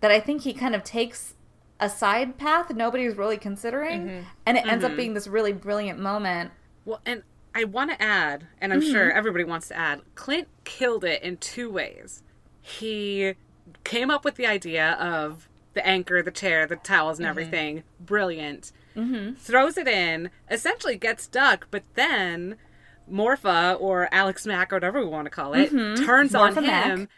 that 0.00 0.10
I 0.10 0.20
think 0.20 0.42
he 0.42 0.52
kind 0.52 0.74
of 0.74 0.84
takes 0.84 1.34
a 1.80 1.90
side 1.90 2.38
path 2.38 2.70
nobody's 2.70 3.16
really 3.16 3.36
considering 3.36 4.06
mm-hmm. 4.06 4.28
and 4.46 4.56
it 4.56 4.64
ends 4.66 4.84
up 4.84 4.90
mm-hmm. 4.90 4.96
being 4.96 5.14
this 5.14 5.26
really 5.26 5.52
brilliant 5.52 5.98
moment. 5.98 6.50
Well, 6.84 7.00
and 7.04 7.22
I 7.54 7.64
want 7.64 7.90
to 7.92 8.02
add, 8.02 8.46
and 8.60 8.72
I'm 8.72 8.82
sure 8.82 9.10
everybody 9.12 9.44
wants 9.44 9.68
to 9.68 9.76
add, 9.76 10.00
Clint 10.14 10.48
killed 10.64 11.04
it 11.04 11.22
in 11.22 11.36
two 11.36 11.70
ways. 11.70 12.22
He 12.60 13.34
came 13.84 14.10
up 14.10 14.24
with 14.24 14.34
the 14.34 14.46
idea 14.46 14.92
of 14.92 15.48
the 15.74 15.86
anchor, 15.86 16.22
the 16.22 16.30
chair, 16.30 16.66
the 16.66 16.76
towels, 16.76 17.18
and 17.18 17.26
everything. 17.28 17.84
Brilliant. 18.00 18.72
Mm-hmm. 18.96 19.34
Throws 19.34 19.76
it 19.78 19.86
in, 19.88 20.30
essentially 20.50 20.96
gets 20.96 21.26
Duck, 21.26 21.68
but 21.70 21.82
then 21.94 22.56
Morpha 23.10 23.76
or 23.80 24.08
Alex 24.12 24.46
Mack 24.46 24.72
or 24.72 24.76
whatever 24.76 25.00
we 25.00 25.06
want 25.06 25.26
to 25.26 25.30
call 25.30 25.52
it 25.54 25.68
turns 25.70 26.34
on 26.34 26.54
Morpha 26.54 26.62
Mack. 26.62 26.86
him. 26.86 27.08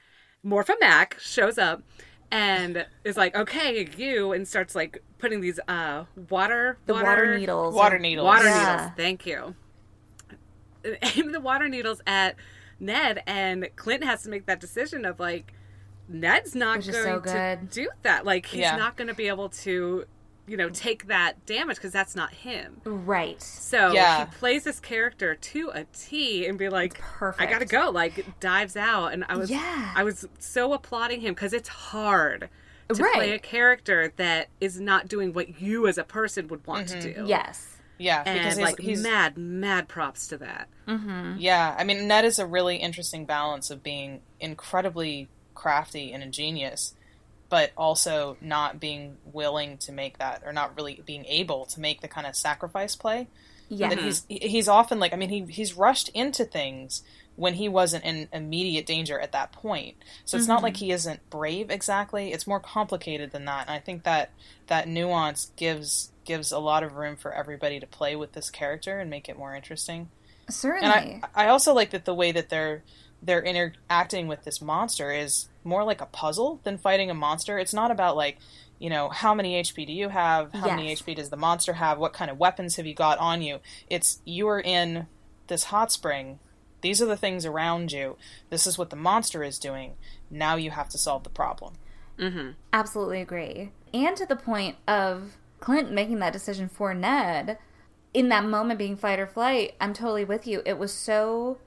Morpha 0.44 0.75
Mack 0.81 1.18
shows 1.20 1.59
up 1.59 1.83
and 2.31 2.87
is 3.05 3.16
like, 3.16 3.37
"Okay, 3.37 3.88
you," 3.96 4.33
and 4.33 4.49
starts 4.49 4.75
like 4.75 5.03
putting 5.18 5.40
these 5.40 5.61
uh 5.68 6.05
water 6.29 6.79
The 6.87 6.94
water, 6.94 7.38
needles. 7.38 7.75
Water 7.75 7.99
needles. 7.99 8.25
Water 8.25 8.44
Yeah. 8.49 8.77
needles. 8.77 8.90
Thank 8.96 9.27
you. 9.27 9.55
Aim 11.16 11.33
the 11.33 11.40
water 11.40 11.68
needles 11.68 12.01
at 12.07 12.37
Ned, 12.79 13.22
and 13.27 13.68
Clint 13.77 14.05
has 14.05 14.22
to 14.25 14.29
make 14.31 14.46
that 14.46 14.61
decision 14.61 15.05
of 15.05 15.18
like, 15.20 15.53
Ned's 16.09 16.55
not 16.55 16.79
Which 16.79 16.92
going 16.92 17.05
so 17.05 17.20
to 17.20 17.59
do 17.70 17.88
that. 18.03 18.25
Like, 18.25 18.46
he's 18.46 18.61
Yeah. 18.61 18.77
not 18.77 18.96
going 18.96 19.09
to 19.09 19.14
be 19.14 19.29
able 19.29 19.49
to, 19.49 20.05
you 20.46 20.57
know, 20.57 20.68
take 20.68 21.09
that 21.09 21.44
damage 21.46 21.77
because 21.77 21.92
that's 21.92 22.14
not 22.14 22.33
him. 22.33 22.81
Right. 22.85 23.42
So 23.42 23.92
Yeah. 23.92 24.27
he 24.27 24.31
plays 24.37 24.64
this 24.64 24.79
character 24.79 25.35
to 25.35 25.70
a 25.75 25.85
T 25.85 26.46
and 26.46 26.57
be 26.57 26.68
like, 26.68 26.99
Perfect. 26.99 27.42
I 27.49 27.53
gotta 27.53 27.64
go. 27.64 27.90
Like, 27.90 28.38
dives 28.38 28.77
out, 28.77 29.12
and 29.12 29.25
I 29.29 29.37
was, 29.37 29.51
Yeah. 29.51 29.92
I 29.96 30.05
was 30.05 30.27
so 30.38 30.72
applauding 30.72 31.20
him 31.22 31.35
because 31.35 31.53
it's 31.53 31.68
hard 31.68 32.49
to 32.88 32.94
play 32.94 33.33
a 33.33 33.38
character 33.38 34.12
that 34.16 34.49
is 34.61 34.79
not 34.79 35.09
doing 35.09 35.33
what 35.33 35.61
you 35.61 35.88
as 35.88 35.99
a 35.99 36.05
person 36.05 36.46
would 36.49 36.64
want 36.66 36.88
to 36.88 36.99
mm-hmm. 36.99 37.25
do. 37.25 37.29
Yes. 37.29 37.75
Yeah. 37.98 38.22
And 38.24 38.38
Because 38.38 38.56
he's, 38.56 38.64
like 38.64 38.78
he's 38.78 39.02
mad, 39.02 39.37
mad 39.37 39.88
props 39.88 40.28
to 40.28 40.38
that. 40.38 40.68
Mm-hmm. 40.87 41.37
Yeah, 41.38 41.74
I 41.78 41.85
mean, 41.85 42.09
Ned 42.09 42.24
is 42.24 42.38
a 42.38 42.46
really 42.46 42.76
interesting 42.76 43.24
balance 43.24 43.70
of 43.70 43.82
being 43.82 44.20
incredibly 44.40 45.28
crafty 45.54 46.12
and 46.12 46.22
ingenious, 46.22 46.94
but 47.48 47.72
also 47.76 48.37
not 48.40 48.78
being 48.80 49.16
willing 49.24 49.78
to 49.78 49.92
make 49.92 50.18
that, 50.18 50.42
or 50.44 50.52
not 50.52 50.76
really 50.76 51.02
being 51.06 51.24
able 51.26 51.66
to 51.66 51.80
make 51.80 52.00
the 52.00 52.09
kind 52.09 52.26
of 52.26 52.37
sacrifice 52.37 52.96
play. 52.96 53.28
Yeah. 53.68 53.88
That 53.88 53.98
he's 53.98 54.24
he's 54.28 54.68
often 54.68 55.00
like, 55.00 55.12
I 55.12 55.16
mean, 55.16 55.30
he 55.30 55.40
he's 55.42 55.74
rushed 55.74 56.09
into 56.11 56.44
things 56.44 57.02
when 57.37 57.55
he 57.55 57.68
wasn't 57.68 58.05
in 58.05 58.29
immediate 58.33 58.87
danger 58.87 59.20
at 59.20 59.33
that 59.33 59.53
point. 59.53 59.96
So 60.25 60.37
it's 60.37 60.49
not 60.49 60.62
like 60.62 60.75
mm-hmm. 60.75 60.87
he 60.87 60.92
isn't 60.92 61.31
brave 61.31 61.70
exactly. 61.70 62.33
It's 62.33 62.46
more 62.46 62.61
complicated 62.61 63.31
than 63.31 63.44
that. 63.44 63.68
And 63.68 63.70
I 63.70 63.79
think 63.79 64.05
that 64.05 64.31
that 64.66 64.88
nuance 64.88 65.53
gives 65.57 66.11
gives 66.25 66.51
a 66.51 66.59
lot 66.59 66.83
of 66.83 66.94
room 66.94 67.16
for 67.16 67.33
everybody 67.33 67.79
to 67.79 67.87
play 67.87 68.16
with 68.16 68.33
this 68.33 68.51
character 68.51 68.99
and 68.99 69.09
make 69.09 69.29
it 69.29 69.38
more 69.38 69.55
interesting. 69.55 70.11
Certainly. 70.49 70.94
And 70.94 71.25
I, 71.35 71.44
I 71.44 71.49
also 71.49 71.72
like 71.72 71.90
that 71.90 72.05
the 72.05 72.14
way 72.14 72.33
that 72.33 72.49
they're 72.49 72.83
they're 73.22 73.42
interacting 73.42 74.29
with 74.29 74.44
this 74.44 74.61
monster 74.61 75.12
is 75.12 75.49
more 75.64 75.85
like 75.85 76.01
a 76.01 76.07
puzzle 76.07 76.61
than 76.64 76.79
fighting 76.79 77.11
a 77.11 77.14
monster. 77.14 77.59
It's 77.59 77.75
not 77.75 77.90
about 77.90 78.16
like, 78.16 78.38
you 78.79 78.90
know, 78.90 79.09
how 79.09 79.35
many 79.35 79.61
HP 79.61 79.87
do 79.87 79.92
you 79.92 80.11
have? 80.11 80.53
How 80.53 80.68
many 80.68 80.94
HP 80.94 81.16
does 81.16 81.31
the 81.31 81.37
monster 81.37 81.75
have? 81.75 81.99
What 81.99 82.12
kind 82.12 82.31
of 82.31 82.38
weapons 82.38 82.77
have 82.77 82.87
you 82.87 82.94
got 82.94 83.18
on 83.18 83.42
you? 83.42 83.61
It's 83.88 84.20
you 84.25 84.49
are 84.49 84.61
in 84.61 85.07
this 85.46 85.64
hot 85.64 85.90
spring. 85.90 86.38
These 86.87 87.03
are 87.03 87.07
the 87.07 87.16
things 87.16 87.44
around 87.44 87.90
you. 87.90 88.16
This 88.49 88.64
is 88.64 88.79
what 88.79 88.90
the 88.90 88.96
monster 88.96 89.42
is 89.42 89.59
doing. 89.59 89.94
Now 90.31 90.55
you 90.55 90.70
have 90.70 90.88
to 90.90 90.99
solve 90.99 91.25
the 91.25 91.31
problem. 91.31 91.75
Mm-hmm. 92.16 92.51
Absolutely 92.72 93.20
agree. 93.20 93.72
And 93.92 94.16
to 94.16 94.25
the 94.25 94.37
point 94.37 94.77
of 94.87 95.33
Clint 95.59 95.90
making 95.90 96.20
that 96.20 96.33
decision 96.33 96.68
for 96.68 96.94
Ned, 96.94 97.59
in 98.14 98.29
that 98.29 98.44
moment 98.44 98.79
being 98.79 98.96
fight 98.96 99.18
or 99.18 99.27
flight, 99.27 99.75
I'm 99.81 99.94
totally 99.94 100.25
with 100.25 100.46
you. 100.46 100.62
It 100.64 100.79
was 100.79 100.92
so 100.92 101.59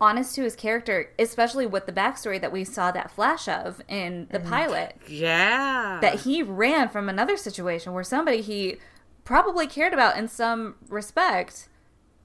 honest 0.00 0.34
to 0.36 0.42
his 0.44 0.56
character, 0.56 1.10
especially 1.18 1.66
with 1.66 1.84
the 1.84 1.92
backstory 1.92 2.40
that 2.40 2.50
we 2.50 2.64
saw 2.64 2.90
that 2.92 3.10
flash 3.10 3.48
of 3.48 3.82
in 3.88 4.26
the 4.30 4.40
pilot. 4.40 4.96
Yeah. 5.06 5.98
That 6.00 6.20
he 6.20 6.42
ran 6.42 6.88
from 6.88 7.10
another 7.10 7.36
situation 7.36 7.92
where 7.92 8.02
somebody 8.02 8.40
he 8.40 8.78
probably 9.22 9.66
cared 9.66 9.92
about 9.92 10.16
in 10.16 10.28
some 10.28 10.76
respect 10.88 11.68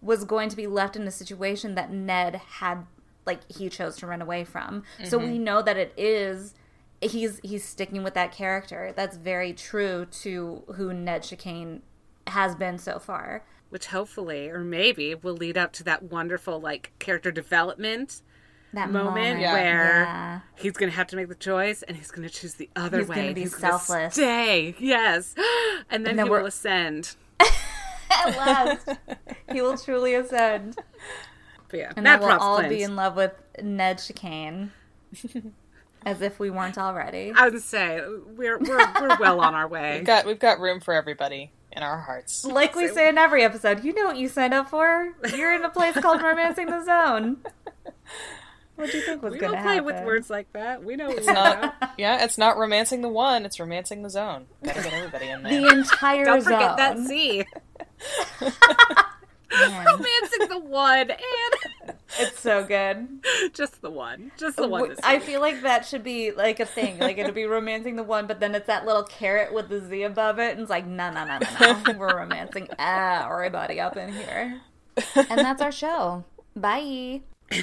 was 0.02 0.24
going 0.26 0.50
to 0.50 0.56
be 0.56 0.68
left 0.68 0.96
in 0.96 1.04
a 1.08 1.12
situation 1.12 1.76
that 1.76 1.92
Ned 1.92 2.36
had 2.36 2.86
like 3.26 3.40
he 3.52 3.70
chose 3.70 3.96
to 3.98 4.08
run 4.08 4.22
away 4.22 4.44
from. 4.44 4.84
So 5.04 5.18
we 5.18 5.26
mm-hmm. 5.26 5.44
know 5.44 5.62
that 5.62 5.78
it 5.78 5.94
is 5.96 6.56
he's 7.02 7.40
he's 7.44 7.64
sticking 7.64 8.04
with 8.04 8.14
that 8.16 8.32
character. 8.32 8.94
That's 8.96 9.18
very 9.18 9.54
true 9.54 10.08
to 10.24 10.64
who 10.76 10.94
Ned 10.94 11.24
Chicane 11.24 11.82
has 12.28 12.56
been 12.56 12.78
so 12.78 13.00
far. 13.00 13.44
Which 13.70 13.88
hopefully, 13.88 14.50
or 14.50 14.60
maybe, 14.64 15.16
will 15.16 15.36
lead 15.36 15.58
up 15.58 15.72
to 15.74 15.84
that 15.86 16.04
wonderful 16.04 16.60
like 16.60 16.92
character 17.00 17.32
development 17.32 18.22
That 18.74 18.90
moment, 18.92 19.16
moment, 19.16 19.40
Yeah. 19.40 19.54
where 19.54 20.02
Yeah. 20.04 20.40
he's 20.56 20.74
going 20.74 20.90
to 20.92 20.96
have 20.96 21.08
to 21.08 21.16
make 21.16 21.30
the 21.30 21.36
choice 21.36 21.82
and 21.84 21.96
he's 21.96 22.12
going 22.12 22.28
to 22.28 22.34
choose 22.34 22.56
the 22.56 22.70
other 22.76 23.00
He's 23.00 23.08
way. 23.08 23.16
gonna 23.16 23.34
be 23.34 23.42
He's 23.42 23.56
gonna 23.56 23.74
selfless. 23.74 24.14
stay, 24.16 24.76
yes, 24.80 25.36
and 25.90 26.06
then, 26.06 26.16
then 26.18 26.26
he 26.26 26.30
we're- 26.30 26.42
will 26.42 26.48
ascend. 26.48 27.16
At 28.26 28.38
last, 28.38 28.90
he 29.52 29.62
will 29.62 29.78
truly 29.78 30.14
ascend, 30.16 30.76
But 31.70 31.78
yeah, 31.80 31.94
and 31.96 32.04
mad 32.04 32.22
I 32.22 32.26
will 32.26 32.40
all 32.42 32.56
Clint. 32.58 32.70
be 32.70 32.84
in 32.84 32.96
love 32.96 33.16
with 33.16 33.34
Ned 33.62 34.00
Chicane, 34.00 34.72
as 36.06 36.22
if 36.22 36.40
we 36.40 36.50
weren't 36.50 36.78
already. 36.78 37.32
I 37.36 37.50
would 37.50 37.62
say 37.62 38.02
we're 38.36 38.58
we're 38.60 38.94
we're 39.02 39.18
well 39.20 39.40
on 39.42 39.56
our 39.56 39.68
way. 39.68 39.98
We've 39.98 40.06
got 40.06 40.26
we've 40.26 40.40
got 40.40 40.60
room 40.60 40.80
for 40.80 40.94
everybody 40.94 41.52
in 41.72 41.84
our 41.84 42.00
hearts. 42.00 42.44
Like 42.44 42.76
we 42.76 42.88
say 42.90 43.08
in 43.08 43.18
every 43.18 43.44
episode, 43.44 43.84
you 43.84 43.94
know 43.94 44.06
what 44.08 44.18
you 44.18 44.28
signed 44.28 44.54
up 44.54 44.70
for. 44.70 45.14
You're 45.36 45.54
in 45.54 45.64
a 45.64 45.70
place 45.70 45.96
called 46.00 46.22
Romancing 46.22 46.68
the 46.68 46.84
Zone. 46.84 47.38
What 48.76 48.90
do 48.90 48.98
you 48.98 49.04
think 49.04 49.22
was 49.22 49.34
we 49.34 49.38
going 49.40 49.52
don't 49.52 49.62
to 49.62 49.68
play 49.68 49.80
with 49.82 50.04
words 50.06 50.30
like 50.32 50.52
that. 50.54 50.84
We 50.84 50.96
know 50.96 51.10
It's 51.12 51.28
we 51.28 51.34
know. 51.34 51.34
not 51.34 51.94
yeah, 52.00 52.24
it's 52.24 52.40
not 52.40 52.58
romancing 52.58 53.02
the 53.02 53.10
one, 53.10 53.46
it's 53.46 53.60
romancing 53.60 54.02
the 54.02 54.10
zone. 54.10 54.48
Gotta 54.64 54.82
get 54.82 54.94
everybody 54.94 55.28
in 55.28 55.44
there. 55.44 55.62
The 55.62 55.68
entire 55.68 56.26
zone. 56.26 56.34
Don't 56.34 56.44
forget 56.44 56.78
that 56.78 56.98
C. 57.00 57.46
Man, 59.54 59.86
Romancing 59.86 60.48
the 60.48 60.60
one 60.60 61.12
and 61.12 61.96
it's 62.20 62.40
so 62.40 62.64
good. 62.64 63.08
just 63.54 63.82
the 63.82 63.90
one, 63.90 64.32
just 64.38 64.56
the 64.56 64.68
one. 64.68 64.82
W- 64.82 65.00
I 65.04 65.20
feel 65.20 65.42
like 65.42 65.62
that 65.64 65.86
should 65.86 66.04
be 66.06 66.32
like 66.32 66.62
a 66.62 66.66
thing. 66.66 67.00
Like 67.00 67.18
it'll 67.18 67.34
be 67.34 67.44
romancing 67.44 67.98
the 67.98 68.04
one, 68.04 68.28
but 68.28 68.40
then 68.40 68.56
it's 68.56 68.68
that 68.68 68.86
little 68.86 69.04
carrot 69.04 69.54
with 69.54 69.68
the 69.68 69.82
Z 69.82 70.04
above 70.04 70.40
it, 70.40 70.52
and 70.54 70.62
it's 70.62 70.70
like, 70.70 70.88
no, 70.88 71.12
no, 71.12 71.26
no, 71.26 71.40
no, 71.40 71.84
no. 71.84 71.94
We're 71.98 72.16
romancing 72.18 72.70
everybody 72.80 73.82
up 73.82 73.98
in 73.98 74.14
here. 74.14 74.62
And 75.16 75.40
that's 75.40 75.62
our 75.62 75.72
show. 75.72 76.24
Bye. 76.56 77.22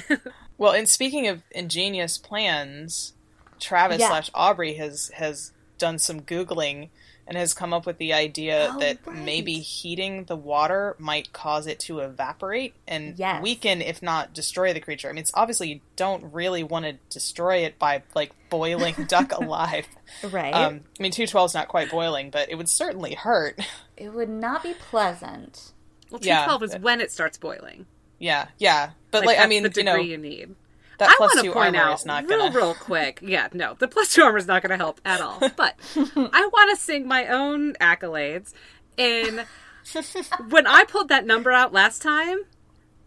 Well, 0.59 0.73
and 0.73 0.89
speaking 0.89 1.25
of 1.27 1.41
ingenious 1.51 2.17
plans, 2.17 3.13
Travis 3.61 3.99
Yeah. 4.01 4.09
slash 4.09 4.29
Aubrey 4.33 4.73
has 4.73 5.09
has 5.15 5.53
done 5.77 5.97
some 5.99 6.19
googling 6.19 6.89
and 7.29 7.37
has 7.37 7.53
come 7.53 7.71
up 7.73 7.85
with 7.85 7.97
the 7.99 8.11
idea 8.11 8.71
Oh, 8.73 8.79
that 8.79 8.97
right. 9.05 9.15
maybe 9.15 9.53
heating 9.59 10.25
the 10.25 10.35
water 10.35 10.95
might 10.99 11.31
cause 11.31 11.67
it 11.67 11.79
to 11.81 11.99
evaporate 11.99 12.73
and 12.87 13.17
Yes. 13.17 13.41
weaken, 13.41 13.81
if 13.81 14.01
not 14.01 14.33
destroy 14.33 14.73
the 14.73 14.79
creature. 14.81 15.07
I 15.09 15.13
mean, 15.13 15.21
it's 15.21 15.31
obviously 15.35 15.69
you 15.69 15.79
don't 15.95 16.33
really 16.33 16.63
want 16.63 16.85
to 16.85 16.93
destroy 17.09 17.57
it 17.59 17.79
by 17.79 18.01
like 18.15 18.31
boiling 18.49 18.95
duck 19.07 19.31
alive. 19.31 19.87
Right. 20.29 20.53
Um, 20.53 20.81
I 20.99 21.03
mean, 21.03 21.11
two 21.11 21.27
twelve 21.27 21.51
is 21.51 21.53
not 21.53 21.67
quite 21.69 21.89
boiling, 21.89 22.31
but 22.31 22.49
it 22.49 22.55
would 22.55 22.67
certainly 22.69 23.13
hurt. 23.13 23.59
it 23.95 24.13
would 24.13 24.29
not 24.29 24.63
be 24.63 24.73
pleasant. 24.73 25.71
well, 26.09 26.19
yeah. 26.23 26.39
two 26.41 26.45
twelve 26.45 26.63
is 26.63 26.75
when 26.79 26.99
it 26.99 27.11
starts 27.11 27.37
boiling. 27.37 27.85
yeah, 28.17 28.47
yeah. 28.57 28.89
But 29.11 29.19
Like, 29.25 29.37
like, 29.37 29.45
I 29.45 29.47
mean, 29.47 29.63
the 29.63 29.71
you 29.75 29.83
know, 29.83 29.93
degree 29.97 30.11
you 30.11 30.17
need. 30.17 30.55
That 30.99 31.09
I 31.09 31.15
want 31.19 31.33
two 31.33 31.47
to 31.47 31.51
point 31.53 31.75
armor 31.75 31.89
out 31.91 31.99
is 31.99 32.05
not 32.05 32.27
real, 32.27 32.39
gonna. 32.39 32.55
real 32.55 32.73
quick. 32.73 33.19
Yeah, 33.29 33.47
no, 33.53 33.75
the 33.77 33.87
plus 33.87 34.13
two 34.13 34.23
armor 34.23 34.37
is 34.37 34.47
not 34.47 34.61
going 34.61 34.71
to 34.71 34.77
help 34.77 35.01
at 35.05 35.21
all. 35.21 35.39
But 35.55 35.75
I 35.95 36.49
want 36.53 36.69
to 36.77 36.81
sing 36.81 37.07
my 37.07 37.27
own 37.27 37.73
accolades. 37.75 38.53
In 38.97 39.45
when 40.49 40.67
I 40.67 40.83
pulled 40.85 41.09
that 41.09 41.25
number 41.25 41.51
out 41.51 41.73
last 41.73 42.01
time, 42.01 42.39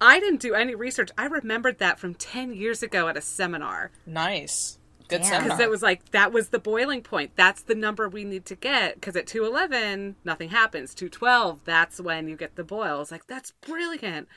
I 0.00 0.20
didn't 0.20 0.40
do 0.40 0.55
any 0.55 0.74
research. 0.74 1.11
I 1.16 1.26
remembered 1.26 1.78
that 1.78 1.98
from 1.98 2.14
ten 2.14 2.55
years 2.55 2.83
ago 2.83 3.09
at 3.09 3.16
a 3.16 3.20
seminar 3.20 3.90
Nice, 4.07 4.78
good 5.09 5.20
because 5.22 5.61
it 5.61 5.70
was 5.70 5.83
like 5.83 6.11
that 6.12 6.33
was 6.33 6.48
the 6.48 6.59
boiling 6.59 7.02
point. 7.02 7.33
That's 7.37 7.62
the 7.62 7.74
number 7.74 8.09
we 8.09 8.24
need 8.24 8.46
to 8.46 8.55
get 8.57 8.94
because 8.94 9.16
at 9.16 9.26
two 9.26 9.44
eleven 9.44 10.16
nothing 10.24 10.48
happens. 10.48 10.94
Two 10.94 11.09
twelve 11.09 11.61
that's 11.64 12.00
when 12.00 12.26
you 12.28 12.37
get 12.37 12.57
the 12.57 12.64
boil. 12.64 13.00
It's 13.02 13.11
like 13.12 13.26
that's 13.26 13.52
brilliant. 13.66 14.28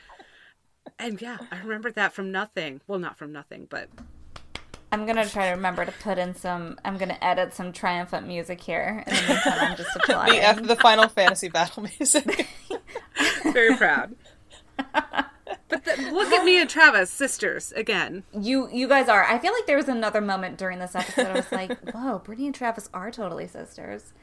And 1.00 1.22
yeah, 1.22 1.38
I 1.52 1.60
remember 1.60 1.92
that 1.92 2.14
from 2.14 2.32
nothing. 2.32 2.82
Well, 2.88 3.00
not 3.00 3.18
from 3.18 3.32
nothing, 3.32 3.68
but 3.70 3.90
I'm 4.92 5.06
gonna 5.06 5.26
try 5.26 5.48
to 5.50 5.56
remember 5.56 5.86
to 5.86 5.92
put 5.92 6.18
in 6.18 6.36
some. 6.36 6.80
I'm 6.86 6.98
gonna 6.98 7.18
edit 7.22 7.54
some 7.54 7.74
triumphant 7.74 8.28
music 8.28 8.62
here. 8.62 9.04
In 9.08 9.14
the 9.14 9.22
meantime, 9.22 9.58
I'm 9.60 9.78
just 9.78 9.90
applying. 9.96 10.34
the, 10.34 10.42
after 10.42 10.66
the 10.66 10.76
Final 10.76 11.10
Fantasy 11.10 11.50
battle 11.50 11.84
music. 11.84 12.48
very 13.52 13.76
proud. 13.76 14.16
But 15.68 15.84
the, 15.84 16.12
look 16.14 16.32
at 16.32 16.46
me 16.46 16.62
and 16.62 16.70
Travis, 16.70 17.10
sisters 17.10 17.72
again. 17.74 18.24
You 18.40 18.70
you 18.72 18.88
guys 18.88 19.10
are. 19.10 19.24
I 19.24 19.40
feel 19.40 19.52
like 19.52 19.66
there 19.66 19.78
was 19.78 19.90
another 19.90 20.22
moment 20.22 20.58
during 20.58 20.80
this 20.80 20.96
episode. 20.96 21.28
I 21.28 21.34
was 21.34 21.52
like, 21.52 21.78
whoa, 21.92 22.20
Brittany 22.20 22.48
and 22.48 22.56
Travis 22.56 22.90
are 22.94 23.12
totally 23.12 23.48
sisters. 23.48 24.14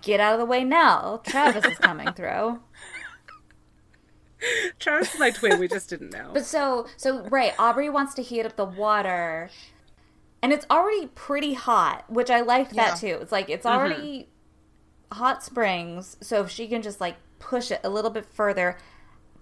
Get 0.00 0.20
out 0.20 0.34
of 0.34 0.38
the 0.38 0.46
way 0.46 0.64
now. 0.64 1.20
Travis 1.26 1.64
is 1.64 1.78
coming 1.78 2.12
through. 2.12 2.60
Travis 4.78 5.14
is 5.14 5.20
my 5.20 5.30
twin. 5.30 5.58
We 5.58 5.68
just 5.68 5.88
didn't 5.88 6.12
know. 6.12 6.30
But 6.32 6.44
so 6.44 6.86
so 6.96 7.22
right, 7.28 7.54
Aubrey 7.58 7.88
wants 7.88 8.14
to 8.14 8.22
heat 8.22 8.44
up 8.44 8.56
the 8.56 8.64
water. 8.64 9.50
And 10.42 10.52
it's 10.52 10.66
already 10.70 11.06
pretty 11.08 11.54
hot, 11.54 12.04
which 12.08 12.28
I 12.28 12.40
liked 12.40 12.74
that 12.74 12.98
too. 12.98 13.18
It's 13.20 13.30
like 13.30 13.48
it's 13.48 13.64
already 13.64 14.28
mm-hmm. 15.10 15.18
hot 15.18 15.44
springs, 15.44 16.16
so 16.20 16.42
if 16.42 16.50
she 16.50 16.66
can 16.66 16.82
just 16.82 17.00
like 17.00 17.16
push 17.38 17.70
it 17.70 17.80
a 17.84 17.88
little 17.88 18.10
bit 18.10 18.24
further. 18.24 18.76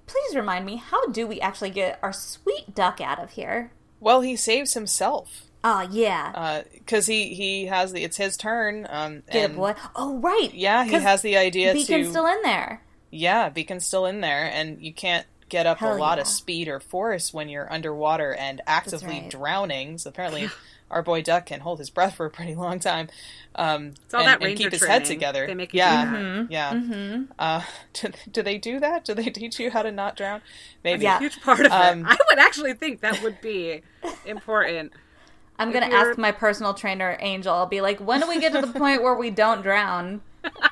Please 0.07 0.35
remind 0.35 0.67
me, 0.67 0.77
how 0.77 1.07
do 1.07 1.27
we 1.27 1.41
actually 1.41 1.71
get 1.71 2.01
our 2.03 2.13
sweet 2.13 2.75
duck 2.75 3.01
out 3.01 3.21
of 3.21 3.31
here? 3.31 3.71
well, 4.01 4.23
he 4.23 4.35
saves 4.35 4.75
himself 4.75 5.51
Oh 5.63 5.87
yeah. 5.91 6.33
Uh, 6.35 6.63
because 6.73 7.07
he 7.07 7.35
he 7.35 7.67
has 7.67 7.93
the 7.93 8.03
it's 8.03 8.17
his 8.17 8.37
turn. 8.37 8.87
Um, 8.89 9.23
Get 9.31 9.45
and 9.45 9.55
a 9.55 9.57
boy. 9.57 9.75
Oh 9.95 10.19
right. 10.19 10.53
Yeah, 10.55 10.85
he 10.85 10.93
has 10.93 11.23
the 11.23 11.37
idea 11.37 11.75
Beacon's 11.75 12.07
to 12.07 12.11
still 12.11 12.27
in 12.27 12.43
there. 12.43 12.83
Yeah, 13.11 13.49
Beacon's 13.49 13.85
still 13.87 14.07
in 14.07 14.20
there, 14.20 14.44
and 14.53 14.81
you 14.83 14.92
can't 14.92 15.27
get 15.49 15.66
up 15.66 15.79
Hell 15.79 15.96
a 15.96 15.99
lot 15.99 16.18
yeah. 16.18 16.23
of 16.23 16.29
speed 16.29 16.68
or 16.68 16.79
force 16.81 17.35
when 17.35 17.49
you're 17.49 17.70
underwater 17.73 18.33
and 18.35 18.61
actively 18.66 19.20
right. 19.20 19.31
drowning. 19.31 19.99
So 19.99 20.11
apparently, 20.11 20.49
our 20.90 21.03
boy 21.03 21.23
Duck 21.23 21.46
can 21.46 21.61
hold 21.61 21.79
his 21.81 21.90
breath 21.90 22.14
for 22.14 22.27
a 22.27 22.31
pretty 22.31 22.55
long 22.55 22.79
time. 22.79 23.09
Um, 23.57 23.94
It's 24.05 24.14
all 24.14 24.20
and, 24.20 24.29
that 24.29 24.37
and 24.37 24.44
ranger 24.44 24.62
keep 24.64 24.73
his 24.73 24.81
training. 24.81 25.01
head 25.01 25.05
together. 25.07 25.46
They 25.49 25.55
make 25.55 25.75
you 25.75 25.79
yeah, 25.79 26.05
do 26.05 26.11
that. 26.11 26.18
Mm-hmm. 26.23 26.53
yeah. 26.53 27.23
Uh, 27.38 27.62
do, 27.94 28.09
do 28.31 28.42
they 28.42 28.59
do 28.59 28.79
that? 28.81 29.05
Do 29.05 29.14
they 29.14 29.25
teach 29.25 29.59
you 29.59 29.70
how 29.73 29.83
to 29.83 29.90
not 29.90 30.16
drown? 30.16 30.40
Maybe. 30.85 31.03
Yeah. 31.03 31.18
Huge 31.18 31.40
part 31.40 31.66
of 31.66 31.73
Um, 31.73 32.01
it. 32.07 32.07
I 32.11 32.16
would 32.31 32.38
actually 32.38 32.75
think 32.75 33.01
that 33.01 33.20
would 33.23 33.40
be 33.40 33.83
important. 34.25 34.92
I'm 35.59 35.73
gonna 35.73 35.88
you're- 35.88 36.11
ask 36.11 36.16
my 36.18 36.31
personal 36.33 36.75
trainer 36.75 37.16
Angel. 37.20 37.53
I'll 37.53 37.66
be 37.66 37.81
like, 37.81 37.99
when 37.99 38.20
do 38.20 38.29
we 38.29 38.38
get 38.40 38.53
to 38.53 38.61
the 38.61 38.73
point 38.79 39.03
where 39.03 39.14
we 39.16 39.31
don't 39.31 39.62
drown? 39.62 40.20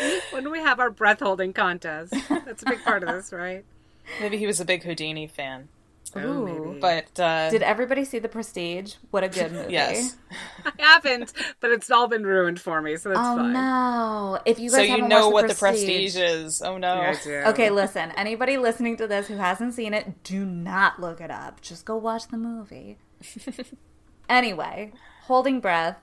When 0.30 0.44
do 0.44 0.50
we 0.50 0.58
have 0.60 0.80
our 0.80 0.90
breath 0.90 1.20
holding 1.20 1.52
contest? 1.52 2.14
That's 2.28 2.62
a 2.62 2.66
big 2.66 2.82
part 2.84 3.02
of 3.02 3.08
this, 3.10 3.32
right? 3.32 3.64
Maybe 4.20 4.36
he 4.38 4.46
was 4.46 4.60
a 4.60 4.64
big 4.64 4.82
Houdini 4.82 5.26
fan. 5.26 5.68
Oh, 6.16 6.20
Ooh. 6.20 6.44
maybe. 6.72 6.80
But 6.80 7.20
uh, 7.20 7.50
Did 7.50 7.62
everybody 7.62 8.04
see 8.04 8.18
The 8.18 8.28
Prestige? 8.28 8.94
What 9.12 9.22
a 9.22 9.28
good 9.28 9.52
movie. 9.52 9.72
yes. 9.72 10.16
I 10.64 10.72
haven't, 10.78 11.32
but 11.60 11.70
it's 11.70 11.88
all 11.90 12.08
been 12.08 12.24
ruined 12.24 12.60
for 12.60 12.82
me, 12.82 12.96
so 12.96 13.10
that's 13.10 13.20
Oh 13.20 13.36
fine. 13.36 13.52
no! 13.52 14.40
If 14.44 14.58
you 14.58 14.70
guys 14.70 14.76
So 14.78 14.82
you 14.82 14.90
haven't 14.90 15.08
know 15.08 15.28
watched 15.28 15.32
what 15.34 15.48
the 15.48 15.54
prestige 15.54 16.16
is. 16.16 16.62
Oh 16.62 16.78
no. 16.78 16.94
Yeah, 17.00 17.10
I 17.16 17.22
do. 17.24 17.34
Okay, 17.50 17.70
listen. 17.70 18.10
Anybody 18.16 18.56
listening 18.58 18.96
to 18.96 19.06
this 19.06 19.28
who 19.28 19.36
hasn't 19.36 19.74
seen 19.74 19.94
it, 19.94 20.24
do 20.24 20.44
not 20.44 21.00
look 21.00 21.20
it 21.20 21.30
up. 21.30 21.60
Just 21.60 21.84
go 21.84 21.96
watch 21.96 22.26
the 22.26 22.38
movie. 22.38 22.98
anyway, 24.28 24.92
holding 25.22 25.60
breath. 25.60 25.96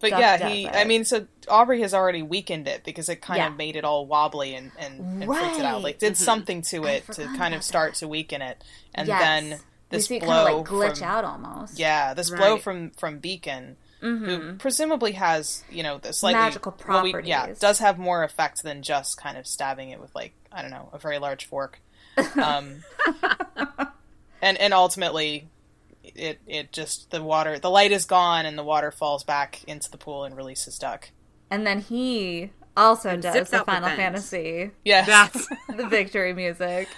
But 0.00 0.10
Duck 0.10 0.20
yeah, 0.20 0.48
he. 0.48 0.64
it. 0.66 0.74
I 0.74 0.84
mean, 0.84 1.04
so 1.04 1.26
Aubrey 1.46 1.82
has 1.82 1.92
already 1.92 2.22
weakened 2.22 2.66
it 2.66 2.84
because 2.84 3.08
it 3.08 3.16
kind 3.20 3.38
Yeah. 3.38 3.48
of 3.48 3.56
made 3.56 3.76
it 3.76 3.84
all 3.84 4.06
wobbly 4.06 4.54
and 4.54 4.72
and, 4.78 5.22
and 5.22 5.24
freaked 5.26 5.58
it 5.58 5.64
out. 5.64 5.82
Like 5.82 5.84
Right. 5.84 5.94
Mm-hmm. 5.96 6.06
did 6.06 6.16
something 6.16 6.62
to 6.62 6.84
it 6.86 7.06
to 7.12 7.24
kind 7.36 7.54
of 7.54 7.62
start 7.62 7.94
to 7.96 8.08
weaken 8.08 8.40
it, 8.42 8.64
and 8.94 9.06
Yes. 9.08 9.20
then 9.20 9.60
this 9.90 10.06
see 10.06 10.16
it 10.16 10.22
blow 10.22 10.44
kind 10.46 10.48
of 10.66 10.72
like 10.72 10.92
glitch 10.94 10.98
from, 11.00 11.08
out 11.08 11.24
almost. 11.24 11.78
Yeah, 11.78 12.14
this 12.14 12.30
blow 12.30 12.56
from 12.56 12.90
from 12.92 13.18
Beacon, 13.18 13.76
who 14.00 14.54
presumably 14.54 15.12
has 15.12 15.62
you 15.70 15.82
know 15.82 15.98
the 15.98 16.12
slightly 16.14 16.36
Mm-hmm. 16.38 16.46
Magical 16.46 16.76
well, 16.88 17.02
we- 17.02 17.22
yeah, 17.24 17.52
does 17.60 17.78
have 17.80 17.98
more 17.98 18.24
effect 18.24 18.62
than 18.62 18.82
just 18.82 19.18
kind 19.18 19.36
of 19.36 19.46
stabbing 19.46 19.90
it 19.90 20.00
with 20.00 20.14
like 20.14 20.32
I 20.50 20.62
don't 20.62 20.70
know 20.70 20.88
a 20.94 20.98
very 20.98 21.18
large 21.18 21.44
fork. 21.44 21.80
Um, 22.36 22.82
and 24.42 24.58
and 24.58 24.72
ultimately, 24.74 25.48
it 26.14 26.40
it 26.46 26.72
just 26.72 27.10
the 27.10 27.22
water 27.22 27.58
the 27.58 27.70
light 27.70 27.92
is 27.92 28.04
gone 28.04 28.46
and 28.46 28.56
the 28.58 28.64
water 28.64 28.90
falls 28.90 29.24
back 29.24 29.62
into 29.64 29.90
the 29.90 29.98
pool 29.98 30.24
and 30.24 30.36
releases 30.36 30.78
Duck. 30.78 31.10
And 31.50 31.66
then 31.66 31.80
he 31.80 32.50
also 32.76 33.16
does 33.16 33.50
the 33.50 33.58
Final 33.64 33.88
Benz. 33.88 33.96
Fantasy, 34.30 34.70
Yes. 34.84 35.06
That's 35.06 35.48
the 35.76 35.86
victory 35.88 36.32
music. 36.32 36.88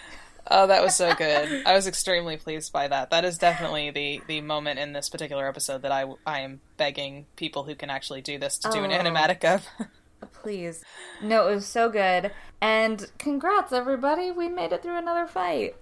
Oh, 0.51 0.67
that 0.67 0.83
was 0.83 0.97
so 0.97 1.15
good. 1.15 1.63
I 1.65 1.73
was 1.73 1.87
extremely 1.87 2.37
pleased 2.37 2.73
by 2.73 2.89
that. 2.89 3.11
That 3.11 3.25
is 3.25 3.39
definitely 3.39 3.91
the 3.91 4.21
the 4.27 4.41
moment 4.41 4.79
in 4.81 4.93
this 4.93 5.09
particular 5.09 5.49
episode 5.49 5.83
that 5.83 5.93
I 5.93 6.05
I 6.27 6.41
am 6.41 6.61
begging 6.77 7.27
people 7.37 7.63
who 7.65 7.75
can 7.75 7.91
actually 7.91 8.21
do 8.23 8.39
this 8.39 8.59
to 8.59 8.71
do 8.71 8.83
an 8.85 8.91
Oh. 8.93 8.99
animatic 8.99 9.45
of. 9.45 9.67
Please. 10.43 10.85
No, 11.23 11.49
it 11.49 11.55
was 11.55 11.67
so 11.67 11.89
good. 11.89 12.33
And 12.61 13.07
congrats, 13.19 13.73
everybody. 13.73 14.31
We 14.31 14.49
made 14.49 14.73
it 14.73 14.83
through 14.83 14.99
another 14.99 15.27
fight. 15.27 15.77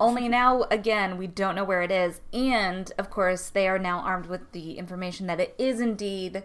Only 0.00 0.28
now, 0.28 0.62
again, 0.70 1.18
we 1.18 1.26
don't 1.26 1.54
know 1.54 1.62
where 1.62 1.82
it 1.82 1.92
is. 1.92 2.22
And, 2.32 2.90
of 2.96 3.10
course, 3.10 3.50
they 3.50 3.68
are 3.68 3.78
now 3.78 3.98
armed 3.98 4.26
with 4.26 4.52
the 4.52 4.78
information 4.78 5.26
that 5.26 5.38
it 5.38 5.54
is 5.58 5.78
indeed 5.78 6.44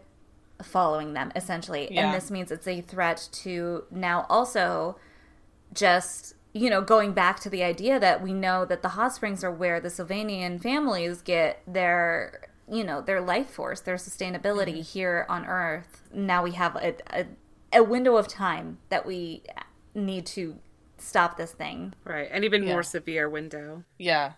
following 0.61 1.13
them, 1.13 1.31
essentially. 1.35 1.87
Yeah. 1.89 2.07
And 2.07 2.13
this 2.13 2.29
means 2.29 2.51
it's 2.51 2.67
a 2.67 2.81
threat 2.81 3.29
to 3.31 3.85
now 3.89 4.25
also 4.29 4.97
just, 5.73 6.35
you 6.53 6.69
know, 6.69 6.81
going 6.81 7.13
back 7.13 7.39
to 7.41 7.49
the 7.49 7.63
idea 7.63 7.97
that 7.97 8.21
we 8.21 8.33
know 8.33 8.65
that 8.65 8.81
the 8.81 8.89
hot 8.89 9.15
springs 9.15 9.41
are 9.41 9.51
where 9.51 9.79
the 9.79 9.89
Sylvanian 9.89 10.61
families 10.61 11.21
get 11.21 11.61
their, 11.65 12.49
you 12.69 12.83
know, 12.83 12.99
their 12.99 13.21
life 13.21 13.49
force, 13.49 13.79
their 13.79 13.95
sustainability 13.95 14.79
mm-hmm. 14.79 14.81
here 14.81 15.25
on 15.29 15.45
Earth. 15.45 16.03
Now 16.13 16.43
we 16.43 16.51
have 16.51 16.75
a, 16.75 16.95
a, 17.09 17.25
a 17.71 17.83
window 17.83 18.17
of 18.17 18.27
time 18.27 18.79
that 18.89 19.05
we 19.05 19.43
need 19.93 20.25
to 20.25 20.57
stop 20.97 21.37
this 21.37 21.51
thing. 21.51 21.93
right, 22.03 22.29
an 22.31 22.43
even 22.43 22.63
Yeah. 22.63 22.73
more 22.73 22.83
severe 22.83 23.29
window. 23.29 23.83
Yeah, 23.97 24.33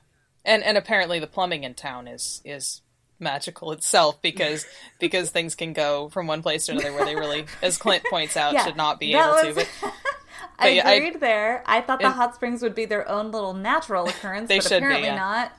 and 0.46 0.64
and 0.64 0.78
apparently 0.78 1.20
the 1.20 1.28
plumbing 1.28 1.64
in 1.64 1.74
town 1.74 2.08
is 2.08 2.42
is 2.46 2.82
magical 3.20 3.72
itself 3.72 4.22
because 4.22 4.66
because 5.00 5.30
things 5.32 5.56
can 5.56 5.74
go 5.74 6.10
from 6.10 6.28
one 6.28 6.42
place 6.42 6.66
to 6.68 6.72
another 6.74 6.94
where 6.94 7.06
they 7.06 7.16
really, 7.16 7.46
as 7.62 7.78
Clint 7.78 8.04
points 8.10 8.38
out, 8.38 8.54
Yeah, 8.54 8.66
should 8.66 8.78
not 8.78 9.00
be 9.00 9.14
able 9.14 9.28
was- 9.32 9.44
to. 9.44 9.54
But 9.56 9.70
I 10.60 10.68
yeah, 10.70 10.88
I- 10.88 10.94
agreed 10.94 11.20
there. 11.20 11.64
I 11.66 11.82
thought 11.82 12.00
the 12.00 12.06
And- 12.06 12.16
hot 12.16 12.36
springs 12.36 12.62
would 12.62 12.76
be 12.76 12.86
their 12.86 13.08
own 13.10 13.32
little 13.32 13.54
natural 13.54 14.08
occurrence, 14.08 14.48
They 14.50 14.58
but 14.58 14.64
should 14.64 14.70
be, 14.80 14.86
apparently 14.86 15.08
yeah. 15.10 15.16
not. 15.16 15.52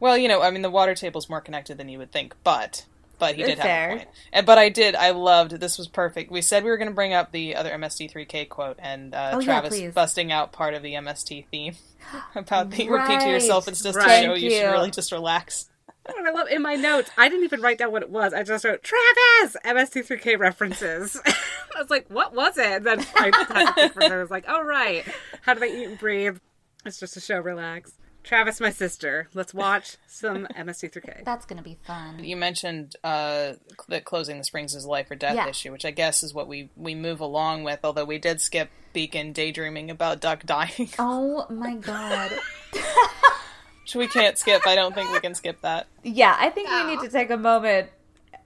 well, 0.00 0.16
you 0.18 0.28
know, 0.28 0.42
I 0.42 0.50
mean, 0.50 0.62
the 0.62 0.70
water 0.70 0.94
table's 0.94 1.28
more 1.28 1.40
connected 1.40 1.78
than 1.78 1.88
you 1.88 1.98
would 1.98 2.12
think, 2.12 2.34
but. 2.44 2.84
But 3.28 3.36
he 3.36 3.42
did 3.42 3.58
Fair. 3.58 3.88
have 3.88 3.90
a 3.92 3.96
point. 4.04 4.08
And, 4.32 4.46
but 4.46 4.58
I 4.58 4.68
did. 4.68 4.94
I 4.94 5.10
loved. 5.10 5.52
This 5.52 5.78
was 5.78 5.88
perfect. 5.88 6.30
We 6.30 6.42
said 6.42 6.64
we 6.64 6.70
were 6.70 6.76
going 6.76 6.88
to 6.90 6.94
bring 6.94 7.12
up 7.14 7.32
the 7.32 7.56
other 7.56 7.70
MST3K 7.70 8.48
quote, 8.48 8.76
and 8.78 9.14
uh, 9.14 9.30
Oh, 9.34 9.40
Travis 9.40 9.70
please. 9.70 9.94
busting 9.94 10.30
out 10.32 10.52
part 10.52 10.74
of 10.74 10.82
the 10.82 10.94
MST 10.94 11.46
theme 11.50 11.74
about 12.34 12.70
the 12.70 12.88
repeat 12.88 13.20
to 13.20 13.28
yourself. 13.28 13.66
It's 13.68 13.82
just 13.82 13.96
Right. 13.96 14.04
to 14.20 14.22
show 14.24 14.32
Thank 14.32 14.42
you 14.42 14.50
should 14.50 14.70
really 14.70 14.90
just 14.90 15.10
relax. 15.12 15.70
What 16.06 16.26
I 16.26 16.30
love 16.32 16.48
in 16.48 16.60
my 16.60 16.74
notes, 16.74 17.10
I 17.16 17.30
didn't 17.30 17.44
even 17.44 17.62
write 17.62 17.78
down 17.78 17.90
what 17.90 18.02
it 18.02 18.10
was. 18.10 18.34
I 18.34 18.42
just 18.42 18.62
wrote 18.64 18.82
Travis 18.82 19.56
MST3K 19.64 20.38
references. 20.38 21.18
I 21.26 21.80
was 21.80 21.88
like, 21.88 22.06
what 22.10 22.34
was 22.34 22.58
it? 22.58 22.66
And 22.66 22.84
then 22.86 23.06
I 23.16 23.24
had 23.24 23.32
to 23.66 23.72
think 23.72 23.92
for 23.94 24.00
a 24.00 24.02
minute. 24.02 24.14
I 24.16 24.20
was 24.20 24.30
like, 24.30 24.44
oh 24.46 24.62
right, 24.62 25.02
how 25.40 25.54
do 25.54 25.60
they 25.60 25.80
eat 25.80 25.88
and 25.88 25.98
breathe? 25.98 26.36
It's 26.84 27.00
just 27.00 27.16
a 27.16 27.20
show. 27.22 27.40
Relax. 27.40 27.92
Travis, 28.24 28.58
my 28.58 28.70
sister. 28.70 29.28
Let's 29.34 29.54
watch 29.54 29.96
some 30.06 30.46
MST3K. 30.56 31.24
That's 31.24 31.44
going 31.46 31.58
to 31.58 31.62
be 31.62 31.78
fun. 31.86 32.24
You 32.24 32.36
mentioned 32.36 32.96
uh, 33.04 33.52
that 33.88 34.04
closing 34.04 34.38
the 34.38 34.44
springs 34.44 34.74
is 34.74 34.84
a 34.84 34.88
life 34.88 35.10
or 35.10 35.14
death 35.14 35.36
Yeah. 35.36 35.48
issue, 35.48 35.70
which 35.70 35.84
I 35.84 35.90
guess 35.92 36.22
is 36.22 36.32
what 36.34 36.48
we 36.48 36.70
we 36.76 36.94
move 36.94 37.20
along 37.20 37.64
with. 37.64 37.80
Although 37.84 38.06
we 38.06 38.18
did 38.18 38.40
skip 38.40 38.70
Beacon 38.92 39.32
daydreaming 39.32 39.90
about 39.90 40.20
Duck 40.20 40.44
dying, 40.44 40.88
Oh 40.98 41.46
my 41.50 41.76
god. 41.76 42.32
which 43.82 43.94
we 43.94 44.08
can't 44.08 44.38
skip. 44.38 44.66
I 44.66 44.74
don't 44.74 44.94
think 44.94 45.12
we 45.12 45.20
can 45.20 45.34
skip 45.34 45.60
that. 45.60 45.86
Yeah, 46.02 46.34
I 46.38 46.48
think 46.50 46.70
we 46.70 46.84
need 46.96 47.00
to 47.02 47.08
take 47.10 47.30
a 47.30 47.36
moment. 47.36 47.90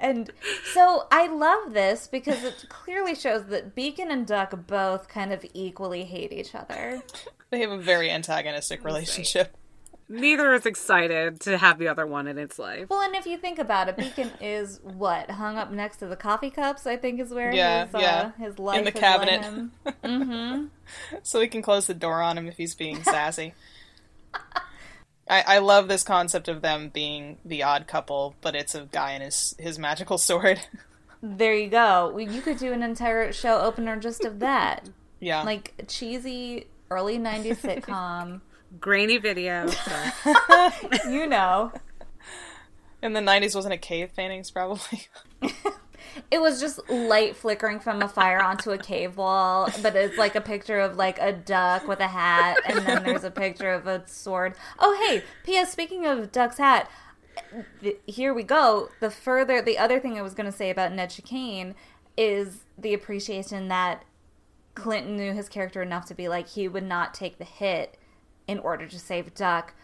And 0.00 0.30
so 0.74 1.06
I 1.10 1.26
love 1.26 1.72
this 1.72 2.06
because 2.06 2.44
it 2.44 2.66
clearly 2.68 3.14
shows 3.16 3.46
that 3.46 3.74
Beacon 3.74 4.10
and 4.12 4.26
Duck 4.26 4.54
both 4.68 5.08
kind 5.08 5.32
of 5.32 5.44
equally 5.54 6.04
hate 6.04 6.32
each 6.32 6.54
other. 6.54 7.02
They 7.50 7.60
have 7.60 7.70
a 7.72 7.78
very 7.78 8.10
antagonistic 8.10 8.84
relationship. 8.84 9.56
Neither 10.10 10.54
is 10.54 10.64
excited 10.64 11.40
to 11.40 11.58
have 11.58 11.78
the 11.78 11.88
other 11.88 12.06
one 12.06 12.26
in 12.26 12.38
its 12.38 12.58
life. 12.58 12.88
Well, 12.88 13.02
and 13.02 13.14
if 13.14 13.26
you 13.26 13.36
think 13.36 13.58
about 13.58 13.88
it, 13.90 13.96
Beacon 13.98 14.30
is 14.40 14.80
what 14.82 15.30
hung 15.30 15.58
up 15.58 15.70
next 15.70 15.98
to 15.98 16.06
the 16.06 16.16
coffee 16.16 16.50
cups. 16.50 16.86
I 16.86 16.96
think 16.96 17.20
is 17.20 17.30
where 17.30 17.54
Yeah, 17.54 17.84
his, 17.86 17.94
uh, 17.94 17.98
yeah. 17.98 18.32
his 18.38 18.58
life 18.58 18.78
In 18.78 18.84
the 18.84 18.90
has 18.92 19.00
cabinet. 19.00 19.42
led 19.42 20.10
him. 20.10 20.70
so 21.22 21.40
we 21.40 21.48
can 21.48 21.60
close 21.60 21.86
the 21.86 21.94
door 21.94 22.22
on 22.22 22.38
him 22.38 22.46
if 22.48 22.56
he's 22.56 22.74
being 22.74 23.02
sassy. 23.02 23.52
I, 25.30 25.44
I 25.46 25.58
love 25.58 25.88
this 25.88 26.02
concept 26.02 26.48
of 26.48 26.62
them 26.62 26.88
being 26.88 27.36
the 27.44 27.62
odd 27.62 27.86
couple, 27.86 28.34
but 28.40 28.54
it's 28.56 28.74
a 28.74 28.88
guy 28.90 29.12
and 29.12 29.22
his 29.22 29.54
his 29.58 29.78
magical 29.78 30.16
sword. 30.18 30.60
There 31.22 31.54
you 31.54 31.68
go. 31.68 32.12
Well, 32.14 32.20
You 32.20 32.40
could 32.40 32.58
do 32.58 32.72
an 32.72 32.82
entire 32.82 33.32
show 33.32 33.60
opener 33.60 33.96
just 33.96 34.24
of 34.24 34.38
that, 34.38 34.88
yeah, 35.20 35.42
like 35.42 35.74
cheesy 35.86 36.68
early 36.90 37.18
'90s 37.18 37.56
sitcom. 37.60 38.40
Grainy 38.80 39.18
video. 39.18 39.68
Sorry. 39.68 40.72
you 41.12 41.26
know. 41.26 41.72
in 43.02 43.12
the 43.12 43.20
'90s 43.20 43.54
wasn't 43.54 43.74
it 43.74 43.82
cave 43.82 44.14
paintings 44.14 44.50
probably. 44.50 45.08
It 46.30 46.40
was 46.40 46.60
just 46.60 46.88
light 46.90 47.36
flickering 47.36 47.80
from 47.80 48.02
a 48.02 48.08
fire 48.08 48.42
onto 48.42 48.70
a 48.70 48.78
cave 48.78 49.16
wall, 49.16 49.70
but 49.82 49.96
it's 49.96 50.18
like 50.18 50.34
a 50.34 50.40
picture 50.40 50.80
of 50.80 50.96
like 50.96 51.18
a 51.18 51.32
duck 51.32 51.86
with 51.86 52.00
a 52.00 52.08
hat, 52.08 52.58
and 52.66 52.86
then 52.86 53.02
there's 53.02 53.24
a 53.24 53.30
picture 53.30 53.72
of 53.72 53.86
a 53.86 54.06
sword. 54.06 54.54
Oh, 54.78 55.06
hey, 55.06 55.22
P.S. 55.44 55.72
Speaking 55.72 56.06
of 56.06 56.32
Duck's 56.32 56.58
hat, 56.58 56.90
th- 57.80 57.98
here 58.06 58.34
we 58.34 58.42
go. 58.42 58.90
The 59.00 59.10
further, 59.10 59.62
the 59.62 59.78
other 59.78 60.00
thing 60.00 60.18
I 60.18 60.22
was 60.22 60.34
going 60.34 60.50
to 60.50 60.56
say 60.56 60.70
about 60.70 60.92
Ned 60.92 61.10
Chicane 61.10 61.74
is 62.16 62.64
the 62.76 62.94
appreciation 62.94 63.68
that 63.68 64.04
Clinton 64.74 65.16
knew 65.16 65.32
his 65.32 65.48
character 65.48 65.82
enough 65.82 66.06
to 66.06 66.14
be 66.14 66.28
like 66.28 66.48
he 66.48 66.68
would 66.68 66.84
not 66.84 67.14
take 67.14 67.38
the 67.38 67.44
hit 67.44 67.96
in 68.48 68.58
order 68.58 68.88
to 68.88 68.98
save 68.98 69.34
Duck, 69.34 69.74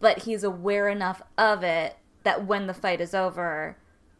but 0.00 0.24
he's 0.24 0.44
aware 0.44 0.88
enough 0.88 1.22
of 1.38 1.62
it 1.62 1.96
that 2.24 2.44
when 2.46 2.66
the 2.66 2.74
fight 2.74 3.00
is 3.00 3.14
over, 3.14 3.78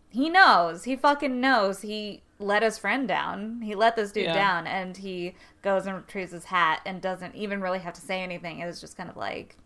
he 0.09 0.31
knows. 0.31 0.85
He 0.85 0.97
fucking 0.97 1.39
knows. 1.41 1.83
He 1.83 2.23
let 2.39 2.63
his 2.63 2.79
friend 2.79 3.07
down. 3.07 3.61
He 3.63 3.75
let 3.75 3.97
this 3.97 4.13
dude 4.13 4.25
Yeah. 4.27 4.33
down, 4.35 4.67
and 4.67 4.97
he 4.97 5.35
goes 5.61 5.85
and 5.87 5.97
retrieves 5.97 6.33
his 6.33 6.45
hat 6.47 6.81
and 6.87 7.03
doesn't 7.03 7.35
even 7.35 7.61
really 7.61 7.81
have 7.81 7.93
to 7.95 8.01
say 8.01 8.23
anything. 8.23 8.61
It 8.61 8.67
was 8.67 8.81
just 8.81 8.97
kind 8.97 9.11
of 9.11 9.17
like, 9.17 9.57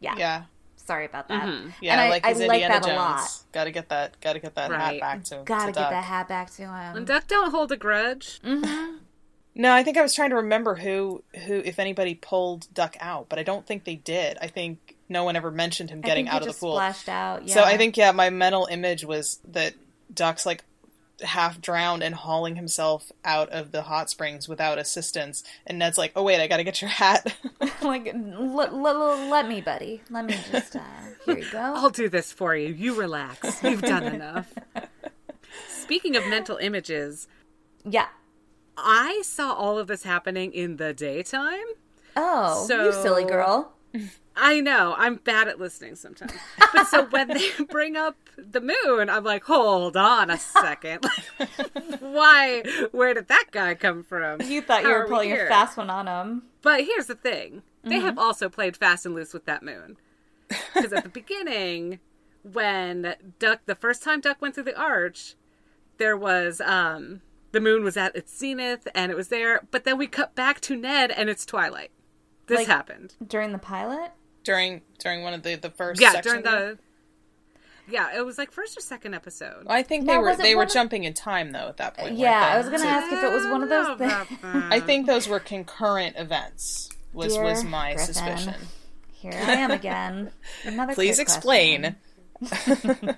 yeah, 0.00 0.14
yeah, 0.16 0.42
sorry 0.76 1.04
about 1.04 1.26
that. 1.28 1.42
Mm-hmm. 1.42 1.70
yeah, 1.80 1.92
and 1.92 2.00
I 2.00 2.08
like 2.08 2.24
I 2.24 2.28
his 2.30 2.38
like 2.38 2.62
Indiana 2.62 2.80
that 2.80 2.92
a 2.92 2.94
lot. 2.94 3.16
Jones. 3.18 3.44
Got 3.52 3.64
to 3.64 3.70
get 3.72 3.88
that. 3.88 4.20
Got 4.20 4.32
to 4.34 4.38
get 4.38 4.54
that 4.54 4.70
hat 4.70 5.00
back 5.00 5.24
to. 5.24 5.38
Him. 5.38 5.44
Gotta 5.44 5.66
to 5.66 5.72
get 5.72 5.80
Duck. 5.80 5.90
that 5.90 6.04
hat 6.04 6.28
back 6.28 6.50
to 6.52 6.62
him. 6.62 6.96
And 6.96 7.06
Duck 7.06 7.26
don't 7.26 7.50
hold 7.50 7.72
a 7.72 7.76
grudge. 7.76 8.40
Mm-hmm. 8.44 8.98
No, 9.58 9.72
I 9.72 9.82
think 9.82 9.96
I 9.96 10.02
was 10.02 10.14
trying 10.14 10.30
to 10.30 10.36
remember 10.36 10.74
who 10.74 11.24
who 11.46 11.54
if 11.54 11.78
anybody 11.78 12.14
pulled 12.14 12.72
Duck 12.74 12.94
out, 13.00 13.28
but 13.30 13.38
I 13.38 13.42
don't 13.42 13.66
think 13.66 13.84
they 13.84 13.96
did. 13.96 14.36
I 14.40 14.48
think 14.48 14.94
no 15.08 15.24
one 15.24 15.34
ever 15.34 15.50
mentioned 15.50 15.88
him 15.90 16.00
I 16.04 16.06
getting 16.06 16.26
think 16.26 16.32
he 16.32 16.36
out 16.36 16.42
of 16.46 16.54
the 16.54 16.60
pool. 16.60 16.74
splashed 16.74 17.08
out. 17.08 17.48
Yeah. 17.48 17.54
So 17.54 17.62
I 17.62 17.76
think 17.78 17.96
yeah, 17.96 18.12
my 18.12 18.28
mental 18.28 18.66
image 18.70 19.04
was 19.04 19.40
that 19.48 19.72
Duck's 20.12 20.44
like 20.44 20.62
half 21.22 21.58
drowned 21.62 22.02
and 22.02 22.14
hauling 22.14 22.56
himself 22.56 23.10
out 23.24 23.48
of 23.48 23.72
the 23.72 23.80
hot 23.80 24.10
springs 24.10 24.46
without 24.46 24.78
assistance, 24.78 25.42
and 25.66 25.78
Ned's 25.78 25.96
like, 25.96 26.12
"Oh 26.14 26.22
wait, 26.22 26.38
I 26.38 26.48
got 26.48 26.58
to 26.58 26.64
get 26.64 26.82
your 26.82 26.90
hat." 26.90 27.34
like, 27.82 28.12
let, 28.14 28.74
let, 28.74 28.96
let 29.30 29.48
me, 29.48 29.62
buddy. 29.62 30.02
Let 30.10 30.26
me 30.26 30.36
just. 30.52 30.76
Uh, 30.76 30.80
here 31.24 31.38
you 31.38 31.50
go. 31.50 31.58
I'll 31.58 31.88
do 31.88 32.10
this 32.10 32.30
for 32.30 32.54
you. 32.54 32.74
You 32.74 32.94
relax. 32.94 33.62
You've 33.62 33.80
done 33.80 34.02
enough. 34.14 34.52
Speaking 35.70 36.16
of 36.16 36.26
mental 36.26 36.58
images, 36.58 37.26
Yeah. 37.84 38.08
I 38.76 39.22
saw 39.24 39.52
all 39.52 39.78
of 39.78 39.86
this 39.86 40.02
happening 40.02 40.52
in 40.52 40.76
the 40.76 40.92
daytime. 40.92 41.64
Oh, 42.16 42.64
So- 42.66 42.84
you 42.86 42.92
silly 42.92 43.24
girl. 43.24 43.72
I 44.38 44.60
know, 44.60 44.94
I'm 44.98 45.14
bad 45.16 45.48
at 45.48 45.58
listening 45.58 45.94
sometimes. 45.94 46.32
But 46.74 46.86
so 46.88 47.06
when 47.06 47.28
they 47.28 47.48
bring 47.70 47.96
up 47.96 48.16
the 48.36 48.60
moon, 48.60 49.08
I'm 49.08 49.24
like, 49.24 49.44
hold 49.44 49.96
on 49.96 50.28
a 50.28 50.36
second. 50.36 51.06
Why? 52.00 52.62
Where 52.92 53.14
did 53.14 53.28
that 53.28 53.46
guy 53.52 53.74
come 53.74 54.02
from? 54.02 54.42
You 54.42 54.60
thought 54.60 54.82
you 54.82 54.88
were 54.88 54.96
are 54.98 55.04
we 55.04 55.08
pulling 55.10 55.32
a 55.32 55.46
fast 55.46 55.78
one 55.78 55.88
on 55.88 56.06
him. 56.06 56.42
But 56.60 56.84
here's 56.84 57.06
the 57.06 57.14
thing 57.14 57.62
they 57.84 58.00
have 58.00 58.18
also 58.18 58.48
played 58.50 58.76
fast 58.76 59.06
and 59.06 59.14
loose 59.14 59.32
with 59.32 59.46
that 59.46 59.62
moon. 59.62 59.96
Because 60.74 60.92
at 60.92 61.02
the 61.04 61.08
beginning, 61.08 61.98
when 62.42 63.14
Duck, 63.38 63.60
the 63.66 63.74
first 63.74 64.02
time 64.02 64.20
Duck 64.20 64.42
went 64.42 64.54
through 64.54 64.64
the 64.64 64.78
arch, 64.78 65.34
there 65.96 66.16
was, 66.16 66.60
um, 66.60 67.22
the 67.52 67.60
moon 67.60 67.84
was 67.84 67.96
at 67.96 68.14
its 68.16 68.36
zenith 68.36 68.86
and 68.94 69.10
it 69.10 69.14
was 69.16 69.28
there. 69.28 69.66
But 69.70 69.84
then 69.84 69.96
we 69.98 70.06
cut 70.06 70.34
back 70.34 70.60
to 70.62 70.76
Ned 70.76 71.10
and 71.10 71.28
it's 71.30 71.44
twilight. 71.46 71.90
This 72.46 72.58
Like- 72.60 72.66
happened. 72.68 73.14
During 73.26 73.52
the 73.52 73.58
pilot? 73.58 74.10
during 74.44 74.82
during 75.00 75.22
one 75.24 75.34
of 75.34 75.42
the 75.42 75.56
the 75.56 75.70
first 75.70 76.00
Yeah, 76.00 76.20
during 76.20 76.42
the. 76.42 76.78
Yeah, 77.88 78.16
it 78.16 78.24
was 78.24 78.36
like 78.38 78.50
first 78.52 78.76
or 78.76 78.80
second 78.80 79.14
episode. 79.14 79.64
I 79.68 79.82
think 79.82 80.04
Now, 80.04 80.14
they 80.14 80.18
were 80.18 80.36
they 80.36 80.54
were 80.54 80.62
of- 80.64 80.72
jumping 80.72 81.04
in 81.04 81.14
time 81.14 81.50
though 81.52 81.68
at 81.68 81.76
that 81.78 81.96
point. 81.96 82.16
Yeah. 82.16 82.52
I 82.54 82.58
was 82.58 82.68
going 82.68 82.80
to 82.82 82.86
ask 82.88 83.12
if 83.12 83.22
it 83.24 83.32
was 83.32 83.46
one 83.46 83.62
of 83.62 83.68
those 83.68 83.86
I 83.86 83.88
don't 83.96 84.00
know 84.00 84.24
things. 84.24 84.64
I 84.70 84.80
think 84.80 85.06
those 85.06 85.28
were 85.28 85.40
concurrent 85.40 86.16
events. 86.16 86.88
Was 87.12 87.36
was 87.38 87.64
my 87.64 87.94
Griffin. 87.94 88.14
suspicion. 88.14 88.54
Here 89.12 89.32
I 89.34 89.52
am 89.54 89.70
again. 89.70 90.30
Another 90.64 90.94
Please 90.94 91.18
explain. 91.18 91.96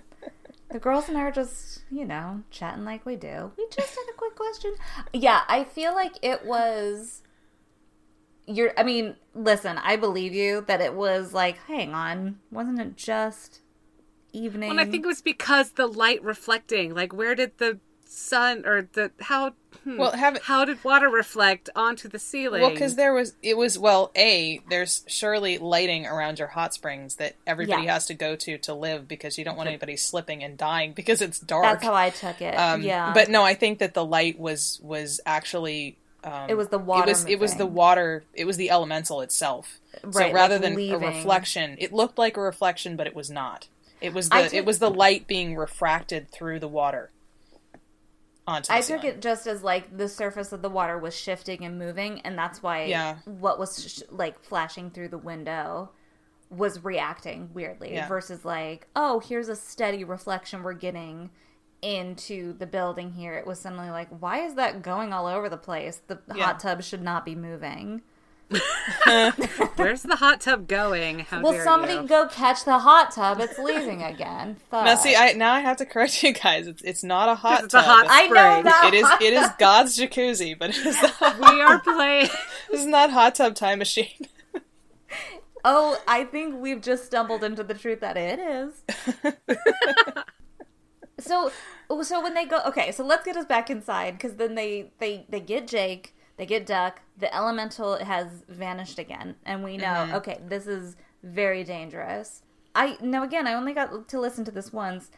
the 0.71 0.79
girls 0.79 1.09
and 1.09 1.17
I 1.17 1.23
are 1.23 1.33
just, 1.33 1.83
you 1.91 2.05
know, 2.05 2.43
chatting 2.51 2.85
like 2.85 3.07
we 3.07 3.17
do. 3.17 3.53
We 3.57 3.67
just 3.71 3.91
had 3.91 4.05
a 4.11 4.17
quick 4.17 4.37
question. 4.37 4.75
Yeah, 5.13 5.43
I 5.49 5.65
feel 5.65 5.95
like 5.95 6.17
it 6.23 6.45
was. 6.45 7.23
You're. 8.47 8.73
I 8.79 8.83
mean, 8.83 9.17
listen. 9.35 9.79
I 9.79 9.97
believe 9.97 10.35
you 10.35 10.63
that 10.67 10.81
it 10.81 10.95
was 10.95 11.33
like, 11.33 11.59
hang 11.67 11.95
on, 11.95 12.39
wasn't 12.51 12.81
it 12.81 12.97
just 12.97 13.61
evening? 14.33 14.71
Well, 14.71 14.81
I 14.81 14.85
think 14.85 15.05
it 15.05 15.09
was 15.09 15.23
because 15.23 15.73
the 15.73 15.87
light 15.87 16.23
reflecting. 16.23 16.95
Like, 16.95 17.13
where 17.13 17.35
did 17.35 17.59
the 17.59 17.81
sun 18.11 18.65
or 18.67 18.89
the 18.95 19.11
how? 19.21 19.53
hmm, 19.85 19.97
Well, 19.99 20.13
have- 20.13 20.43
how 20.45 20.65
did 20.65 20.83
water 20.83 21.09
reflect 21.09 21.69
onto 21.77 22.09
the 22.09 22.19
ceiling? 22.19 22.63
Well, 22.63 22.71
because 22.71 22.97
there 22.97 23.13
was, 23.13 23.35
it 23.43 23.57
was, 23.57 23.79
well, 23.79 24.11
A, 24.17 24.61
there's 24.71 25.05
surely 25.07 25.59
lighting 25.59 26.07
around 26.07 26.39
your 26.39 26.49
hot 26.49 26.73
springs 26.75 27.17
that 27.17 27.35
everybody 27.47 27.85
Yeah. 27.85 27.93
has 27.93 28.07
to 28.07 28.15
go 28.15 28.35
to 28.37 28.59
to 28.59 28.75
live 28.75 29.07
because 29.07 29.37
you 29.39 29.45
don't 29.45 29.57
want 29.57 29.69
anybody 29.69 29.97
slipping 29.97 30.43
and 30.43 30.57
dying 30.57 30.93
because 30.97 31.21
it's 31.21 31.39
dark. 31.39 31.65
That's 31.65 31.85
how 31.85 31.95
I 31.95 32.11
took 32.11 32.41
it. 32.41 32.55
Um, 32.55 32.83
yeah, 32.83 33.13
But 33.13 33.29
no, 33.29 33.43
I 33.45 33.55
think 33.55 33.79
that 33.81 33.95
the 33.95 34.05
light 34.05 34.39
was, 34.39 34.81
was 34.83 35.21
actually, 35.27 35.97
um, 36.25 36.49
It 36.49 36.57
was 36.57 36.69
the 36.69 36.79
water 36.79 37.05
It 37.07 37.13
was, 37.13 37.25
it 37.27 37.39
was 37.39 37.55
the 37.57 37.67
water, 37.67 38.25
it 38.35 38.47
was 38.47 38.57
the 38.57 38.71
elemental 38.71 39.21
itself. 39.21 39.79
Right, 40.03 40.29
so 40.29 40.33
rather 40.33 40.55
like 40.55 40.63
than 40.63 40.75
leaving. 40.77 41.03
a 41.03 41.07
reflection, 41.07 41.77
it 41.79 41.93
looked 41.93 42.19
like 42.19 42.37
a 42.37 42.41
reflection, 42.41 42.97
but 42.97 43.07
it 43.07 43.15
was 43.15 43.31
not. 43.31 43.69
It 44.01 44.15
was 44.15 44.29
the, 44.29 44.43
took- 44.45 44.55
it 44.55 44.65
was 44.65 44.79
the 44.79 44.91
light 44.91 45.27
being 45.27 45.57
refracted 45.57 46.31
through 46.31 46.61
the 46.61 46.69
water 46.69 47.11
onto 48.49 48.73
I 48.73 48.81
took 48.81 49.05
it 49.05 49.21
just 49.21 49.47
as 49.47 49.63
like 49.63 49.97
the 49.97 50.09
surface 50.09 50.53
of 50.53 50.63
the 50.63 50.71
water 50.71 50.99
was 50.99 51.15
shifting 51.15 51.65
and 51.65 51.79
moving, 51.79 52.21
and 52.23 52.37
that's 52.39 52.63
why 52.63 52.85
Yeah. 52.85 53.17
what 53.25 53.59
was 53.59 53.87
sh- 53.93 54.03
like 54.11 54.43
flashing 54.43 54.91
through 54.91 55.09
the 55.09 55.19
window 55.19 55.91
was 56.51 56.83
reacting 56.83 57.51
weirdly 57.53 57.93
Yeah. 57.95 58.09
versus 58.09 58.45
like, 58.45 58.87
oh, 58.97 59.21
here's 59.21 59.49
a 59.49 59.57
steady 59.57 60.03
reflection 60.03 60.63
we're 60.63 60.73
getting 60.73 61.31
into 61.83 62.55
the 62.55 62.67
building 62.67 63.13
here. 63.13 63.35
It 63.35 63.47
was 63.47 63.61
suddenly 63.61 63.91
like, 63.91 64.09
why 64.09 64.41
is 64.41 64.55
that 64.55 64.83
going 64.83 65.13
all 65.13 65.27
over 65.27 65.49
the 65.49 65.57
place? 65.59 66.01
The 66.07 66.19
Yeah. 66.35 66.47
hot 66.47 66.61
tub 66.61 66.83
should 66.83 67.03
not 67.03 67.25
be 67.25 67.35
moving. 67.35 68.03
Where's 69.77 70.03
the 70.03 70.17
hot 70.17 70.41
tub 70.41 70.67
going? 70.69 71.21
How 71.21 71.43
Well, 71.43 71.53
dare 71.53 71.65
somebody 71.65 71.95
you? 71.95 72.03
go 72.07 72.27
catch 72.29 72.65
the 72.65 72.79
hot 72.79 73.11
tub. 73.13 73.41
It's 73.41 73.59
leaving 73.59 74.03
again. 74.03 74.57
Now, 74.73 74.95
see, 74.97 75.15
I 75.15 75.33
now 75.33 75.53
I 75.53 75.61
have 75.61 75.77
to 75.79 75.87
correct 75.87 76.23
you 76.23 76.33
guys. 76.33 76.67
It's 76.67 76.81
it's 76.83 77.05
not 77.05 77.29
a 77.29 77.35
hot 77.35 77.57
tub. 77.57 77.65
It's 77.67 77.75
a 77.75 77.79
tub. 77.79 77.87
hot 77.87 78.07
I 78.09 78.27
know 78.27 78.35
spring. 78.35 78.65
that. 78.65 78.91
It 78.93 78.95
is 78.95 79.07
it 79.21 79.35
is 79.35 79.49
God's 79.59 79.99
jacuzzi, 79.99 80.59
but 80.59 80.71
it 80.71 80.87
is 80.87 80.97
not, 81.21 81.39
We 81.39 81.61
are 81.61 81.81
playing. 81.81 82.29
this 82.71 82.81
is 82.81 82.87
not 82.87 83.11
hot 83.11 83.35
tub 83.35 83.55
time 83.55 83.79
machine. 83.79 84.29
Oh, 85.65 86.01
I 86.07 86.25
think 86.25 86.61
we've 86.61 86.81
just 86.81 87.05
stumbled 87.05 87.43
into 87.45 87.63
the 87.65 87.75
truth 87.75 88.01
that 88.01 88.17
it 88.17 88.39
is. 88.39 88.73
so, 91.19 91.51
so 92.03 92.23
when 92.23 92.35
they 92.35 92.45
go, 92.47 92.61
okay, 92.67 92.93
so 92.93 93.05
let's 93.05 93.25
get 93.25 93.37
us 93.37 93.45
back 93.45 93.69
inside 93.69 94.13
because 94.13 94.37
then 94.37 94.55
they 94.55 94.93
they 95.01 95.27
they 95.29 95.41
get 95.41 95.67
Jake, 95.67 96.15
they 96.39 96.47
get 96.47 96.65
Duck. 96.65 97.03
The 97.19 97.35
elemental 97.35 98.03
has 98.03 98.45
vanished 98.49 98.99
again, 98.99 99.35
and 99.45 99.63
we 99.63 99.77
know, 99.77 99.85
mm-hmm. 99.87 100.15
okay, 100.15 100.41
this 100.47 100.67
is 100.67 100.97
very 101.23 101.65
dangerous. 101.65 102.43
I 102.75 102.97
now 103.01 103.25
again, 103.25 103.47
I 103.47 103.55
only 103.55 103.75
got 103.75 104.09
to 104.09 104.21
listen 104.21 104.45
to 104.45 104.51
this 104.51 104.73
once. 104.73 105.11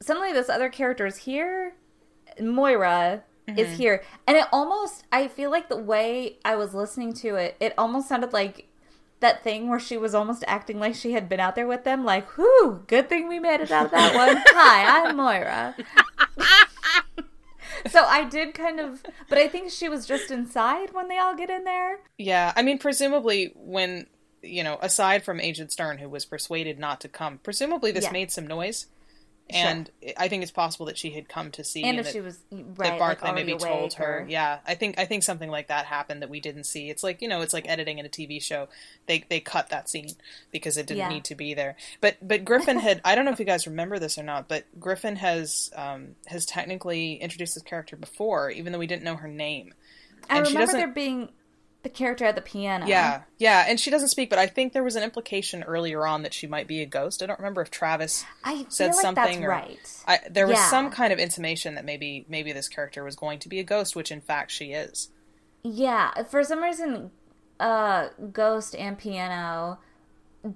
Suddenly, 0.00 0.32
this 0.32 0.48
other 0.48 0.68
character 0.68 1.06
is 1.06 1.18
here. 1.18 1.74
Moira 2.40 3.24
is 3.48 3.68
mm-hmm. 3.68 3.76
here, 3.76 4.04
and 4.26 4.36
it 4.36 4.46
almost 4.52 5.04
I 5.10 5.26
feel 5.26 5.50
like 5.50 5.68
the 5.68 5.76
way 5.76 6.38
I 6.44 6.54
was 6.54 6.72
listening 6.72 7.12
to 7.14 7.34
it, 7.34 7.56
it 7.58 7.74
almost 7.76 8.08
sounded 8.08 8.32
like 8.32 8.68
that 9.18 9.44
thing 9.44 9.68
where 9.68 9.80
she 9.80 9.96
was 9.96 10.14
almost 10.14 10.44
acting 10.46 10.78
like 10.78 10.94
she 10.94 11.12
had 11.12 11.28
been 11.28 11.40
out 11.40 11.54
there 11.54 11.66
with 11.66 11.84
them, 11.84 12.04
like, 12.04 12.26
whew, 12.36 12.84
good 12.86 13.08
thing 13.08 13.28
we 13.28 13.38
made 13.38 13.60
it 13.60 13.70
out 13.70 13.86
of 13.86 13.90
that 13.90 14.14
one. 14.14 14.42
Hi, 14.46 15.06
I'm 15.06 15.16
Moira. 15.16 15.76
so 17.90 18.04
I 18.04 18.24
did 18.24 18.54
kind 18.54 18.80
of, 18.80 19.02
but 19.28 19.38
I 19.38 19.48
think 19.48 19.70
she 19.70 19.88
was 19.88 20.06
just 20.06 20.30
inside 20.30 20.92
when 20.92 21.08
they 21.08 21.18
all 21.18 21.34
get 21.36 21.50
in 21.50 21.64
there. 21.64 22.00
Yeah, 22.18 22.52
I 22.56 22.62
mean, 22.62 22.78
presumably 22.78 23.52
when 23.54 24.06
you 24.42 24.64
know, 24.64 24.78
aside 24.80 25.22
from 25.22 25.38
Agent 25.38 25.70
Stern, 25.70 25.98
who 25.98 26.08
was 26.08 26.24
persuaded 26.24 26.78
not 26.78 27.00
to 27.02 27.08
come, 27.08 27.38
presumably 27.42 27.90
this 27.92 28.04
Yeah. 28.04 28.12
made 28.12 28.32
some 28.32 28.46
noise, 28.46 28.86
and 29.54 29.90
I 30.16 30.28
think 30.28 30.42
it's 30.42 30.52
possible 30.52 30.86
that 30.86 30.96
she 30.98 31.10
had 31.10 31.28
come 31.28 31.50
to 31.52 31.64
see 31.64 31.82
And 31.84 31.98
if 31.98 32.06
that, 32.06 32.12
she 32.12 32.20
was 32.20 32.38
right, 32.50 32.76
that 32.78 32.98
Barclay 32.98 33.28
like, 33.28 33.34
maybe 33.46 33.56
told 33.58 33.94
her. 33.94 34.20
or- 34.20 34.26
Yeah, 34.28 34.58
I 34.66 34.74
think 34.74 34.98
I 34.98 35.04
think 35.04 35.22
something 35.22 35.50
like 35.50 35.68
that 35.68 35.86
happened 35.86 36.22
that 36.22 36.30
we 36.30 36.40
didn't 36.40 36.64
see. 36.64 36.90
It's 36.90 37.02
like 37.02 37.22
you 37.22 37.28
know, 37.28 37.40
it's 37.40 37.52
like 37.54 37.68
editing 37.68 37.98
in 37.98 38.06
a 38.06 38.08
TV 38.08 38.42
show. 38.42 38.68
They 39.06 39.24
they 39.28 39.40
cut 39.40 39.68
that 39.70 39.88
scene 39.88 40.08
because 40.50 40.76
it 40.76 40.86
didn't 40.86 40.98
Yeah. 40.98 41.08
need 41.08 41.24
to 41.24 41.34
be 41.34 41.54
there. 41.54 41.76
But 42.00 42.16
but 42.26 42.44
Griffin 42.44 42.78
had 42.78 43.00
I 43.04 43.14
don't 43.14 43.24
know 43.24 43.32
if 43.32 43.38
you 43.38 43.44
guys 43.46 43.66
remember 43.66 43.98
this 43.98 44.18
or 44.18 44.22
not, 44.22 44.48
but 44.48 44.64
Griffin 44.78 45.16
has 45.16 45.70
um, 45.76 46.16
has 46.26 46.46
technically 46.46 47.14
introduced 47.14 47.54
this 47.54 47.62
character 47.62 47.96
before, 47.96 48.50
even 48.50 48.72
though 48.72 48.78
we 48.78 48.86
didn't 48.86 49.04
know 49.04 49.16
her 49.16 49.28
name. 49.28 49.74
I 50.28 50.38
And 50.38 50.46
she 50.46 50.52
remember 50.52 50.72
there 50.74 50.88
being 50.88 51.30
the 51.82 51.88
character 51.88 52.24
at 52.26 52.34
the 52.34 52.42
piano. 52.42 52.86
Yeah, 52.86 53.22
yeah, 53.38 53.64
and 53.66 53.80
she 53.80 53.90
doesn't 53.90 54.08
speak, 54.08 54.28
but 54.30 54.38
I 54.38 54.46
think 54.46 54.72
there 54.72 54.82
was 54.84 54.96
an 54.96 55.02
implication 55.02 55.62
earlier 55.62 56.06
on 56.06 56.22
that 56.22 56.34
she 56.34 56.46
might 56.46 56.66
be 56.66 56.82
a 56.82 56.86
ghost. 56.86 57.22
I 57.22 57.26
don't 57.26 57.38
remember 57.38 57.62
if 57.62 57.70
Travis 57.70 58.24
I 58.44 58.56
feel 58.56 58.66
said 58.70 58.86
like 58.86 58.90
that's 58.92 59.00
something 59.02 59.44
or 59.44 59.48
right. 59.48 60.02
I, 60.06 60.18
there 60.30 60.46
was 60.46 60.58
Yeah. 60.58 60.68
some 60.70 60.90
kind 60.90 61.12
of 61.12 61.18
intimation 61.18 61.74
that 61.76 61.84
maybe 61.84 62.26
maybe 62.28 62.52
this 62.52 62.68
character 62.68 63.02
was 63.02 63.16
going 63.16 63.38
to 63.40 63.48
be 63.48 63.58
a 63.60 63.64
ghost, 63.64 63.96
which 63.96 64.10
in 64.12 64.20
fact 64.20 64.50
she 64.50 64.72
is. 64.72 65.10
Yeah, 65.62 66.22
for 66.24 66.42
some 66.44 66.62
reason, 66.62 67.10
uh, 67.58 68.08
Ghost 68.32 68.74
and 68.74 68.98
Piano 68.98 69.78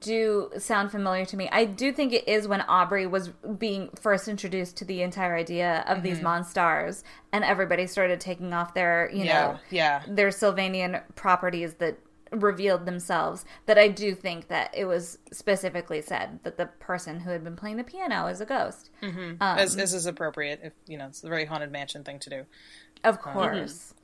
do 0.00 0.50
sound 0.58 0.90
familiar 0.90 1.24
to 1.26 1.36
me. 1.36 1.48
I 1.52 1.66
do 1.66 1.92
think 1.92 2.12
it 2.12 2.26
is 2.26 2.48
when 2.48 2.62
Aubrey 2.62 3.06
was 3.06 3.28
being 3.28 3.90
first 4.00 4.28
introduced 4.28 4.76
to 4.78 4.84
the 4.84 5.02
entire 5.02 5.36
idea 5.36 5.84
of 5.86 6.02
these 6.02 6.20
monstars, 6.20 7.02
and 7.32 7.44
everybody 7.44 7.86
started 7.86 8.20
taking 8.20 8.52
off 8.52 8.74
their, 8.74 9.10
you 9.12 9.18
Mm-hmm. 9.18 9.26
Yeah, 9.26 9.46
know, 9.46 9.58
yeah. 9.70 10.02
their 10.08 10.28
Sylvanian 10.28 11.02
properties 11.16 11.74
that 11.74 11.98
revealed 12.30 12.86
themselves. 12.86 13.44
That 13.66 13.78
I 13.78 13.88
do 13.88 14.14
think 14.14 14.48
that 14.48 14.74
it 14.74 14.86
was 14.86 15.18
specifically 15.32 16.00
said 16.02 16.40
that 16.42 16.56
the 16.56 16.66
person 16.66 17.20
who 17.20 17.30
had 17.30 17.44
been 17.44 17.56
playing 17.56 17.76
the 17.76 17.84
piano 17.84 18.26
is 18.26 18.40
a 18.40 18.46
ghost. 18.46 18.90
Mm-hmm. 19.02 19.42
Um, 19.42 19.58
as, 19.58 19.76
as 19.76 19.94
is 19.94 20.06
appropriate 20.06 20.60
if 20.62 20.72
you 20.86 20.98
know 20.98 21.06
it's 21.06 21.22
a 21.22 21.28
very 21.28 21.44
haunted 21.44 21.70
mansion 21.70 22.04
thing 22.04 22.18
to 22.20 22.30
do. 22.30 22.46
Of 23.02 23.20
course. 23.20 23.94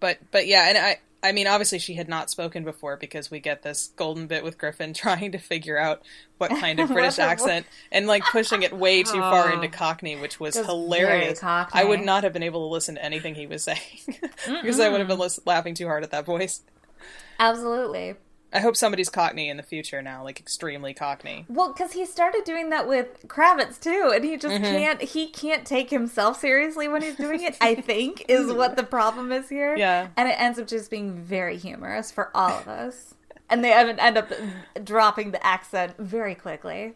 But 0.00 0.18
but 0.30 0.46
yeah, 0.46 0.68
and 0.68 0.78
I 0.78 0.98
I 1.24 1.32
mean 1.32 1.46
obviously 1.46 1.78
she 1.80 1.94
had 1.94 2.08
not 2.08 2.30
spoken 2.30 2.62
before 2.64 2.96
because 2.96 3.30
we 3.30 3.40
get 3.40 3.62
this 3.62 3.90
golden 3.96 4.26
bit 4.28 4.44
with 4.44 4.58
Griffin 4.58 4.92
trying 4.94 5.32
to 5.32 5.38
figure 5.38 5.78
out 5.78 6.02
what 6.38 6.50
kind 6.50 6.78
of 6.78 6.88
British 6.90 7.18
accent 7.30 7.66
and 7.90 8.06
like 8.06 8.22
pushing 8.24 8.62
it 8.62 8.72
way 8.76 9.02
too 9.02 9.18
far 9.20 9.50
Oh. 9.50 9.54
into 9.54 9.68
Cockney, 9.68 10.16
which 10.16 10.38
was 10.38 10.54
hilarious. 10.54 11.42
I 11.42 11.84
would 11.84 12.00
not 12.02 12.22
have 12.24 12.32
been 12.32 12.42
able 12.42 12.68
to 12.68 12.72
listen 12.72 12.94
to 12.96 13.04
anything 13.04 13.34
he 13.34 13.46
was 13.46 13.64
saying 13.64 13.78
because 14.46 14.78
I 14.78 14.88
would 14.90 15.00
have 15.00 15.08
been 15.08 15.20
laughing 15.46 15.74
too 15.74 15.86
hard 15.86 16.04
at 16.04 16.10
that 16.10 16.24
voice. 16.26 16.60
Absolutely. 17.40 18.14
I 18.54 18.60
hope 18.60 18.76
somebody's 18.76 19.10
Cockney 19.10 19.48
in 19.48 19.56
the 19.56 19.62
future 19.64 20.00
now, 20.00 20.22
like 20.22 20.38
extremely 20.38 20.94
Cockney. 20.94 21.44
Well, 21.48 21.72
because 21.72 21.92
he 21.92 22.06
started 22.06 22.44
doing 22.44 22.70
that 22.70 22.86
with 22.86 23.26
Kravitz 23.26 23.80
too, 23.80 24.12
and 24.14 24.24
he 24.24 24.36
Mm-hmm. 24.36 24.40
just 24.40 24.62
can't. 24.62 25.02
He 25.02 25.26
can't 25.28 25.66
take 25.66 25.90
himself 25.90 26.38
seriously 26.40 26.86
when 26.88 27.02
he's 27.02 27.16
doing 27.16 27.42
it. 27.42 27.56
I 27.60 27.74
think 27.90 28.24
is 28.28 28.52
what 28.52 28.76
the 28.76 28.84
problem 28.84 29.32
is 29.32 29.48
here. 29.48 29.76
Yeah. 29.76 30.08
and 30.16 30.28
it 30.28 30.36
ends 30.40 30.58
up 30.58 30.68
just 30.68 30.90
being 30.90 31.14
very 31.14 31.56
humorous 31.58 32.10
for 32.12 32.30
all 32.34 32.50
of 32.60 32.68
us. 32.68 33.14
And 33.50 33.62
they 33.64 33.72
end 33.72 33.98
end 34.00 34.16
up 34.16 34.32
dropping 34.84 35.32
the 35.32 35.44
accent 35.44 35.96
very 35.98 36.34
quickly. 36.34 36.94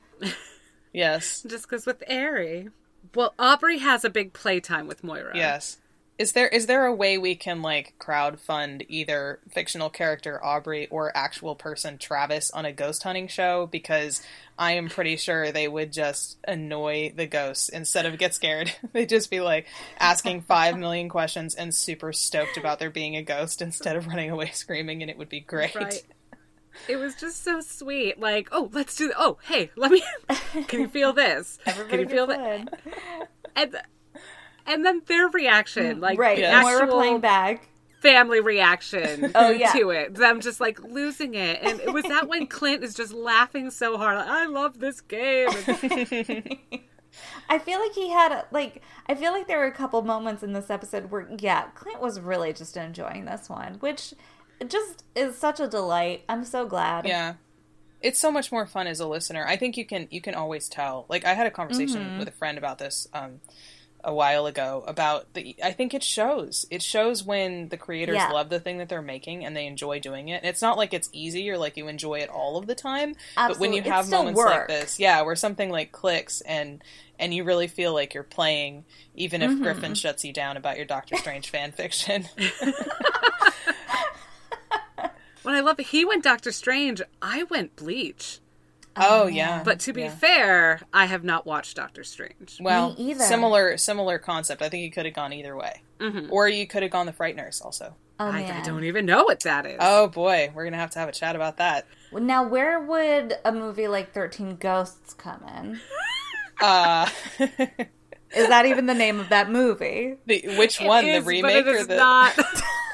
Yes. 0.93 1.43
Just 1.47 1.69
because 1.69 1.87
with 1.87 2.03
Airy. 2.07 2.71
Well, 3.15 3.35
Aubrey 3.39 3.79
has 3.79 4.05
a 4.05 4.11
big 4.11 4.33
playtime 4.33 4.87
with 4.87 5.03
Moira. 5.05 5.37
Yes. 5.37 5.79
Is 6.19 6.33
there 6.33 6.49
is 6.49 6.67
there 6.67 6.85
a 6.85 6.93
way 6.93 7.17
we 7.17 7.37
can 7.37 7.63
like 7.63 7.95
crowd 8.01 8.41
fund 8.41 8.85
either 8.89 9.39
fictional 9.49 9.89
character 9.89 10.45
Aubrey 10.45 10.89
or 10.89 11.17
actual 11.17 11.55
person 11.55 11.97
Travis 11.97 12.51
on 12.51 12.65
a 12.65 12.73
ghost 12.73 13.05
hunting 13.05 13.29
show? 13.29 13.67
Because 13.67 14.21
I 14.59 14.73
am 14.73 14.89
pretty 14.89 15.17
sure 15.17 15.53
they 15.53 15.69
would 15.69 15.93
just 15.93 16.39
annoy 16.47 17.13
the 17.15 17.27
ghosts 17.27 17.69
instead 17.69 18.05
of 18.05 18.19
get 18.19 18.35
scared. 18.35 18.73
They'd 18.93 19.09
just 19.09 19.31
be 19.31 19.39
like 19.39 19.69
asking 20.01 20.43
five 20.43 20.77
million 20.77 21.09
questions 21.09 21.55
and 21.55 21.73
super 21.73 22.13
stoked 22.13 22.57
about 22.57 22.81
there 22.81 22.91
being 22.91 23.15
a 23.15 23.23
ghost 23.23 23.63
instead 23.63 23.95
of 23.95 24.09
running 24.09 24.31
away 24.31 24.51
screaming, 24.51 25.03
and 25.03 25.11
it 25.11 25.19
would 25.19 25.29
be 25.29 25.41
great. 25.41 25.77
Right. 25.77 26.03
It 26.89 26.97
was 26.97 27.15
just 27.15 27.45
so 27.45 27.61
sweet. 27.61 28.19
Like, 28.19 28.49
oh, 28.51 28.71
let's 28.73 28.97
do. 28.97 29.13
Oh, 29.17 29.39
hey, 29.45 29.71
let 29.77 29.93
me. 29.93 30.03
Can 30.67 30.81
you 30.81 30.89
feel 30.89 31.13
this? 31.13 31.59
Everybody 31.65 31.91
Can 31.91 32.01
you 32.01 32.09
feel 32.09 32.27
gets 32.27 32.71
that? 33.55 33.89
In. 34.69 34.75
And, 34.75 34.87
and 34.87 34.87
then 34.87 35.03
their 35.07 35.29
reaction, 35.29 36.01
like 36.01 36.19
right? 36.19 36.39
Yes. 36.39 36.63
Moira 36.63 36.83
actual 36.83 36.97
playing 36.99 37.21
back. 37.21 37.69
family 38.01 38.41
reaction 38.41 39.33
Oh, 39.35 39.51
yeah. 39.51 39.73
to 39.73 39.91
it. 39.91 40.15
Them 40.15 40.41
just 40.41 40.61
like 40.61 40.83
losing 40.83 41.35
it. 41.35 41.59
And 41.63 41.81
it 41.81 41.93
was 41.93 42.05
that 42.05 42.29
when 42.29 42.47
Clint 42.47 42.85
is 42.85 42.95
just 42.95 43.13
laughing 43.13 43.71
so 43.71 43.97
hard. 43.99 44.17
Like, 44.19 44.29
I 44.29 44.47
love 44.47 44.79
this 44.79 45.01
game. 45.01 45.49
I 47.51 47.59
feel 47.59 47.81
like 47.81 47.93
he 47.95 48.11
had 48.11 48.45
like 48.51 48.83
I 49.07 49.15
feel 49.15 49.33
like 49.33 49.49
there 49.49 49.59
were 49.59 49.65
a 49.65 49.73
couple 49.73 50.01
moments 50.03 50.43
in 50.43 50.53
this 50.53 50.71
episode 50.71 51.11
where 51.11 51.27
yeah, 51.39 51.63
Clint 51.75 52.01
was 52.01 52.21
really 52.21 52.53
just 52.53 52.77
enjoying 52.77 53.25
this 53.25 53.49
one, 53.49 53.75
which 53.81 54.15
just 54.69 55.05
is 55.15 55.37
such 55.37 55.59
a 55.59 55.67
delight. 55.67 56.25
I'm 56.29 56.45
so 56.45 56.67
glad. 56.67 57.07
Yeah. 57.07 57.35
it's 58.03 58.19
so 58.21 58.31
much 58.31 58.53
more 58.53 58.67
fun 58.67 58.87
as 58.87 59.01
a 59.01 59.07
listener. 59.09 59.45
I 59.47 59.57
think 59.57 59.77
you 59.77 59.87
can 59.87 60.07
you 60.11 60.21
can 60.21 60.35
always 60.35 60.69
tell. 60.69 61.07
Like 61.09 61.25
I 61.25 61.35
had 61.35 61.47
a 61.47 61.51
conversation 61.51 62.19
with 62.19 62.29
a 62.29 62.33
friend 62.33 62.59
about 62.59 62.79
this 62.79 63.09
um, 63.15 63.41
a 64.05 64.15
while 64.15 64.47
ago 64.47 64.85
about 64.87 65.33
the. 65.35 65.57
I 65.63 65.73
think 65.73 65.93
it 65.95 66.03
shows. 66.03 66.67
It 66.71 66.83
shows 66.83 67.25
when 67.25 67.69
the 67.69 67.77
creators 67.77 68.17
Yeah. 68.17 68.31
love 68.31 68.49
the 68.49 68.61
thing 68.61 68.79
that 68.79 68.89
they're 68.89 69.03
making 69.03 69.45
and 69.45 69.57
they 69.57 69.67
enjoy 69.67 69.99
doing 69.99 70.29
it. 70.29 70.43
And 70.43 70.47
it's 70.47 70.63
not 70.63 70.77
like 70.77 70.95
it's 70.95 71.09
easy 71.13 71.51
or 71.51 71.59
like 71.59 71.77
you 71.77 71.89
enjoy 71.89 72.21
it 72.21 72.29
all 72.31 72.57
of 72.57 72.67
the 72.67 72.75
time. 72.75 73.15
But 73.37 73.59
when 73.59 73.73
you 73.73 73.83
have 73.83 74.07
still 74.07 74.21
moments 74.25 74.41
like 74.41 74.69
this, 74.69 74.99
yeah, 75.01 75.23
where 75.23 75.37
something 75.37 75.71
like 75.71 75.93
clicks 75.93 76.41
and 76.43 76.83
and 77.19 77.35
you 77.35 77.43
really 77.43 77.67
feel 77.67 77.93
like 77.93 78.15
you're 78.15 78.23
playing, 78.23 78.85
even 79.17 79.43
if 79.43 79.51
Mm-hmm. 79.51 79.63
Griffin 79.65 79.95
shuts 79.95 80.25
you 80.25 80.33
down 80.33 80.57
about 80.57 80.77
your 80.77 80.87
Doctor 80.87 81.17
Strange 81.17 81.51
fan 81.51 81.73
fiction. 81.73 82.29
When 85.43 85.55
I 85.55 85.61
love 85.61 85.81
it, 85.81 85.87
he 85.87 86.05
went 86.05 86.25
Doctor 86.25 86.53
Strange. 86.53 87.01
I 87.23 87.45
went 87.45 87.75
Bleach. 87.77 88.41
Oh 89.01 89.27
yeah, 89.27 89.63
But 89.65 89.81
to 89.81 89.93
be 89.93 90.03
yeah. 90.03 90.11
fair, 90.11 90.81
I 90.93 91.07
have 91.07 91.25
not 91.25 91.47
watched 91.47 91.77
Doctor 91.77 92.05
Strange. 92.05 92.59
Well, 92.61 92.91
Me 92.95 93.11
either. 93.13 93.25
similar 93.25 93.77
similar 93.77 94.19
concept. 94.19 94.63
I 94.63 94.69
think 94.69 94.83
you 94.85 94.91
could 94.91 95.05
have 95.07 95.15
gone 95.15 95.33
either 95.33 95.57
way, 95.57 95.83
or 96.31 96.49
you 96.49 96.67
could 96.67 96.83
have 96.83 96.93
gone 96.93 97.07
the 97.07 97.13
Frighteners 97.13 97.65
also. 97.65 97.95
Oh 98.21 98.27
I. 98.27 98.59
I 98.59 98.63
don't 98.65 98.85
even 98.85 99.07
know 99.07 99.25
what 99.25 99.41
that 99.41 99.65
is. 99.67 99.77
Oh 99.81 100.09
boy, 100.09 100.51
we're 100.55 100.65
gonna 100.65 100.77
have 100.77 100.91
to 100.91 100.99
have 100.99 101.09
a 101.09 101.13
chat 101.13 101.37
about 101.37 101.59
that. 101.59 101.87
Now, 102.13 102.47
where 102.49 102.81
would 102.81 103.35
a 103.45 103.53
movie 103.53 103.87
like 103.89 104.13
Thirteen 104.13 104.57
Ghosts 104.57 105.15
come 105.15 105.43
in? 105.57 105.81
Uh, 106.61 107.09
Is 107.39 108.49
that 108.49 108.67
even 108.67 108.87
the 108.87 108.95
name 108.95 109.21
of 109.21 109.29
that 109.29 109.49
movie? 109.49 110.17
the, 110.27 110.43
which 110.59 110.81
one, 110.81 111.05
It 111.05 111.13
the 111.13 111.19
is, 111.19 111.25
remake 111.25 111.65
but 111.65 111.73
it 111.73 111.77
or 111.77 111.79
is 111.79 111.87
the? 111.87 111.97
not. 111.97 112.37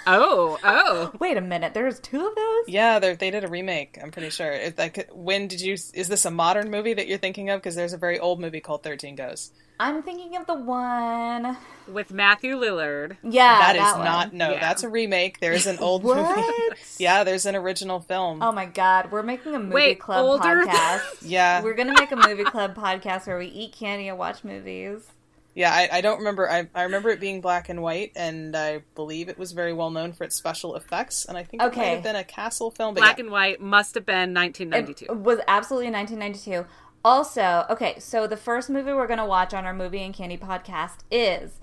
oh, 0.07 0.59
uh, 0.65 0.83
oh. 0.87 1.13
Wait 1.19 1.37
a 1.37 1.41
minute, 1.41 1.75
there's 1.75 2.01
two 2.01 2.27
of 2.27 2.35
those? 2.35 2.69
Yeah, 2.69 2.99
they 2.99 3.15
they 3.15 3.31
did 3.31 3.45
a 3.45 3.49
remake. 3.49 3.99
I'm 4.03 4.11
pretty 4.11 4.31
sure. 4.31 4.51
It, 4.51 4.79
like, 4.79 5.09
when 5.13 5.49
did 5.49 5.61
you? 5.61 5.75
Is 5.75 6.09
this 6.09 6.25
a 6.25 6.31
modern 6.31 6.71
movie 6.71 6.95
that 6.95 7.07
you're 7.09 7.19
thinking 7.19 7.51
of? 7.51 7.61
Because 7.61 7.75
there's 7.75 7.93
a 7.93 7.99
very 7.99 8.19
old 8.19 8.41
movie 8.41 8.61
called 8.61 8.83
Thirteen 8.83 9.15
Ghosts. 9.17 9.53
I'm 9.81 10.03
thinking 10.05 10.37
of 10.37 10.47
the 10.47 10.55
one. 10.55 11.57
With 11.89 12.13
Matthew 12.13 12.55
Lillard. 12.57 13.17
Yeah, 13.25 13.59
that 13.59 13.77
is 13.77 13.97
one. 13.97 14.05
not. 14.05 14.33
No, 14.33 14.53
Yeah. 14.53 14.61
that's 14.61 14.85
a 14.85 14.89
remake. 14.89 15.41
There's 15.41 15.67
an 15.67 15.79
old 15.81 16.05
movie. 16.05 16.21
What? 16.21 16.79
yeah, 16.99 17.25
there's 17.25 17.45
an 17.45 17.57
original 17.57 17.99
film. 18.01 18.41
Oh 18.43 18.53
my 18.53 18.67
god, 18.67 19.11
we're 19.11 19.25
making 19.25 19.55
a 19.55 19.59
movie 19.59 19.75
Wait, 19.75 20.01
club 20.01 20.25
older? 20.25 20.65
podcast. 20.65 21.17
Yeah. 21.23 21.61
We're 21.63 21.75
gonna 21.75 21.95
make 21.99 22.13
a 22.13 22.17
movie 22.17 22.45
club 22.45 22.75
podcast 22.77 23.27
where 23.27 23.37
we 23.39 23.47
eat 23.47 23.73
candy 23.73 24.09
and 24.09 24.17
watch 24.17 24.45
movies. 24.45 25.09
Yeah, 25.55 25.73
I, 25.73 25.89
I 25.99 26.01
don't 26.01 26.19
remember. 26.19 26.51
I, 26.51 26.69
I 26.75 26.83
remember 26.83 27.11
it 27.11 27.21
being 27.21 27.41
black 27.41 27.69
and 27.69 27.81
white, 27.81 28.13
and 28.17 28.57
I 28.57 28.83
believe 28.95 29.29
it 29.29 29.39
was 29.39 29.53
very 29.53 29.73
well 29.73 29.91
known 29.91 30.13
for 30.13 30.25
its 30.25 30.35
special 30.37 30.75
effects. 30.75 31.25
And 31.27 31.39
I 31.39 31.45
think 31.45 31.63
it 31.63 31.77
might 31.77 31.85
have 31.85 32.03
been 32.03 32.17
a 32.17 32.25
castle 32.25 32.71
film. 32.73 32.95
But 32.95 33.01
Black 33.03 33.19
yeah. 33.19 33.25
and 33.25 33.33
white 33.33 33.61
must 33.61 33.95
have 33.95 34.05
been 34.05 34.35
1992. 34.35 35.05
It 35.05 35.09
1992. 35.11 35.23
was 35.31 35.39
absolutely 35.47 35.91
1992. 35.93 36.67
Also, 37.05 37.67
okay, 37.71 37.99
so 37.99 38.27
the 38.27 38.37
first 38.37 38.69
movie 38.71 38.93
we're 38.93 39.07
gonna 39.07 39.27
watch 39.27 39.53
on 39.55 39.65
our 39.65 39.75
movie 39.75 40.01
and 40.03 40.15
candy 40.15 40.37
podcast 40.39 40.99
is 41.11 41.61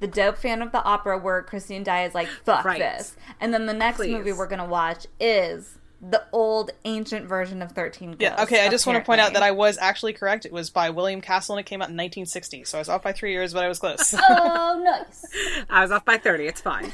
the 0.00 0.06
dope 0.08 0.36
fan 0.36 0.62
of 0.62 0.72
the 0.72 0.82
opera 0.82 1.16
where 1.16 1.42
Christine 1.42 1.84
Daaé 1.84 2.08
is 2.08 2.14
like, 2.14 2.26
fuck 2.44 2.64
Right. 2.64 2.78
this. 2.80 3.16
And 3.40 3.54
then 3.54 3.66
the 3.66 3.72
next 3.74 3.98
Please. 3.98 4.12
movie 4.12 4.32
we're 4.32 4.48
gonna 4.48 4.66
watch 4.66 5.06
is 5.20 5.78
the 6.02 6.24
old 6.32 6.70
ancient 6.84 7.26
version 7.26 7.60
of 7.62 7.72
13 7.72 8.12
Ghosts. 8.12 8.22
Yeah, 8.22 8.42
okay, 8.44 8.64
I 8.64 8.70
just 8.70 8.86
want 8.86 8.98
to 8.98 9.04
point 9.04 9.20
out 9.20 9.34
that. 9.34 9.42
I 9.42 9.50
was 9.50 9.76
actually 9.78 10.14
correct. 10.14 10.46
It 10.46 10.52
was 10.52 10.70
by 10.70 10.90
William 10.90 11.20
Castle 11.20 11.56
and 11.56 11.60
it 11.60 11.68
came 11.68 11.80
out 11.82 11.90
in 11.90 11.94
1960, 11.96 12.64
so 12.64 12.78
I 12.78 12.80
was 12.80 12.88
off 12.88 13.02
by 13.02 13.12
three 13.12 13.32
years, 13.32 13.52
but 13.52 13.64
I 13.64 13.68
was 13.68 13.78
close. 13.78 14.14
Oh, 14.14 14.80
nice. 14.84 15.26
I 15.68 15.82
was 15.82 15.90
off 15.90 16.04
by 16.04 16.16
30. 16.16 16.46
It's 16.46 16.60
fine. 16.62 16.92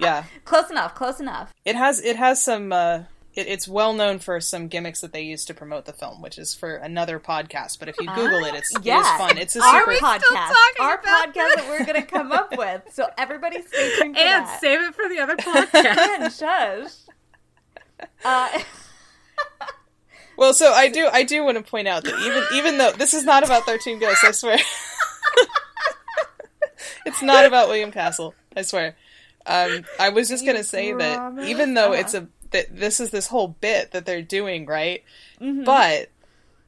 yeah, 0.00 0.24
Close 0.44 0.70
enough, 0.70 0.94
close 0.94 1.20
enough. 1.20 1.52
it 1.64 1.76
has 1.76 2.00
it 2.00 2.16
has 2.16 2.42
some. 2.42 2.72
Uh, 2.72 3.02
it, 3.34 3.46
it's 3.46 3.66
well 3.66 3.94
known 3.94 4.18
for 4.18 4.38
some 4.42 4.68
gimmicks 4.68 5.00
that 5.00 5.14
they 5.14 5.22
use 5.22 5.46
to 5.46 5.54
promote 5.54 5.86
the 5.86 5.94
film, 5.94 6.20
which 6.20 6.36
is 6.38 6.54
for 6.54 6.74
another 6.74 7.18
podcast. 7.18 7.78
But 7.78 7.88
if 7.88 7.96
you 7.98 8.06
Google 8.14 8.44
it, 8.44 8.54
it's 8.54 8.74
Yes. 8.82 9.06
it 9.06 9.12
is 9.14 9.18
fun. 9.28 9.38
It's 9.38 9.56
a 9.56 9.62
Our 9.62 9.80
super. 9.80 10.04
podcast. 10.04 10.20
talking 10.20 10.80
Our 10.80 10.94
about 10.98 11.28
podcast 11.28 11.34
that 11.56 11.66
we're 11.68 11.84
gonna 11.86 12.02
come 12.04 12.30
up 12.32 12.54
with. 12.58 12.82
So 12.92 13.06
everybody 13.16 13.62
stay 13.62 13.94
tuned 13.98 14.18
And 14.18 14.44
that. 14.46 14.60
save 14.60 14.82
it 14.82 14.94
for 14.94 15.08
the 15.08 15.18
other 15.20 15.36
podcast. 15.36 15.96
and 15.96 16.30
shush. 16.32 16.92
Uh, 18.24 18.60
Well, 20.36 20.54
so 20.54 20.72
I 20.72 20.88
do 20.88 21.08
I 21.12 21.22
do 21.24 21.44
want 21.44 21.58
to 21.58 21.62
point 21.62 21.86
out 21.86 22.04
that 22.04 22.18
even 22.20 22.42
even 22.54 22.78
though 22.78 22.90
this 22.92 23.12
is 23.14 23.22
not 23.22 23.44
about 23.44 23.64
Thirteen 23.64 24.00
Ghosts, 24.00 24.24
I 24.24 24.30
swear, 24.32 24.58
it's 27.06 27.22
not 27.22 27.44
about 27.44 27.68
William 27.68 27.92
Castle. 27.92 28.34
I 28.56 28.62
swear. 28.62 28.96
Um, 29.44 29.84
I 30.00 30.08
was 30.08 30.28
just 30.28 30.44
gonna 30.46 30.64
say 30.64 30.92
that 30.94 31.38
even 31.44 31.74
though 31.74 31.92
Uh-huh. 31.92 32.00
it's 32.00 32.14
a 32.14 32.28
that 32.50 32.74
this 32.74 32.98
is 32.98 33.10
this 33.10 33.26
whole 33.28 33.48
bit 33.48 33.92
that 33.92 34.06
they're 34.06 34.22
doing 34.22 34.66
right, 34.66 35.04
Mm-hmm. 35.40 35.64
but 35.64 36.08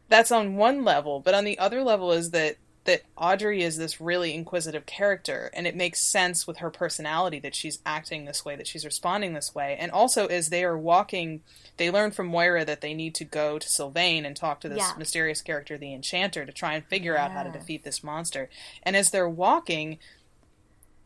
that's 0.08 0.30
on 0.30 0.56
one 0.56 0.84
level. 0.84 1.20
But 1.20 1.34
on 1.34 1.44
the 1.44 1.58
other 1.58 1.82
level 1.82 2.12
is 2.12 2.30
that 2.30 2.56
that 2.84 3.02
Aubrey 3.16 3.62
is 3.62 3.78
this 3.78 4.00
really 4.00 4.34
inquisitive 4.34 4.84
character, 4.84 5.50
and 5.54 5.66
it 5.66 5.74
makes 5.74 6.00
sense 6.00 6.46
with 6.46 6.58
her 6.58 6.70
personality 6.70 7.38
that 7.40 7.54
she's 7.54 7.78
acting 7.86 8.24
this 8.26 8.44
way, 8.44 8.56
that 8.56 8.66
she's 8.66 8.84
responding 8.84 9.32
this 9.32 9.54
way, 9.54 9.76
and 9.80 9.90
also 9.90 10.26
as 10.26 10.50
they 10.50 10.62
are 10.64 10.76
walking, 10.76 11.40
they 11.78 11.90
learn 11.90 12.10
from 12.10 12.26
Moira 12.26 12.64
that 12.64 12.82
they 12.82 12.92
need 12.92 13.14
to 13.14 13.24
go 13.24 13.58
to 13.58 13.68
Sylvain 13.68 14.26
and 14.26 14.36
talk 14.36 14.60
to 14.60 14.68
this 14.68 14.78
Yeah. 14.78 14.92
mysterious 14.98 15.40
character, 15.40 15.78
the 15.78 15.94
Enchanter, 15.94 16.44
to 16.44 16.52
try 16.52 16.74
and 16.74 16.84
figure 16.84 17.16
out 17.16 17.30
how 17.32 17.42
to 17.42 17.50
defeat 17.50 17.84
this 17.84 18.04
monster. 18.04 18.50
And 18.82 18.94
as 18.94 19.10
they're 19.10 19.28
walking, 19.28 19.98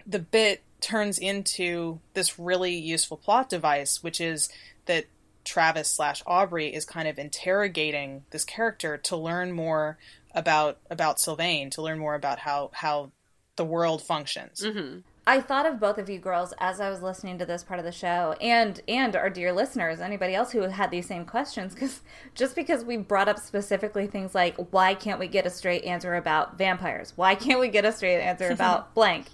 the 0.05 0.19
bit 0.19 0.63
turns 0.81 1.19
into 1.19 2.01
this 2.15 2.39
really 2.39 2.75
useful 2.75 3.17
plot 3.17 3.49
device, 3.49 4.03
which 4.03 4.21
is 4.21 4.49
that 4.87 5.07
Travis 5.45 5.89
slash 5.91 6.23
Aubrey 6.27 6.75
is 6.75 6.85
kind 6.85 7.09
of 7.09 7.19
interrogating 7.19 8.25
this 8.31 8.45
character 8.45 8.99
to 8.99 9.17
learn 9.17 9.53
more 9.53 9.97
about 10.39 10.79
about 10.89 11.19
Sylvain, 11.19 11.69
to 11.71 11.83
learn 11.83 11.99
more 11.99 12.15
about 12.15 12.39
how 12.39 12.71
how 12.73 13.11
the 13.57 13.65
world 13.65 14.03
functions. 14.03 14.63
Mm-hmm. 14.65 15.01
I 15.27 15.43
thought 15.43 15.67
of 15.67 15.79
both 15.79 15.99
of 15.99 16.09
you 16.09 16.19
girls 16.19 16.55
as 16.59 16.81
I 16.81 16.89
was 16.89 17.03
listening 17.03 17.39
to 17.39 17.45
this 17.45 17.63
part 17.63 17.79
of 17.79 17.85
the 17.85 17.93
show, 17.93 18.35
and 18.41 18.81
and 18.89 19.15
our 19.15 19.29
dear 19.29 19.53
listeners, 19.53 20.01
anybody 20.01 20.35
else 20.35 20.53
who 20.53 20.63
had 20.63 20.91
these 20.91 21.07
same 21.07 21.27
questions, 21.27 21.75
because 21.75 22.01
just 22.35 22.55
because 22.55 22.85
we 22.85 22.97
brought 22.97 23.29
up 23.29 23.39
specifically 23.39 24.07
things 24.07 24.35
like 24.35 24.57
why 24.71 24.95
can't 24.95 25.21
we 25.21 25.29
get 25.29 25.45
a 25.45 25.51
straight 25.51 25.85
answer 25.85 26.15
about 26.15 26.57
vampires? 26.57 27.13
Why 27.17 27.35
can't 27.35 27.61
we 27.61 27.69
get 27.69 27.85
a 27.85 27.93
straight 27.93 28.21
answer 28.21 28.49
about 28.49 28.95
blank? 28.95 29.27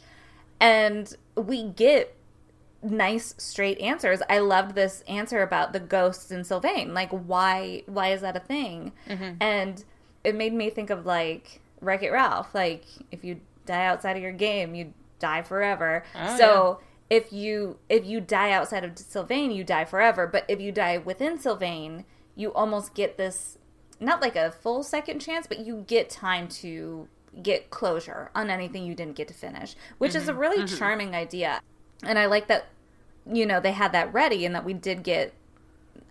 And 0.59 1.15
we 1.37 1.65
get 1.65 2.17
nice 2.83 3.35
straight 3.39 3.79
answers. 3.79 4.21
I 4.29 4.39
loved 4.39 4.75
this 4.75 5.03
answer 5.07 5.43
about 5.43 5.73
the 5.73 5.81
ghosts 5.81 6.31
in 6.31 6.45
Sylvain. 6.45 6.93
Like 6.93 7.11
why 7.11 7.85
why 7.87 8.09
is 8.09 8.23
that 8.23 8.37
a 8.37 8.41
thing? 8.41 8.93
Mm-hmm. 9.09 9.37
And 9.41 9.85
it 10.25 10.35
made 10.35 10.53
me 10.53 10.71
think 10.71 10.91
of 10.91 11.07
like 11.07 11.61
Wreck 11.81 12.03
It 12.03 12.11
Ralph. 12.11 12.55
Like 12.55 12.85
if 13.11 13.25
you 13.25 13.41
die 13.67 13.87
outside 13.87 14.17
of 14.17 14.23
your 14.23 14.33
game, 14.33 14.75
you 14.75 14.93
die 15.19 15.43
forever. 15.43 16.05
Oh, 16.15 16.37
so 16.37 16.81
if 17.11 17.33
you 17.33 17.79
if 17.89 18.05
you 18.05 18.21
die 18.21 18.51
outside 18.51 18.85
of 18.85 18.99
Sylvain, 18.99 19.51
you 19.51 19.65
die 19.65 19.85
forever. 19.85 20.27
But 20.27 20.45
if 20.49 20.61
you 20.61 20.73
die 20.73 20.99
within 20.99 21.39
Sylvain, 21.39 22.05
you 22.35 22.53
almost 22.53 22.95
get 22.95 23.17
this 23.17 23.59
not 24.01 24.21
like 24.21 24.37
a 24.37 24.51
full 24.51 24.83
second 24.83 25.21
chance, 25.21 25.47
but 25.47 25.61
you 25.61 25.85
get 25.87 26.11
time 26.11 26.49
to 26.49 27.09
get 27.43 27.71
closure 27.71 28.31
on 28.35 28.51
anything 28.51 28.85
you 28.85 28.95
didn't 28.95 29.17
get 29.17 29.29
to 29.29 29.35
finish, 29.35 29.75
which 29.99 30.15
is 30.15 30.29
a 30.29 30.33
mm-hmm. 30.33 30.41
really 30.41 30.65
mm-hmm. 30.65 30.77
charming 30.77 31.15
idea. 31.15 31.61
And 32.03 32.19
I 32.19 32.27
like 32.27 32.49
that 32.49 32.67
you 33.31 33.47
know, 33.47 33.61
they 33.61 33.73
had 33.73 33.93
that 33.93 34.13
ready 34.13 34.45
and 34.45 34.55
that 34.55 34.65
we 34.65 34.75
did 34.75 35.03
get 35.03 35.33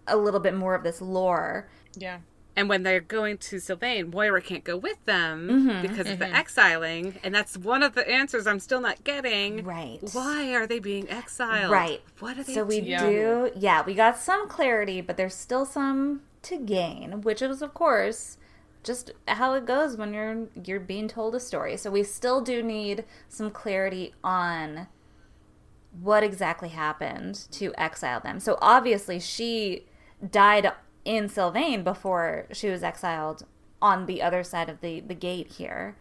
a 0.07 0.17
little 0.17 0.39
bit 0.39 0.55
more 0.55 0.75
of 0.75 0.83
this 0.83 1.01
lore. 1.01 1.69
Yeah. 1.95 2.19
And 2.55 2.69
when 2.69 2.83
they're 2.83 2.99
going 2.99 3.37
to 3.39 3.59
Sylvain, 3.59 4.11
Moira 4.11 4.41
can't 4.41 4.63
go 4.63 4.77
with 4.77 5.03
them 5.05 5.47
mm-hmm, 5.49 5.81
because 5.81 6.09
of 6.09 6.19
the 6.19 6.25
mm-hmm. 6.25 6.35
exiling. 6.35 7.15
And 7.23 7.33
that's 7.33 7.57
one 7.57 7.81
of 7.81 7.95
the 7.95 8.07
answers 8.07 8.45
I'm 8.45 8.59
still 8.59 8.81
not 8.81 9.03
getting. 9.03 9.63
Right. 9.63 9.99
Why 10.11 10.53
are 10.53 10.67
they 10.67 10.79
being 10.79 11.09
exiled? 11.09 11.71
Right. 11.71 12.01
What 12.19 12.37
are 12.37 12.43
they 12.43 12.53
So 12.53 12.63
we? 12.63 12.81
Do, 12.81 13.51
yeah, 13.55 13.83
we 13.83 13.95
got 13.95 14.17
some 14.17 14.47
clarity, 14.47 15.01
but 15.01 15.17
there's 15.17 15.33
still 15.33 15.65
some 15.65 16.21
to 16.43 16.57
gain, 16.57 17.21
which 17.21 17.41
is, 17.41 17.61
of 17.61 17.73
course, 17.73 18.37
just 18.83 19.11
how 19.27 19.53
it 19.53 19.65
goes 19.65 19.97
when 19.97 20.13
you're 20.13 20.47
you're 20.63 20.79
being 20.79 21.07
told 21.07 21.33
a 21.33 21.39
story. 21.39 21.75
So 21.77 21.89
we 21.89 22.03
still 22.03 22.41
do 22.41 22.61
need 22.61 23.05
some 23.29 23.49
clarity 23.49 24.13
on 24.23 24.87
what 25.99 26.23
exactly 26.23 26.69
happened 26.69 27.47
to 27.51 27.73
exile 27.77 28.19
them. 28.19 28.39
So 28.39 28.57
obviously, 28.61 29.19
she 29.19 29.85
died 30.29 30.71
in 31.05 31.29
Sylvain 31.29 31.83
before 31.83 32.47
she 32.51 32.69
was 32.69 32.83
exiled 32.83 33.45
on 33.81 34.05
the 34.05 34.21
other 34.21 34.43
side 34.43 34.69
of 34.69 34.81
the 34.81 34.99
the 35.01 35.15
gate 35.15 35.47
here. 35.53 35.95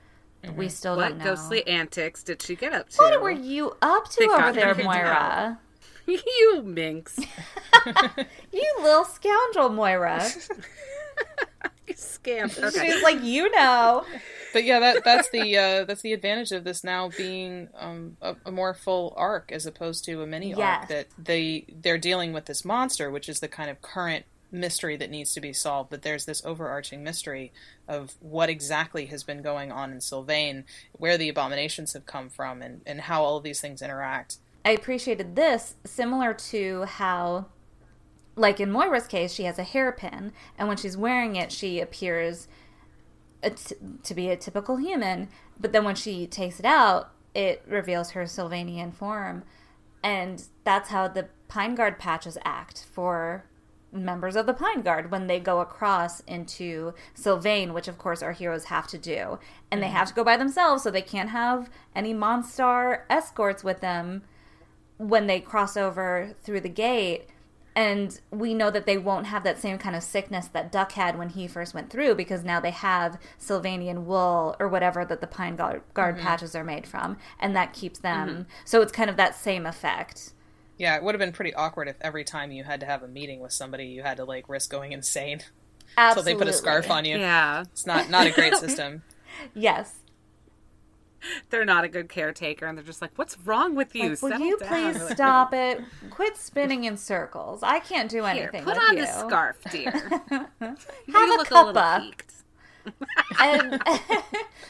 But 0.45 0.57
We 0.57 0.69
still 0.69 0.97
What 0.97 1.11
don't 1.11 1.19
know. 1.19 1.25
ghostly 1.25 1.67
antics 1.69 2.23
did 2.25 2.43
she 2.43 2.57
get 2.57 2.73
up 2.73 2.89
to? 2.91 2.97
what 2.99 3.23
were 3.23 3.31
you 3.31 3.77
up 3.81 4.09
to 4.11 4.17
They 4.19 4.27
over 4.27 4.37
got 4.39 4.55
there, 4.55 4.75
Moira? 4.75 5.59
you 6.07 6.63
minx. 6.65 7.19
You 8.53 8.75
little 8.81 9.05
scoundrel, 9.05 9.69
Moira. 9.71 10.23
You 11.87 11.95
scamp. 11.95 12.57
Okay. 12.57 12.91
She's 12.93 13.03
like, 13.03 13.23
you 13.25 13.51
know. 13.51 14.05
But 14.53 14.63
yeah, 14.65 14.79
that 14.79 15.03
that's 15.05 15.29
the 15.31 15.57
uh, 15.59 15.85
that's 15.85 16.03
the 16.03 16.13
advantage 16.13 16.53
of 16.53 16.63
this 16.63 16.85
now 16.85 17.09
being 17.17 17.69
um, 17.77 18.17
a, 18.23 18.37
a 18.47 18.53
more 18.53 18.73
full 18.73 19.15
arc 19.17 19.51
as 19.51 19.67
opposed 19.67 20.05
to 20.05 20.23
a 20.23 20.27
mini 20.27 20.51
Yes. 20.51 20.59
arc 20.61 20.89
that 20.89 21.07
they 21.19 21.67
they're 21.75 21.99
dealing 21.99 22.33
with 22.33 22.47
this 22.47 22.65
monster, 22.65 23.11
which 23.11 23.29
is 23.29 23.41
the 23.41 23.49
kind 23.49 23.69
of 23.69 23.83
current 23.83 24.25
mystery 24.53 24.97
that 24.97 25.11
needs 25.11 25.33
to 25.35 25.41
be 25.41 25.53
solved, 25.53 25.91
but 25.91 26.03
there's 26.03 26.27
this 26.27 26.45
overarching 26.45 27.03
mystery 27.03 27.53
of 27.89 28.15
what 28.21 28.49
exactly 28.49 29.07
has 29.07 29.25
been 29.25 29.43
going 29.43 29.73
on 29.73 29.91
in 29.91 30.01
Sylvain, 30.01 30.65
where 30.93 31.19
the 31.19 31.29
abominations 31.29 31.95
have 31.95 32.07
come 32.07 32.29
from, 32.29 32.63
and, 32.63 32.83
and 32.87 33.03
how 33.03 33.23
all 33.25 33.39
of 33.39 33.43
these 33.43 33.61
things 33.61 33.83
interact. 33.83 34.37
I 34.65 34.71
appreciated 34.71 35.35
this 35.35 35.75
similar 35.85 36.35
to 36.35 36.85
how, 36.85 37.47
like 38.37 38.61
in 38.61 38.71
Moira's 38.71 39.07
case, 39.07 39.33
she 39.33 39.45
has 39.45 39.59
a 39.59 39.65
hairpin, 39.65 40.33
and 40.57 40.69
when 40.69 40.77
she's 40.77 40.97
wearing 40.97 41.35
it, 41.37 41.51
she 41.51 41.81
appears 41.81 42.47
to 43.43 44.15
be 44.15 44.29
a 44.29 44.37
typical 44.37 44.77
human, 44.77 45.29
but 45.59 45.73
then 45.73 45.85
when 45.85 45.97
she 45.97 46.27
takes 46.29 46.61
it 46.61 46.67
out, 46.67 47.11
it 47.35 47.65
reveals 47.67 48.11
her 48.11 48.23
Sylvanian 48.25 48.95
form. 48.95 49.43
And 50.05 50.45
that's 50.65 50.91
how 50.91 51.09
the 51.09 51.29
Pine 51.49 51.75
Guard 51.75 51.99
patches 51.99 52.39
act 52.45 52.87
for 52.93 53.47
members 53.93 54.37
of 54.37 54.47
the 54.47 54.55
Pine 54.55 54.83
Guard 54.83 55.11
when 55.11 55.27
they 55.27 55.39
go 55.39 55.61
across 55.61 56.21
into 56.21 56.95
Sylvain, 57.15 57.73
which 57.75 57.89
of 57.89 57.99
course 57.99 58.23
our 58.23 58.33
heroes 58.33 58.65
have 58.65 58.87
to 58.89 58.99
do. 58.99 59.39
And 59.71 59.83
they 59.83 59.87
mm-hmm. 59.87 59.97
have 59.97 60.09
to 60.09 60.15
go 60.15 60.25
by 60.25 60.37
themselves, 60.37 60.83
so 60.83 60.91
they 60.91 61.03
can't 61.03 61.31
have 61.31 61.69
any 61.95 62.15
Monstar 62.15 63.03
escorts 63.11 63.63
with 63.63 63.81
them 63.81 64.23
when 64.99 65.27
they 65.27 65.41
cross 65.41 65.77
over 65.77 66.35
through 66.43 66.61
the 66.61 66.69
gate. 66.69 67.27
And 67.75 68.21
we 68.31 68.53
know 68.53 68.71
that 68.71 68.85
they 68.85 68.99
won't 68.99 69.27
have 69.29 69.45
that 69.45 69.59
same 69.59 69.79
kind 69.79 69.97
of 69.97 70.03
sickness 70.03 70.47
that 70.49 70.71
Duck 70.71 70.93
had 70.93 71.17
when 71.17 71.31
he 71.31 71.47
first 71.47 71.73
went 71.73 71.89
through 71.89 72.15
because 72.17 72.45
now 72.45 72.61
they 72.61 72.71
have 72.71 73.19
Sylvanian 73.39 74.05
wool 74.05 74.57
or 74.61 74.69
whatever 74.69 75.07
that 75.07 75.23
the 75.23 75.27
Pine 75.27 75.57
Guard, 75.57 75.83
guard 75.95 76.17
mm-hmm. 76.17 76.25
patches 76.25 76.55
are 76.55 76.65
made 76.65 76.87
from. 76.87 77.17
And 77.41 77.57
that 77.57 77.73
keeps 77.73 77.99
them. 77.99 78.29
Mm-hmm. 78.29 78.43
So 78.67 78.83
it's 78.83 78.93
kind 78.93 79.09
of 79.09 79.17
that 79.17 79.35
same 79.35 79.65
effect. 79.65 80.33
Yeah, 80.83 80.97
it 80.97 81.05
would 81.05 81.15
have 81.15 81.21
been 81.21 81.31
pretty 81.31 81.55
awkward 81.55 81.87
if 81.87 81.95
every 82.01 82.25
time 82.25 82.51
you 82.51 82.65
had 82.65 82.81
to 82.81 82.87
have 82.87 83.05
a 83.05 83.09
meeting 83.09 83.39
with 83.39 83.53
somebody, 83.53 83.85
you 83.85 84.03
had 84.03 84.17
to 84.17 84.25
like 84.25 84.49
risk 84.49 84.69
going 84.69 84.91
insane 84.91 85.35
until 85.97 85.97
Absolutely. 85.97 86.33
they 86.33 86.39
put 86.41 86.49
a 86.49 86.53
scarf 86.53 86.91
on 86.91 87.05
you. 87.05 87.19
Yeah. 87.19 87.61
It's 87.71 87.87
not 87.87 88.11
not 88.11 88.27
a 88.27 88.33
great 88.33 88.57
system. 88.67 89.03
Yes. 89.55 89.95
They're 91.51 91.65
not 91.65 91.85
a 91.85 91.89
good 91.89 92.09
caretaker, 92.09 92.67
and 92.67 92.77
they're 92.77 92.85
just 92.85 93.01
like, 93.01 93.13
"What's 93.15 93.39
wrong 93.45 93.77
with 93.77 93.95
you? 93.95 94.09
Like, 94.11 94.23
will 94.23 94.31
Settle 94.31 94.45
you 94.49 94.59
down." 94.59 94.93
please 94.95 95.09
stop 95.13 95.55
it? 95.55 95.81
Quit 96.11 96.37
spinning 96.37 96.83
in 96.83 96.97
circles. 96.97 97.63
I 97.63 97.79
can't 97.79 98.11
do 98.11 98.25
Here, 98.25 98.27
anything. 98.27 98.65
put 98.65 98.75
with 98.75 98.83
on 98.83 98.97
you. 98.97 99.07
the 99.07 99.13
scarf, 99.21 99.59
dear. 99.71 99.93
Have 99.93 100.49
you 101.07 101.37
a 101.37 101.37
look 101.37 101.47
cuppa. 101.47 102.01
peaked. 102.01 102.33
and 103.41 103.81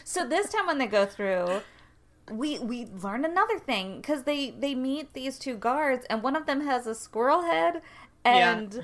so 0.05 0.29
this 0.29 0.51
time 0.53 0.67
when 0.67 0.77
they 0.77 0.87
go 0.87 1.07
through 1.07 1.63
we 2.31 2.59
we 2.61 2.87
learn 2.87 3.25
another 3.25 3.59
thing 3.59 3.97
because 3.97 4.23
they 4.23 4.51
they 4.51 4.75
meet 4.75 5.12
these 5.12 5.39
two 5.39 5.55
guards 5.57 6.07
and 6.09 6.23
one 6.23 6.37
of 6.37 6.47
them 6.47 6.61
has 6.61 6.87
a 6.87 6.95
squirrel 6.95 7.43
head 7.43 7.83
and 8.25 8.83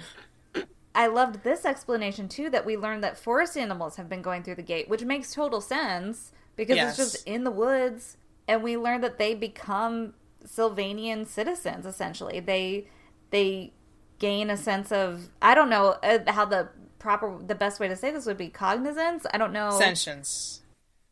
i 0.95 1.07
loved 1.07 1.45
this 1.45 1.64
explanation 1.64 2.28
too 2.28 2.51
that 2.51 2.66
we 2.66 2.76
learned 2.76 3.03
that 3.05 3.16
forest 3.16 3.57
animals 3.57 3.97
have 3.97 4.09
been 4.09 4.22
going 4.22 4.43
through 4.43 4.57
the 4.57 4.62
gate 4.62 4.89
which 4.89 5.03
makes 5.05 5.32
total 5.32 5.61
sense 5.61 6.32
because 6.57 6.76
Yes. 6.76 6.99
it's 6.99 7.12
just 7.14 7.26
in 7.28 7.45
the 7.45 7.51
woods 7.51 8.16
and 8.49 8.62
we 8.62 8.76
learned 8.76 9.05
that 9.05 9.18
they 9.18 9.34
become 9.34 10.14
sylvanian 10.45 11.24
citizens 11.26 11.86
essentially 11.86 12.41
they 12.41 12.86
they 13.30 13.72
gain 14.18 14.51
a 14.51 14.57
sense 14.57 14.91
of 14.91 15.28
i 15.41 15.55
don't 15.55 15.70
know 15.70 15.97
uh, 16.03 16.18
how 16.26 16.45
the 16.45 16.68
proper 16.99 17.39
the 17.47 17.55
best 17.55 17.78
way 17.78 17.86
to 17.86 17.95
say 17.95 18.11
this 18.11 18.26
would 18.26 18.36
be 18.36 18.49
cognizance 18.49 19.24
i 19.32 19.39
don't 19.39 19.53
know 19.53 19.70
Sentience. 19.78 20.62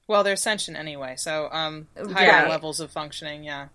Well, 0.09 0.23
they're 0.23 0.37
sentient 0.37 0.77
anyway, 0.79 1.15
so 1.17 1.49
um, 1.51 1.89
higher 1.97 2.43
Right. 2.43 2.49
levels 2.49 2.79
of 2.79 2.91
functioning, 2.93 3.43
yeah, 3.43 3.69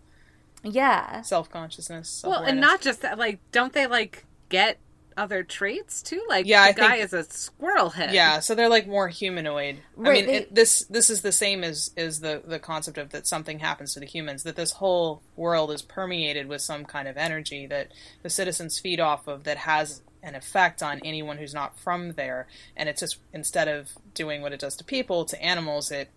yeah 0.64 1.22
self 1.24 1.50
consciousness. 1.52 2.24
Well, 2.26 2.44
and 2.44 2.62
not 2.62 2.82
just 2.82 3.02
that. 3.02 3.18
Like, 3.18 3.40
don't 3.52 3.74
they 3.74 3.86
like 3.88 4.26
get 4.48 4.78
other 5.18 5.44
traits 5.44 6.02
too? 6.02 6.24
Like, 6.30 6.46
Yeah, 6.46 6.72
the 6.72 6.84
I 6.86 6.88
guy 6.88 6.92
think- 7.00 7.04
is 7.06 7.14
a 7.14 7.24
squirrel 7.26 7.90
head. 7.90 8.14
Yeah, 8.14 8.40
so 8.40 8.56
they're 8.56 8.70
like 8.70 8.88
more 8.88 9.10
humanoid. 9.10 9.80
I 9.98 10.02
mean, 10.10 10.26
they- 10.26 10.36
it, 10.36 10.56
this 10.56 10.86
this 10.90 11.10
is 11.10 11.22
the 11.22 11.34
same 11.34 11.66
as 11.66 11.92
is 11.98 12.22
the 12.22 12.42
the 12.46 12.60
concept 12.60 12.98
of 12.98 13.10
that 13.10 13.28
something 13.28 13.60
happens 13.60 13.94
to 13.96 14.00
the 14.00 14.06
humans. 14.06 14.44
That 14.44 14.56
this 14.56 14.72
whole 14.74 15.22
world 15.36 15.70
is 15.70 15.82
permeated 15.82 16.48
with 16.48 16.62
some 16.62 16.86
kind 16.86 17.10
of 17.10 17.18
energy 17.18 17.66
that 17.68 17.90
the 18.24 18.30
citizens 18.30 18.80
feed 18.80 19.02
off 19.02 19.28
of 19.28 19.44
that 19.44 19.58
has 19.58 20.02
an 20.24 20.36
effect 20.36 20.82
on 20.82 21.02
anyone 21.04 21.40
who's 21.40 21.54
not 21.54 21.78
from 21.78 22.14
there. 22.14 22.48
And 22.78 22.88
it's 22.88 23.02
just 23.02 23.18
instead 23.34 23.68
of 23.68 23.90
doing 24.14 24.42
what 24.42 24.54
it 24.54 24.60
does 24.62 24.78
to 24.78 24.84
people 24.86 25.26
to 25.26 25.42
animals, 25.42 25.92
it 25.92 26.10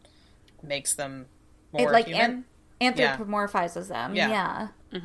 makes 0.67 0.95
them 0.95 1.27
more 1.73 1.89
it 1.89 1.93
like 1.93 2.07
human. 2.07 2.45
an- 2.81 2.95
anthropomorphizes 2.95 3.89
them 3.89 4.15
Yeah. 4.15 4.69
yeah, 4.93 5.01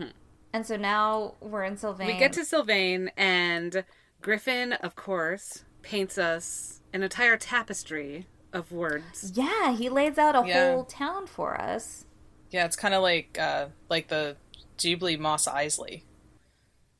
and 0.54 0.66
so 0.66 0.76
now 0.76 1.36
we're 1.40 1.64
in 1.64 1.78
sylvain 1.78 2.08
We 2.08 2.18
get 2.18 2.34
to 2.34 2.46
Sylvain, 2.46 3.12
and 3.18 3.84
Griffin, 4.22 4.74
of 4.74 4.96
course, 4.96 5.64
paints 5.82 6.18
us 6.18 6.82
an 6.94 7.04
entire 7.04 7.38
tapestry 7.38 8.28
of 8.52 8.72
words. 8.72 9.32
yeah 9.36 9.72
he 9.76 9.90
lays 9.90 10.18
out 10.18 10.36
a 10.36 10.48
Yeah. 10.48 10.72
whole 10.72 10.84
town 10.86 11.28
for 11.28 11.60
us 11.60 12.06
yeah, 12.52 12.66
it's 12.66 12.76
kind 12.76 12.96
of 12.96 13.04
like 13.04 13.38
uh, 13.40 13.68
like 13.90 14.08
the 14.08 14.36
Ghibli 14.80 15.20
Mos 15.20 15.46
Eisley. 15.48 16.02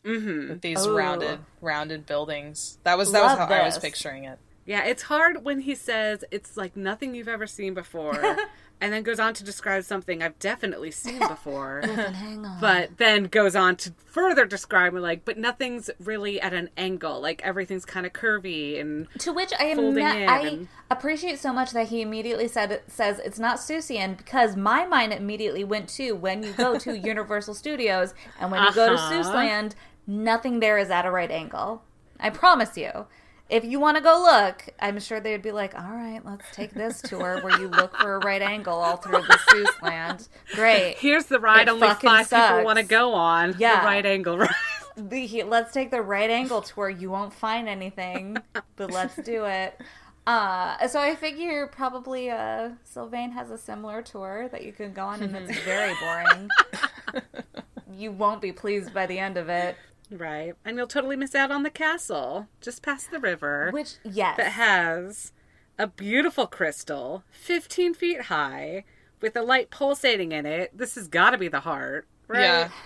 Mm-hmm. 0.06 0.50
with 0.50 0.62
these 0.62 0.86
Ooh. 0.86 0.96
rounded 0.96 1.40
rounded 1.60 2.06
buildings. 2.06 2.78
That 2.84 2.98
was 2.98 3.12
that 3.12 3.22
was 3.24 3.38
Love 3.38 3.50
how 3.50 3.56
I 3.56 3.64
was 3.66 3.78
picturing 3.80 4.24
it. 4.26 4.38
Yeah, 4.70 4.84
it's 4.86 5.02
hard 5.04 5.44
when 5.44 5.62
he 5.62 5.74
says 5.74 6.24
it's 6.30 6.56
like 6.56 6.78
nothing 6.78 7.16
you've 7.16 7.28
ever 7.28 7.48
seen 7.48 7.74
before, 7.74 8.14
and 8.82 8.94
then 8.94 9.02
goes 9.02 9.20
on 9.20 9.34
to 9.34 9.44
describe 9.44 9.84
something 9.84 10.22
I've 10.22 10.38
definitely 10.38 10.92
seen 10.92 11.18
before. 11.28 11.82
But 12.62 12.98
then 12.98 13.24
goes 13.24 13.56
on 13.56 13.78
to 13.78 13.94
further 14.06 14.46
describe 14.46 14.94
like, 14.94 15.26
but 15.26 15.40
nothing's 15.40 15.90
really 16.00 16.40
at 16.40 16.54
an 16.54 16.70
angle. 16.78 17.20
Like 17.20 17.42
everything's 17.44 17.84
kind 17.84 18.06
of 18.06 18.14
curvy 18.14 18.80
and 18.80 19.08
to 19.18 19.34
which 19.34 19.52
I 19.60 19.64
am 19.64 19.78
folding 19.78 20.04
not, 20.04 20.18
in 20.18 20.30
I 20.30 20.40
and- 20.42 20.68
appreciate 20.92 21.40
so 21.40 21.52
much 21.52 21.72
that 21.72 21.88
he 21.88 22.02
immediately 22.02 22.48
said 22.48 22.82
says 22.88 23.18
it's 23.26 23.40
not 23.40 23.58
Seussian 23.58 24.16
because 24.18 24.56
my 24.56 24.86
mind 24.86 25.14
immediately 25.14 25.64
went 25.64 25.90
to 25.98 26.12
when 26.14 26.44
you 26.44 26.54
go 26.54 26.78
to 26.78 26.96
Universal 27.14 27.56
Studios 27.56 28.14
and 28.40 28.52
when 28.52 28.62
you 28.64 28.72
go 28.76 28.88
to 28.90 28.94
Uh-huh. 28.94 29.12
Seussland, 29.14 29.74
nothing 30.06 30.60
there 30.60 30.78
is 30.78 30.92
at 30.92 31.08
a 31.08 31.12
right 31.12 31.32
angle. 31.32 31.82
I 32.20 32.30
promise 32.30 32.78
you. 32.78 33.08
If 33.50 33.66
you 33.66 33.80
want 33.80 33.98
to 33.98 34.04
go 34.04 34.22
look, 34.22 34.70
I'm 34.80 35.00
sure 35.00 35.20
they'd 35.20 35.42
be 35.42 35.52
like, 35.52 35.74
"All 35.74 35.90
right, 35.92 36.22
let's 36.24 36.46
take 36.54 36.72
this 36.72 37.02
tour 37.02 37.42
where 37.42 37.60
you 37.60 37.68
look 37.68 37.96
for 37.98 38.16
a 38.16 38.20
right 38.20 38.42
angle 38.42 38.76
all 38.76 38.98
through 38.98 39.24
the 39.24 39.40
Seussland." 39.50 40.30
Great. 40.54 40.98
here's 41.00 41.26
the 41.26 41.40
ride 41.40 41.68
It 41.68 41.72
only 41.72 41.88
five 41.88 42.30
people 42.30 42.64
want 42.64 42.78
to 42.78 42.86
go 42.86 43.14
on. 43.14 43.56
Yeah. 43.58 43.80
The 43.82 43.86
right 43.86 44.06
angle 44.06 44.38
ride. 44.38 44.50
the, 44.96 45.44
let's 45.44 45.74
take 45.74 45.90
the 45.92 46.02
right 46.02 46.30
angle 46.30 46.62
tour. 46.62 46.90
You 46.90 47.10
won't 47.10 47.34
find 47.34 47.68
anything, 47.68 48.38
but 48.76 48.92
let's 48.92 49.16
do 49.16 49.46
it. 49.46 49.80
Uh, 50.28 50.88
so 50.88 51.00
I 51.00 51.16
figure 51.16 51.66
probably 51.66 52.30
uh, 52.30 52.70
Sylvain 52.84 53.32
has 53.32 53.50
a 53.50 53.58
similar 53.58 54.04
tour 54.04 54.48
that 54.52 54.64
you 54.64 54.72
can 54.72 54.94
go 54.94 55.06
on, 55.06 55.24
and 55.24 55.36
it's 55.36 55.60
very 55.66 55.96
boring. 56.00 56.50
you 57.92 58.12
won't 58.12 58.42
be 58.42 58.52
pleased 58.52 58.94
by 58.94 59.08
the 59.08 59.18
end 59.18 59.38
of 59.38 59.50
it. 59.50 59.76
Right. 60.12 60.54
And 60.66 60.78
you'll 60.78 60.88
totally 60.88 61.16
miss 61.16 61.36
out 61.36 61.52
on 61.52 61.64
the 61.64 61.70
castle 61.70 62.48
just 62.62 62.82
past 62.82 63.12
the 63.12 63.20
river 63.20 63.70
Which, 63.72 63.96
yes, 64.04 64.38
that 64.38 64.54
has 64.54 65.32
a 65.78 65.88
beautiful 65.88 66.46
crystal, 66.48 67.24
15 67.32 67.94
feet 67.94 68.22
high, 68.24 68.84
with 69.22 69.36
a 69.36 69.42
light 69.42 69.70
pulsating 69.70 70.32
in 70.32 70.46
it. 70.46 70.78
This 70.78 70.96
has 70.96 71.08
got 71.08 71.32
to 71.32 71.38
be 71.38 71.48
the 71.48 71.60
heart, 71.62 72.08
right? 72.28 72.42
Yeah. 72.42 72.70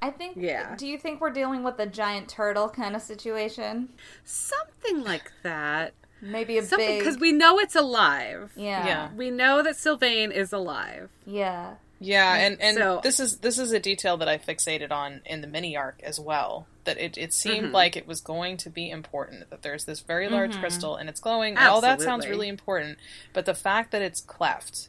I 0.00 0.10
think. 0.10 0.36
Yeah. 0.38 0.76
Do 0.76 0.86
you 0.86 0.96
think 0.96 1.20
we're 1.20 1.30
dealing 1.30 1.64
with 1.64 1.80
a 1.80 1.86
giant 1.86 2.28
turtle 2.28 2.68
kind 2.68 2.94
of 2.94 3.02
situation? 3.02 3.88
Something 4.24 5.02
like 5.02 5.32
that. 5.42 5.92
Maybe 6.20 6.56
a 6.58 6.62
Something 6.64 6.86
big. 6.86 6.98
because 7.00 7.18
we 7.18 7.32
know 7.32 7.58
it's 7.58 7.74
alive. 7.74 8.52
yeah, 8.54 8.86
Yeah. 8.86 9.08
We 9.16 9.30
know 9.32 9.60
that 9.62 9.76
Sylvain 9.76 10.30
is 10.30 10.52
alive. 10.52 11.10
yeah, 11.26 11.74
Yeah, 12.00 12.34
and 12.34 12.60
and 12.60 12.76
So- 12.76 13.00
this 13.02 13.18
is 13.18 13.38
this 13.38 13.58
is 13.58 13.72
a 13.72 13.80
detail 13.80 14.16
that 14.18 14.28
I 14.28 14.38
fixated 14.38 14.92
on 14.92 15.20
in 15.26 15.40
the 15.40 15.46
mini 15.48 15.76
arc 15.76 16.00
as 16.02 16.20
well. 16.20 16.66
That 16.84 16.96
it, 16.98 17.18
it 17.18 17.32
seemed 17.32 17.66
Mm-hmm. 17.66 17.74
like 17.74 17.96
it 17.96 18.06
was 18.06 18.20
going 18.20 18.56
to 18.58 18.70
be 18.70 18.88
important. 18.90 19.50
That 19.50 19.62
there's 19.62 19.84
this 19.84 20.00
very 20.00 20.28
large 20.28 20.56
crystal 20.58 20.96
and 20.96 21.08
it's 21.08 21.20
glowing. 21.20 21.56
And 21.56 21.66
all 21.68 21.80
that 21.80 22.00
sounds 22.00 22.26
really 22.28 22.48
important, 22.48 22.98
but 23.32 23.46
the 23.46 23.54
fact 23.54 23.90
that 23.92 24.00
it's 24.02 24.20
cleft 24.20 24.88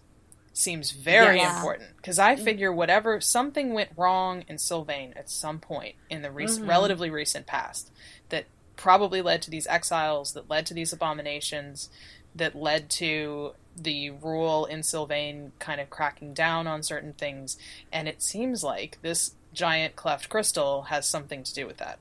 seems 0.53 0.91
very 0.91 1.37
Yes. 1.37 1.55
important 1.55 1.95
because 1.97 2.19
I 2.19 2.35
figure 2.35 2.71
whatever 2.71 3.19
something 3.21 3.73
went 3.73 3.89
wrong 3.97 4.43
in 4.47 4.57
Sylvain 4.57 5.13
at 5.15 5.29
some 5.29 5.59
point 5.59 5.95
in 6.09 6.21
the 6.21 6.31
rec- 6.31 6.49
relatively 6.61 7.09
recent 7.09 7.45
past 7.47 7.91
that 8.29 8.45
probably 8.75 9.21
led 9.21 9.41
to 9.43 9.49
these 9.51 9.67
exiles, 9.67 10.33
that 10.33 10.49
led 10.49 10.65
to 10.67 10.73
these 10.73 10.91
abominations, 10.93 11.89
that 12.35 12.55
led 12.55 12.89
to 12.89 13.53
the 13.81 14.09
rule 14.11 14.65
in 14.65 14.83
Sylvain 14.83 15.51
kind 15.59 15.79
of 15.81 15.89
cracking 15.89 16.33
down 16.33 16.67
on 16.67 16.83
certain 16.83 17.13
things, 17.13 17.57
and 17.91 18.07
it 18.07 18.21
seems 18.21 18.63
like 18.63 18.97
this 19.01 19.35
giant 19.53 19.95
cleft 19.95 20.29
crystal 20.29 20.83
has 20.83 21.07
something 21.07 21.43
to 21.43 21.53
do 21.53 21.65
with 21.67 21.77
that. 21.77 21.99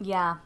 yeah. 0.00 0.36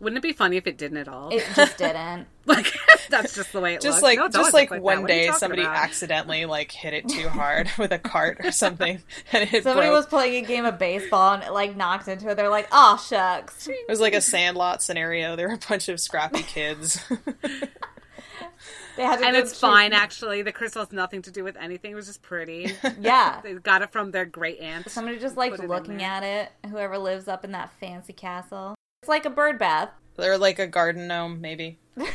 Wouldn't 0.00 0.18
it 0.18 0.22
be 0.22 0.32
funny 0.32 0.56
if 0.56 0.66
it 0.66 0.76
didn't 0.76 0.96
at 0.98 1.06
all? 1.06 1.30
It 1.30 1.44
just 1.54 1.78
didn't. 1.78 2.26
like 2.46 2.66
that's 3.10 3.32
just 3.36 3.52
the 3.52 3.60
way 3.60 3.74
it 3.74 3.80
Just 3.80 3.98
looks. 3.98 4.02
like 4.02 4.18
No, 4.18 4.24
it's 4.26 4.34
just 4.34 4.52
always 4.52 4.52
like, 4.52 4.70
one 4.82 5.02
What 5.02 5.10
are 5.10 5.14
you 5.14 5.26
day 5.26 5.30
somebody 5.30 5.62
about? 5.62 5.76
accidentally 5.76 6.46
like 6.46 6.72
hit 6.72 6.92
it 6.94 7.08
too 7.08 7.28
hard 7.28 7.70
with 7.78 7.92
a 7.92 7.98
cart 8.00 8.38
or 8.42 8.50
something 8.50 9.00
and 9.32 9.44
it 9.54 9.62
Somebody 9.62 9.86
broke. 9.86 9.92
was 9.98 10.06
playing 10.06 10.44
a 10.44 10.46
game 10.48 10.64
of 10.64 10.80
baseball 10.80 11.34
and 11.34 11.44
it 11.44 11.52
like 11.52 11.76
knocked 11.76 12.08
into 12.08 12.28
it. 12.28 12.34
They're 12.34 12.48
like, 12.48 12.66
"Oh 12.72 12.96
shucks." 13.08 13.68
It 13.68 13.76
was 13.88 14.00
like 14.00 14.14
a 14.14 14.20
sandlot 14.20 14.82
scenario. 14.82 15.36
There 15.36 15.46
were 15.46 15.54
a 15.54 15.58
bunch 15.68 15.88
of 15.88 16.00
scrappy 16.00 16.42
kids. 16.42 17.00
They 18.96 19.02
had 19.02 19.18
to 19.18 19.26
and 19.26 19.36
it's 19.36 19.52
chase- 19.52 19.60
fine 19.60 19.92
actually. 19.92 20.42
The 20.42 20.52
crystal 20.52 20.82
has 20.82 20.92
nothing 20.92 21.22
to 21.22 21.30
do 21.30 21.42
with 21.44 21.56
anything. 21.56 21.92
It 21.92 21.94
was 21.96 22.06
just 22.06 22.22
pretty. 22.22 22.72
Yeah. 23.00 23.40
they 23.42 23.54
got 23.54 23.82
it 23.82 23.90
from 23.92 24.10
their 24.12 24.24
great 24.24 24.60
aunt. 24.60 24.90
Somebody 24.90 25.18
just 25.18 25.36
like 25.36 25.50
Put 25.52 25.60
it 25.64 25.68
looking 25.68 26.02
at 26.02 26.22
it. 26.22 26.50
Whoever 26.70 26.98
lives 26.98 27.26
up 27.28 27.44
in 27.44 27.52
that 27.52 27.72
fancy 27.80 28.12
castle. 28.12 28.74
It's 29.02 29.08
like 29.08 29.24
a 29.26 29.30
bird 29.30 29.58
bath. 29.58 29.90
They're 30.16 30.38
like 30.38 30.58
a 30.60 30.66
garden 30.66 31.08
gnome, 31.08 31.40
maybe. 31.40 31.78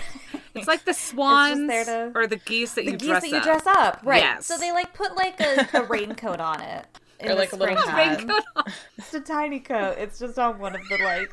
It's 0.55 0.67
like 0.67 0.83
the 0.83 0.93
swans 0.95 1.67
there 1.67 1.85
to- 1.85 2.11
or 2.15 2.27
the 2.27 2.35
geese 2.37 2.73
that 2.73 2.83
The 2.85 2.91
you 2.91 2.97
geese 2.97 3.07
dress 3.09 3.21
that 3.21 3.29
you 3.29 3.37
up. 3.37 3.43
dress 3.43 3.67
up, 3.67 3.99
right? 4.03 4.21
Yes. 4.21 4.45
So 4.47 4.57
they 4.57 4.71
like 4.71 4.93
put 4.93 5.15
like 5.15 5.39
a, 5.39 5.67
a 5.73 5.83
raincoat 5.87 6.39
on 6.41 6.59
it. 6.61 6.85
in 7.19 7.29
Or 7.31 7.35
like 7.35 7.53
a 7.53 7.55
little 7.55 7.75
Raincoat 7.75 8.43
on. 8.55 8.63
It's 8.97 9.13
a 9.13 9.21
tiny 9.21 9.59
coat. 9.59 9.95
It's 9.99 10.17
just 10.19 10.37
on 10.39 10.59
one 10.59 10.75
of 10.75 10.81
the 10.89 10.97
like. 11.03 11.29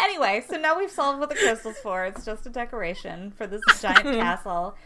Anyway, 0.00 0.44
so 0.48 0.56
now 0.56 0.78
we've 0.78 0.90
solved 0.90 1.20
what 1.20 1.28
the 1.28 1.34
crystal's 1.34 1.78
for. 1.78 2.04
It's 2.04 2.24
just 2.24 2.46
a 2.46 2.50
decoration 2.50 3.32
for 3.36 3.46
this 3.46 3.62
giant 3.80 4.02
castle. 4.04 4.76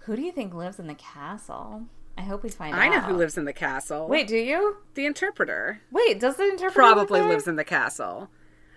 Who 0.00 0.16
do 0.16 0.22
you 0.22 0.32
think 0.32 0.54
lives 0.54 0.78
in 0.78 0.86
the 0.86 0.94
castle? 0.94 1.82
I 2.18 2.22
hope 2.22 2.42
we 2.42 2.48
find 2.48 2.74
out. 2.74 2.80
I 2.80 2.88
know 2.88 3.00
who 3.00 3.14
lives 3.14 3.36
in 3.36 3.44
the 3.44 3.52
castle. 3.52 4.08
Wait, 4.08 4.26
do 4.26 4.36
you? 4.36 4.78
the 4.94 5.04
interpreter 5.04 5.82
Wait, 5.90 6.18
does 6.18 6.36
the 6.36 6.44
interpreter 6.44 6.72
probably 6.72 7.20
live 7.20 7.30
lives 7.30 7.48
in 7.48 7.56
the 7.56 7.64
castle. 7.64 8.30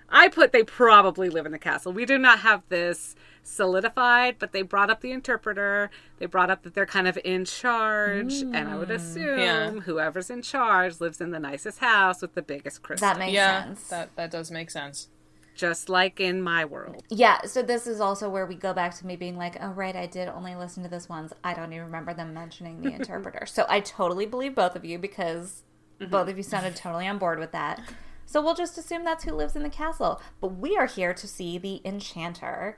I 0.10 0.28
put 0.28 0.52
they 0.52 0.64
probably 0.64 1.30
live 1.30 1.46
in 1.46 1.52
the 1.52 1.60
castle. 1.60 1.94
We 1.94 2.06
do 2.06 2.18
not 2.18 2.40
have 2.40 2.64
this 2.70 3.16
solidified, 3.44 4.36
but 4.40 4.52
they 4.52 4.62
brought 4.62 4.90
up 4.90 5.02
the 5.02 5.12
interpreter. 5.12 5.90
They 6.18 6.26
brought 6.26 6.50
up 6.50 6.64
that 6.64 6.74
they're 6.74 6.86
kind 6.86 7.08
of 7.08 7.18
in 7.24 7.46
charge, 7.46 8.34
and 8.42 8.56
I 8.56 8.78
would 8.78 8.90
hmm, 8.90 8.96
assume 8.96 9.40
Yeah. 9.40 9.72
whoever's 9.72 10.30
in 10.30 10.42
charge 10.42 11.00
lives 11.00 11.20
in 11.22 11.32
the 11.32 11.40
nicest 11.40 11.80
house 11.80 12.22
with 12.22 12.36
the 12.36 12.42
biggest 12.42 12.84
crystal. 12.84 13.08
That 13.08 13.20
makes 13.20 13.34
yeah, 13.34 13.64
sense. 13.66 13.88
that 13.90 14.16
that 14.16 14.32
does 14.32 14.52
make 14.52 14.70
sense. 14.70 15.10
just 15.56 15.90
like 15.90 16.22
in 16.22 16.42
my 16.42 16.64
world. 16.64 17.04
Yeah, 17.10 17.42
so 17.46 17.62
this 17.62 17.86
is 17.86 18.00
also 18.00 18.30
where 18.30 18.46
we 18.46 18.56
go 18.56 18.74
back 18.74 18.96
to 18.96 19.06
me 19.06 19.18
being 19.18 19.36
like, 19.36 19.58
oh, 19.62 19.72
right, 19.72 19.94
I 19.96 20.06
did 20.06 20.30
only 20.30 20.56
listen 20.56 20.84
to 20.84 20.90
this 20.90 21.10
once. 21.10 21.34
I 21.44 21.54
don't 21.54 21.74
even 21.74 21.86
remember 21.86 22.14
them 22.14 22.34
mentioning 22.34 22.82
the 22.82 22.94
interpreter. 22.96 23.46
so 23.46 23.66
I 23.68 23.82
totally 23.82 24.26
believe 24.26 24.56
both 24.56 24.78
of 24.78 24.86
you 24.86 24.98
because 24.98 25.64
mm-hmm. 26.00 26.12
both 26.12 26.30
of 26.30 26.38
you 26.38 26.44
sounded 26.44 26.78
totally 26.78 27.08
on 27.08 27.18
board 27.18 27.40
with 27.40 27.52
that. 27.52 27.82
So 28.26 28.42
we'll 28.44 28.54
just 28.54 28.78
assume 28.78 29.04
that's 29.04 29.24
who 29.24 29.32
lives 29.32 29.56
in 29.56 29.64
the 29.64 29.70
castle. 29.70 30.22
But 30.40 30.50
we 30.50 30.78
are 30.78 30.86
here 30.86 31.16
to 31.16 31.28
see 31.28 31.58
the 31.58 31.82
enchanter. 31.84 32.78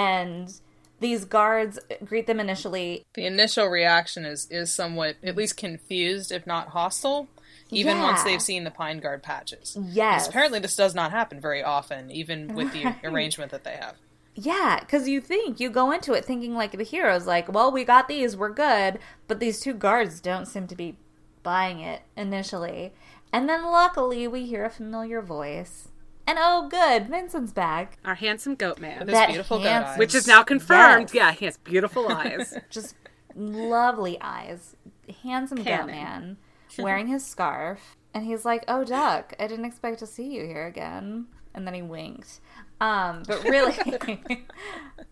And 0.00 0.52
these 1.00 1.24
guards 1.24 1.78
greet 2.04 2.26
them 2.26 2.40
initially. 2.40 3.04
The 3.14 3.26
initial 3.26 3.66
reaction 3.66 4.24
is 4.24 4.46
is 4.50 4.72
somewhat 4.72 5.16
at 5.22 5.36
least 5.36 5.56
confused, 5.56 6.30
if 6.32 6.46
not 6.46 6.68
hostile, 6.68 7.28
even 7.70 7.96
Yeah. 7.96 8.02
once 8.02 8.22
they've 8.22 8.42
seen 8.42 8.64
the 8.64 8.70
pine 8.70 8.98
guard 9.00 9.22
patches. 9.22 9.76
Yes. 9.80 10.22
Because 10.24 10.28
apparently 10.28 10.58
this 10.58 10.76
does 10.76 10.94
not 10.94 11.10
happen 11.10 11.40
very 11.40 11.62
often, 11.62 12.10
even 12.10 12.54
with 12.54 12.72
the 12.72 12.94
arrangement 13.04 13.50
that 13.52 13.64
they 13.64 13.76
have. 13.76 13.96
Yeah, 14.34 14.78
because 14.80 15.08
you 15.08 15.20
think, 15.20 15.58
you 15.60 15.70
go 15.70 15.90
into 15.90 16.12
it 16.12 16.24
thinking 16.24 16.54
like 16.54 16.72
the 16.72 16.84
heroes, 16.84 17.26
like, 17.26 17.52
well, 17.52 17.70
we 17.72 17.84
got 17.84 18.06
these, 18.08 18.36
we're 18.36 18.50
good. 18.52 18.98
But 19.28 19.40
these 19.40 19.60
two 19.60 19.74
guards 19.74 20.20
don't 20.20 20.46
seem 20.46 20.66
to 20.68 20.76
be 20.76 20.96
buying 21.42 21.80
it 21.80 22.02
initially. 22.16 22.92
And 23.32 23.48
then 23.48 23.62
luckily 23.64 24.26
we 24.28 24.46
hear 24.46 24.64
a 24.64 24.70
familiar 24.70 25.20
voice. 25.20 25.88
And 26.30 26.38
oh, 26.40 26.68
good, 26.68 27.08
Vincent's 27.08 27.52
back. 27.52 27.98
Our 28.04 28.14
handsome 28.14 28.54
goat 28.54 28.78
man, 28.78 29.00
his 29.00 29.08
That 29.08 29.30
beautiful 29.30 29.58
goat 29.58 29.66
handsome- 29.66 29.92
eyes. 29.94 29.98
which 29.98 30.14
is 30.14 30.28
now 30.28 30.44
confirmed. 30.44 31.10
Yes. 31.12 31.14
Yeah, 31.14 31.32
he 31.32 31.44
has 31.46 31.56
beautiful 31.58 32.06
eyes. 32.08 32.56
Just 32.70 32.94
lovely 33.34 34.16
eyes. 34.20 34.76
Handsome 35.24 35.64
goat 35.64 35.86
man 35.86 36.36
wearing 36.78 37.08
his 37.08 37.26
scarf. 37.26 37.96
And 38.14 38.24
he's 38.24 38.44
like, 38.44 38.64
oh, 38.68 38.84
Duck, 38.84 39.34
I 39.40 39.48
didn't 39.48 39.64
expect 39.64 39.98
to 39.98 40.06
see 40.06 40.32
you 40.32 40.46
here 40.46 40.66
again. 40.66 41.26
And 41.52 41.66
then 41.66 41.74
he 41.74 41.82
winked. 41.82 42.38
Um, 42.80 43.24
but 43.26 43.42
really, 43.42 43.74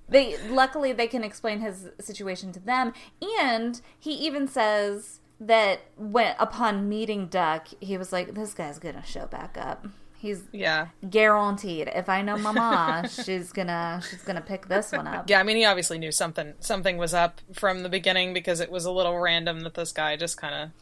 they 0.08 0.36
luckily 0.48 0.92
they 0.92 1.08
can 1.08 1.24
explain 1.24 1.60
his 1.60 1.88
situation 2.00 2.52
to 2.52 2.60
them, 2.60 2.92
and 3.40 3.80
he 3.98 4.12
even 4.12 4.46
says 4.46 5.20
that 5.40 5.80
when 5.96 6.34
upon 6.38 6.88
meeting 6.88 7.26
Duck, 7.26 7.68
he 7.80 7.98
was 7.98 8.12
like, 8.12 8.34
"This 8.34 8.54
guy's 8.54 8.78
gonna 8.78 9.04
show 9.04 9.26
back 9.26 9.58
up. 9.60 9.86
He's 10.20 10.42
Yeah. 10.52 10.88
guaranteed. 11.08 11.88
If 11.94 12.08
I 12.08 12.22
know 12.22 12.36
Mama, 12.38 13.08
she's 13.08 13.52
gonna 13.52 14.02
she's 14.08 14.22
gonna 14.22 14.40
pick 14.40 14.66
this 14.68 14.92
one 14.92 15.06
up." 15.06 15.30
Yeah, 15.30 15.40
I 15.40 15.44
mean 15.44 15.56
he 15.56 15.64
obviously 15.64 15.98
knew 15.98 16.12
something 16.12 16.54
something 16.60 16.96
was 16.96 17.14
up 17.14 17.40
from 17.52 17.82
the 17.82 17.88
beginning 17.88 18.34
because 18.34 18.60
it 18.60 18.70
was 18.70 18.84
a 18.84 18.90
little 18.90 19.18
random 19.18 19.60
that 19.60 19.74
this 19.74 19.92
guy 19.92 20.16
just 20.16 20.40
kinda 20.40 20.72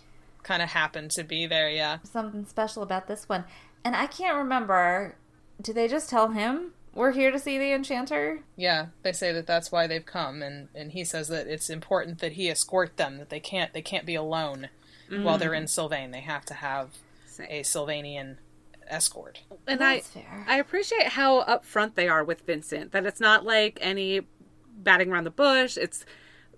kinda 0.42 0.66
happened 0.66 1.10
to 1.12 1.24
be 1.24 1.46
there, 1.46 1.68
yeah. 1.68 1.98
Something 2.02 2.46
special 2.46 2.82
about 2.82 3.08
this 3.08 3.28
one, 3.28 3.44
and 3.84 3.94
I 3.94 4.06
can't 4.06 4.36
remember. 4.36 5.16
Do 5.60 5.72
they 5.72 5.88
just 5.88 6.08
tell 6.08 6.28
him 6.28 6.72
we're 6.94 7.12
here 7.12 7.30
to 7.30 7.38
see 7.38 7.58
the 7.58 7.72
enchanter? 7.72 8.40
Yeah, 8.56 8.86
they 9.02 9.12
say 9.12 9.32
that 9.32 9.46
that's 9.46 9.70
why 9.70 9.86
they've 9.86 10.04
come, 10.04 10.42
and, 10.42 10.68
and 10.74 10.92
he 10.92 11.04
says 11.04 11.28
that 11.28 11.46
it's 11.46 11.68
important 11.68 12.20
that 12.20 12.32
he 12.32 12.48
escort 12.48 12.96
them. 12.96 13.18
That 13.18 13.28
they 13.28 13.40
can't 13.40 13.72
they 13.74 13.82
can't 13.82 14.06
be 14.06 14.14
alone 14.14 14.68
mm. 15.10 15.22
while 15.22 15.36
they're 15.36 15.54
in 15.54 15.66
Sylvain. 15.66 16.10
They 16.10 16.20
have 16.20 16.44
to 16.46 16.54
have 16.54 16.90
a 17.50 17.62
Sylvanian 17.62 18.36
escort. 18.88 19.42
and 19.66 19.80
That's 19.80 20.14
I, 20.16 20.20
fair. 20.20 20.44
I 20.48 20.56
appreciate 20.58 21.08
how 21.08 21.42
upfront 21.44 21.94
they 21.94 22.08
are 22.08 22.24
with 22.24 22.42
Vincent. 22.46 22.92
That 22.92 23.06
it's 23.06 23.20
not 23.20 23.44
like 23.44 23.78
any 23.82 24.22
batting 24.78 25.10
around 25.12 25.24
the 25.24 25.30
bush. 25.30 25.76
It's 25.76 26.04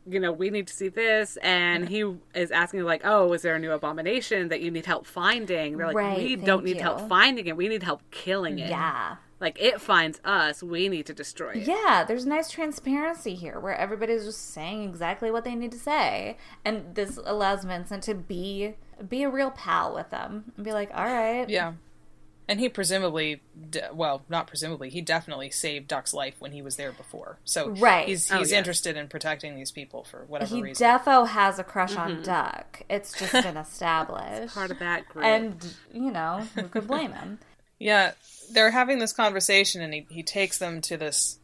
you 0.06 0.18
know 0.18 0.32
we 0.32 0.48
need 0.50 0.66
to 0.68 0.74
see 0.74 0.88
this, 0.88 1.36
and 1.42 1.88
he 1.88 2.14
is 2.34 2.50
asking 2.50 2.82
like, 2.84 3.02
oh, 3.04 3.32
is 3.32 3.42
there 3.42 3.56
a 3.56 3.58
new 3.58 3.72
abomination 3.72 4.48
that 4.48 4.60
you 4.60 4.70
need 4.70 4.86
help 4.86 5.06
finding? 5.06 5.76
They're 5.76 5.86
like, 5.88 5.96
Right, 5.96 6.18
we 6.18 6.36
don't 6.36 6.64
need 6.64 6.76
you. 6.76 6.82
help 6.82 7.08
finding 7.08 7.46
it. 7.46 7.56
We 7.56 7.68
need 7.68 7.82
help 7.82 8.02
killing 8.10 8.58
it. 8.58 8.70
Yeah. 8.70 9.16
like 9.40 9.56
it 9.60 9.80
finds 9.80 10.18
us. 10.24 10.62
We 10.62 10.88
need 10.88 11.04
to 11.06 11.14
destroy 11.14 11.50
it. 11.52 11.66
Yeah, 11.68 12.04
there's 12.08 12.24
nice 12.26 12.50
transparency 12.50 13.34
here 13.34 13.60
where 13.60 13.76
everybody's 13.76 14.24
just 14.24 14.50
saying 14.52 14.82
exactly 14.88 15.30
what 15.30 15.44
they 15.44 15.54
need 15.54 15.72
to 15.72 15.78
say. 15.78 16.38
And 16.64 16.94
this 16.94 17.18
allows 17.24 17.64
Vincent 17.64 18.02
to 18.04 18.14
be 18.14 18.74
be 19.08 19.22
a 19.22 19.28
real 19.30 19.50
pal 19.52 19.94
with 19.94 20.10
them 20.10 20.52
and 20.56 20.64
be 20.64 20.72
like, 20.72 20.90
"All 20.94 21.04
right." 21.04 21.48
Yeah. 21.48 21.74
And 22.50 22.58
he 22.60 22.70
presumably, 22.70 23.42
de- 23.70 23.90
well, 23.92 24.22
not 24.30 24.46
presumably, 24.46 24.88
he 24.88 25.02
definitely 25.02 25.50
saved 25.50 25.86
Duck's 25.86 26.14
life 26.14 26.36
when 26.38 26.52
he 26.52 26.62
was 26.62 26.76
there 26.76 26.92
before. 26.92 27.38
So 27.44 27.68
Right. 27.68 28.08
he's 28.08 28.32
Oh, 28.32 28.38
he's 28.38 28.52
yes. 28.52 28.58
interested 28.58 28.96
in 28.96 29.08
protecting 29.08 29.54
these 29.54 29.70
people 29.70 30.02
for 30.04 30.24
whatever 30.24 30.54
He 30.54 30.62
reason. 30.62 30.86
defo 30.88 31.28
has 31.28 31.58
a 31.58 31.64
crush 31.64 31.94
on 31.94 32.22
Duck. 32.22 32.82
It's 32.88 33.12
just 33.18 33.32
been 33.44 33.58
established. 33.58 34.54
Part 34.54 34.70
of 34.70 34.78
that 34.78 35.06
group. 35.10 35.26
and, 35.26 35.74
you 35.92 36.10
know, 36.10 36.46
who 36.54 36.62
could 36.68 36.86
blame 36.86 37.12
him? 37.12 37.38
Yeah, 37.80 38.14
they're 38.50 38.72
having 38.72 38.98
this 38.98 39.12
conversation, 39.12 39.82
and 39.82 39.94
he, 39.94 40.04
he 40.10 40.24
takes 40.24 40.58
them 40.58 40.80
to 40.80 40.96
this 40.96 41.38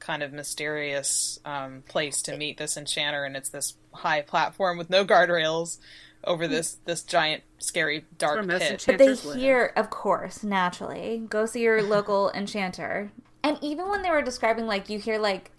kind 0.00 0.20
of 0.20 0.32
mysterious 0.32 1.38
um, 1.44 1.84
place 1.88 2.22
to 2.22 2.36
meet 2.36 2.58
this 2.58 2.76
enchanter, 2.76 3.24
and 3.24 3.36
it's 3.36 3.50
this 3.50 3.74
high 3.92 4.20
platform 4.22 4.78
with 4.78 4.90
no 4.90 5.04
guardrails 5.04 5.78
over 6.26 6.46
this 6.48 6.78
this 6.84 7.02
giant, 7.02 7.42
scary, 7.58 8.04
dark 8.18 8.40
pit. 8.40 8.48
But 8.48 8.58
they 8.58 8.70
Enchanters 9.10 9.24
live. 9.24 9.36
hear, 9.38 9.72
of 9.76 9.90
course, 9.90 10.42
naturally, 10.42 11.24
go 11.28 11.46
see 11.46 11.62
your 11.62 11.82
local 11.88 12.30
enchanter. 12.34 13.12
And 13.42 13.58
even 13.62 13.88
when 13.88 14.02
they 14.02 14.10
were 14.10 14.22
describing, 14.22 14.66
like, 14.66 14.88
you 14.88 14.98
hear, 14.98 15.18
like, 15.18 15.52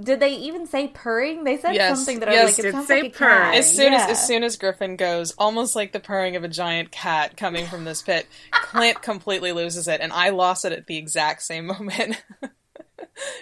did 0.00 0.20
they 0.20 0.34
even 0.36 0.66
say 0.66 0.88
purring? 0.88 1.44
They 1.44 1.58
said 1.58 1.74
Yes, 1.74 1.96
something 1.98 2.20
that 2.20 2.28
I 2.30 2.44
was 2.44 2.52
like, 2.52 2.58
it 2.60 2.62
did 2.62 2.72
sounds 2.72 2.86
say 2.86 3.02
like 3.02 3.14
a 3.14 3.18
purring. 3.18 3.42
cat. 3.42 3.54
As 3.56 3.74
soon 3.76 3.92
Yeah. 3.92 4.04
as 4.04 4.10
as 4.12 4.26
soon 4.26 4.42
as 4.44 4.56
Griffin 4.56 4.96
goes, 4.96 5.32
almost 5.32 5.76
like 5.76 5.92
the 5.92 6.00
purring 6.00 6.34
of 6.36 6.44
a 6.44 6.48
giant 6.48 6.90
cat 6.90 7.36
coming 7.36 7.66
from 7.66 7.84
this 7.84 8.00
pit, 8.00 8.26
Clint 8.52 9.02
completely 9.02 9.52
loses 9.52 9.88
it, 9.88 10.00
and 10.00 10.10
I 10.12 10.30
lost 10.30 10.64
it 10.64 10.72
at 10.72 10.86
the 10.86 10.96
exact 10.96 11.42
same 11.42 11.66
moment, 11.74 12.22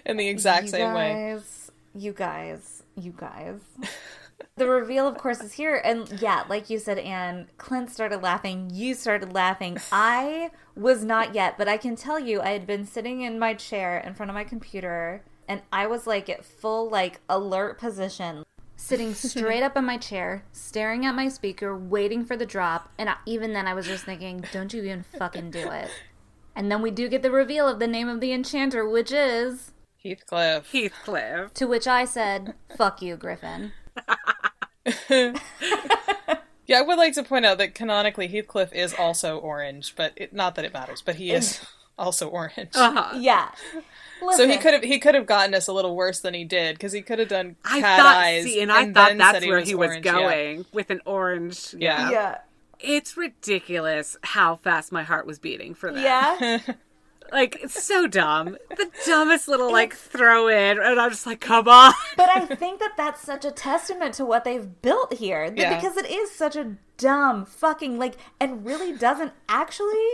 in 0.04 0.16
the 0.16 0.26
exact 0.28 0.64
you 0.64 0.70
same 0.70 0.92
way. 0.94 1.12
guys, 1.34 1.70
You 1.94 2.12
guys, 2.14 2.82
you 2.96 3.12
guys. 3.16 3.60
The 4.56 4.68
reveal, 4.68 5.06
of 5.06 5.16
course, 5.16 5.40
is 5.40 5.52
here, 5.52 5.80
and 5.84 6.20
yeah, 6.20 6.44
like 6.48 6.70
you 6.70 6.78
said, 6.78 6.98
Anne, 6.98 7.48
Clint 7.56 7.90
started 7.90 8.22
laughing. 8.22 8.70
You 8.72 8.94
started 8.94 9.32
laughing. 9.32 9.78
I 9.90 10.50
was 10.76 11.04
not 11.04 11.34
yet, 11.34 11.56
but 11.56 11.68
I 11.68 11.76
can 11.76 11.96
tell 11.96 12.18
you, 12.18 12.40
I 12.40 12.50
had 12.50 12.66
been 12.66 12.86
sitting 12.86 13.22
in 13.22 13.38
my 13.38 13.54
chair 13.54 13.98
in 13.98 14.14
front 14.14 14.30
of 14.30 14.34
my 14.34 14.44
computer, 14.44 15.22
and 15.48 15.62
I 15.72 15.86
was 15.86 16.06
like 16.06 16.28
at 16.28 16.44
full 16.44 16.88
like 16.88 17.20
alert 17.28 17.78
position. 17.78 18.44
Sitting 18.76 19.12
straight 19.14 19.62
up 19.62 19.76
in 19.76 19.84
my 19.84 19.98
chair, 19.98 20.44
staring 20.52 21.04
at 21.04 21.14
my 21.14 21.28
speaker, 21.28 21.76
waiting 21.76 22.24
for 22.24 22.36
the 22.36 22.46
drop, 22.46 22.90
and 22.98 23.10
I, 23.10 23.16
even 23.26 23.52
then 23.52 23.66
I 23.66 23.74
was 23.74 23.86
just 23.86 24.04
thinking, 24.04 24.44
"Don't 24.52 24.72
you 24.72 24.82
even 24.82 25.02
fucking 25.02 25.50
do 25.50 25.70
it!" 25.70 25.90
And 26.56 26.70
then 26.72 26.82
we 26.82 26.90
do 26.90 27.08
get 27.08 27.22
the 27.22 27.30
reveal 27.30 27.68
of 27.68 27.78
the 27.78 27.86
name 27.86 28.08
of 28.08 28.20
the 28.20 28.32
enchanter, 28.32 28.88
which 28.88 29.12
is 29.12 29.72
Heathcliff. 30.02 30.72
Heathcliff. 30.72 31.52
to 31.54 31.66
which 31.66 31.86
I 31.86 32.04
said, 32.06 32.54
"Fuck 32.76 33.02
you, 33.02 33.16
Griffin." 33.16 33.72
Yeah, 36.70 36.78
I 36.78 36.82
would 36.82 36.98
like 36.98 37.14
to 37.14 37.24
point 37.24 37.44
out 37.44 37.58
that 37.58 37.74
canonically 37.74 38.28
Heathcliff 38.28 38.72
is 38.72 38.94
also 38.94 39.38
orange, 39.38 39.96
but 39.96 40.12
it, 40.14 40.32
not 40.32 40.54
that 40.54 40.64
it 40.64 40.72
matters, 40.72 41.02
but 41.02 41.16
he 41.16 41.32
is 41.32 41.60
also 41.98 42.28
orange. 42.28 42.76
Uh-huh. 42.76 43.18
Yeah. 43.18 43.50
So 44.36 44.46
he 44.46 44.56
could 44.56 44.74
have 44.74 44.84
he 44.84 45.00
could 45.00 45.16
have 45.16 45.26
gotten 45.26 45.52
us 45.52 45.66
a 45.66 45.72
little 45.72 45.96
worse 45.96 46.20
than 46.20 46.32
he 46.32 46.44
did 46.44 46.76
because 46.76 46.92
he 46.92 47.02
could 47.02 47.18
have 47.18 47.26
done 47.26 47.56
I 47.64 47.80
cat 47.80 47.98
thought, 47.98 48.16
eyes. 48.18 48.44
see, 48.44 48.60
and 48.62 48.70
I 48.70 48.84
thought 48.84 49.08
then 49.08 49.18
that's 49.18 49.40
said 49.40 49.48
where 49.48 49.58
he 49.58 49.74
was 49.74 49.88
orange, 49.88 50.06
yeah. 50.06 50.12
going 50.12 50.66
with 50.72 50.90
an 50.90 51.00
orange. 51.06 51.74
Yeah. 51.76 52.08
Yeah. 52.12 52.38
It's 52.78 53.16
ridiculous 53.16 54.16
how 54.22 54.54
fast 54.54 54.92
my 54.92 55.02
heart 55.02 55.26
was 55.26 55.40
beating 55.40 55.74
for 55.74 55.92
that. 55.92 56.38
Yeah. 56.40 56.74
Like, 57.32 57.58
it's 57.62 57.82
so 57.82 58.06
dumb. 58.06 58.56
The 58.70 58.90
dumbest 59.06 59.48
little, 59.48 59.70
like, 59.72 59.94
throw 59.94 60.48
in. 60.48 60.78
And 60.80 61.00
I'm 61.00 61.10
just 61.10 61.26
like, 61.26 61.40
come 61.40 61.68
on. 61.68 61.92
But 62.16 62.28
I 62.28 62.44
think 62.46 62.80
that 62.80 62.92
that's 62.96 63.20
such 63.22 63.44
a 63.44 63.50
testament 63.50 64.14
to 64.14 64.24
what 64.24 64.44
they've 64.44 64.80
built 64.82 65.14
here 65.14 65.48
that- 65.50 65.58
Yeah. 65.58 65.74
because 65.76 65.96
it 65.96 66.10
is 66.10 66.30
such 66.30 66.56
a 66.56 66.76
dumb 66.96 67.46
fucking 67.46 67.98
like 67.98 68.16
and 68.38 68.64
really 68.66 68.92
doesn't 68.92 69.32
actually 69.48 70.06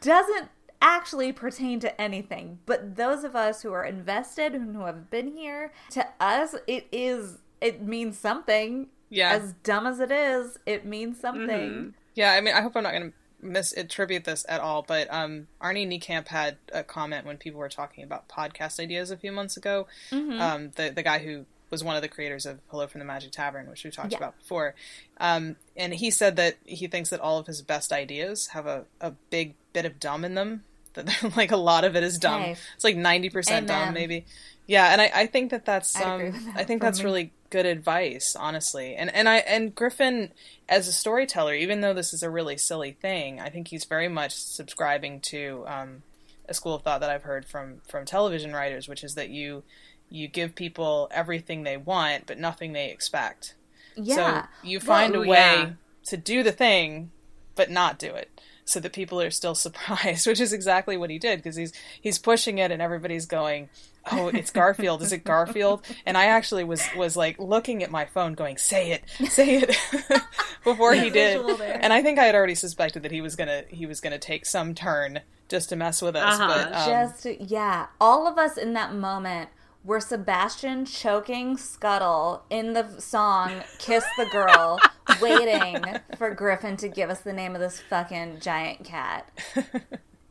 doesn't 0.00 0.48
actually 0.80 1.32
pertain 1.32 1.80
to 1.80 2.00
anything. 2.00 2.58
But 2.66 2.96
those 2.96 3.24
of 3.24 3.34
us 3.34 3.62
who 3.62 3.72
are 3.72 3.84
invested 3.84 4.54
and 4.54 4.74
who 4.76 4.84
have 4.84 5.10
been 5.10 5.28
here, 5.36 5.72
to 5.90 6.06
us 6.20 6.54
it 6.66 6.86
is 6.92 7.38
it 7.60 7.82
means 7.82 8.18
something. 8.18 8.88
Yeah. 9.10 9.32
As 9.32 9.54
dumb 9.62 9.86
as 9.86 10.00
it 10.00 10.10
is, 10.10 10.58
it 10.66 10.84
means 10.84 11.18
something. 11.20 11.48
Mm-hmm. 11.70 11.88
Yeah, 12.14 12.32
I 12.32 12.40
mean, 12.40 12.54
I 12.54 12.60
hope 12.60 12.76
I'm 12.76 12.82
not 12.84 12.92
going 12.92 13.10
to 13.10 13.16
misattribute 13.44 14.24
this 14.24 14.44
at 14.48 14.60
all, 14.60 14.82
but 14.82 15.12
um, 15.12 15.46
Arnie 15.62 15.86
Niekamp 15.86 16.28
had 16.28 16.56
a 16.72 16.82
comment 16.82 17.26
when 17.26 17.36
people 17.36 17.60
were 17.60 17.68
talking 17.68 18.02
about 18.04 18.28
podcast 18.28 18.80
ideas 18.80 19.10
a 19.10 19.16
few 19.16 19.32
months 19.32 19.56
ago. 19.56 19.86
Mm-hmm. 20.10 20.40
Um, 20.40 20.70
the 20.76 20.90
the 20.90 21.02
guy 21.02 21.18
who 21.20 21.44
was 21.70 21.82
one 21.82 21.96
of 21.96 22.02
the 22.02 22.08
creators 22.08 22.46
of 22.46 22.60
Hello 22.68 22.86
from 22.86 23.00
the 23.00 23.04
Magic 23.04 23.32
Tavern, 23.32 23.68
which 23.68 23.84
we 23.84 23.90
talked 23.90 24.12
Yeah. 24.12 24.18
about 24.18 24.38
before, 24.38 24.74
um, 25.18 25.56
and 25.76 25.94
he 25.94 26.10
said 26.10 26.36
that 26.36 26.56
he 26.64 26.86
thinks 26.86 27.10
that 27.10 27.20
all 27.20 27.38
of 27.38 27.46
his 27.46 27.62
best 27.62 27.92
ideas 27.92 28.48
have 28.48 28.66
a, 28.66 28.84
a 29.00 29.12
big 29.30 29.54
bit 29.72 29.84
of 29.84 29.98
dumb 30.00 30.24
in 30.24 30.34
them. 30.34 30.64
That 30.94 31.08
like 31.36 31.50
a 31.50 31.56
lot 31.56 31.84
of 31.84 31.96
it 31.96 32.02
is 32.04 32.18
dumb. 32.18 32.42
Hey. 32.42 32.56
It's 32.76 32.84
like 32.84 32.96
ninety 32.96 33.30
percent 33.30 33.66
dumb, 33.68 33.92
maybe. 33.94 34.24
Yeah, 34.66 34.92
and 34.92 35.00
I, 35.00 35.10
I 35.14 35.26
think 35.26 35.50
that 35.50 35.64
that's 35.66 36.00
um, 36.00 36.30
that 36.32 36.52
I 36.56 36.64
think 36.64 36.80
that's 36.80 37.00
me. 37.00 37.04
really 37.04 37.32
good 37.54 37.66
advice, 37.66 38.34
honestly. 38.36 38.96
And 38.96 39.14
and 39.14 39.28
I 39.28 39.36
and 39.36 39.72
Griffin 39.72 40.32
as 40.68 40.88
a 40.88 40.92
storyteller, 40.92 41.54
even 41.54 41.82
though 41.82 41.94
this 41.94 42.12
is 42.12 42.24
a 42.24 42.28
really 42.28 42.56
silly 42.56 42.90
thing, 42.90 43.38
I 43.38 43.48
think 43.48 43.68
he's 43.68 43.84
very 43.84 44.08
much 44.08 44.34
subscribing 44.34 45.20
to 45.30 45.62
um, 45.68 46.02
a 46.48 46.54
school 46.54 46.74
of 46.74 46.82
thought 46.82 47.00
that 47.00 47.10
I've 47.10 47.22
heard 47.22 47.46
from 47.46 47.80
from 47.88 48.04
television 48.06 48.52
writers, 48.52 48.88
which 48.88 49.04
is 49.04 49.14
that 49.14 49.30
you 49.30 49.62
you 50.10 50.26
give 50.26 50.56
people 50.56 51.06
everything 51.12 51.62
they 51.62 51.76
want, 51.76 52.26
but 52.26 52.40
nothing 52.40 52.72
they 52.72 52.90
expect. 52.90 53.54
Yeah. 53.94 54.42
So 54.42 54.48
you 54.64 54.80
find 54.80 55.12
Well, 55.12 55.22
a 55.22 55.28
way 55.28 55.36
yeah. 55.38 55.70
to 56.06 56.16
do 56.16 56.42
the 56.42 56.50
thing, 56.50 57.12
but 57.54 57.70
not 57.70 58.00
do 58.00 58.12
it, 58.14 58.40
so 58.64 58.80
that 58.80 58.92
people 58.92 59.20
are 59.20 59.30
still 59.30 59.54
surprised, 59.66 60.26
which 60.26 60.40
is 60.40 60.52
exactly 60.52 60.96
what 60.96 61.10
he 61.10 61.18
did 61.18 61.38
because 61.38 61.56
he's 61.56 61.72
he's 62.00 62.18
pushing 62.18 62.58
it, 62.58 62.70
and 62.70 62.80
everybody's 62.82 63.26
going, 63.26 63.68
"Oh, 64.10 64.28
it's 64.28 64.50
Garfield! 64.50 65.02
is 65.02 65.12
it 65.12 65.24
Garfield?" 65.24 65.82
And 66.06 66.16
I 66.16 66.26
actually 66.26 66.64
was 66.64 66.82
was 66.96 67.16
like 67.16 67.38
looking 67.38 67.82
at 67.82 67.90
my 67.90 68.04
phone, 68.06 68.34
going, 68.34 68.56
"Say 68.58 68.92
it, 68.92 69.02
say 69.30 69.56
it," 69.56 69.76
before 70.64 70.94
he 70.94 71.10
did, 71.10 71.44
and 71.60 71.92
I 71.92 72.02
think 72.02 72.18
I 72.18 72.24
had 72.24 72.34
already 72.34 72.54
suspected 72.54 73.02
that 73.02 73.12
he 73.12 73.20
was 73.20 73.36
gonna 73.36 73.64
he 73.68 73.86
was 73.86 74.00
gonna 74.00 74.18
take 74.18 74.46
some 74.46 74.74
turn 74.74 75.20
just 75.48 75.68
to 75.68 75.76
mess 75.76 76.00
with 76.00 76.16
us, 76.16 76.40
Uh-huh. 76.40 76.48
but 76.48 76.72
um, 76.74 76.88
Just 76.88 77.26
yeah, 77.50 77.86
all 78.00 78.26
of 78.26 78.38
us 78.38 78.56
in 78.56 78.72
that 78.72 78.94
moment 78.94 79.50
were 79.84 80.00
Sebastian 80.00 80.86
choking 80.86 81.56
Scuttle 81.56 82.44
in 82.50 82.72
the 82.72 83.00
song 83.00 83.62
"Kiss 83.78 84.04
the 84.16 84.26
Girl," 84.26 84.80
waiting 85.20 85.84
for 86.16 86.34
Griffin 86.34 86.76
to 86.78 86.88
give 86.88 87.10
us 87.10 87.20
the 87.20 87.32
name 87.32 87.54
of 87.54 87.60
this 87.60 87.80
fucking 87.80 88.40
giant 88.40 88.84
cat, 88.84 89.30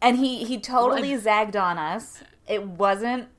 and 0.01 0.17
he 0.17 0.43
he 0.43 0.59
totally 0.59 1.15
zagged 1.15 1.55
on 1.55 1.77
us. 1.77 2.23
It 2.47 2.67
wasn't 2.67 3.29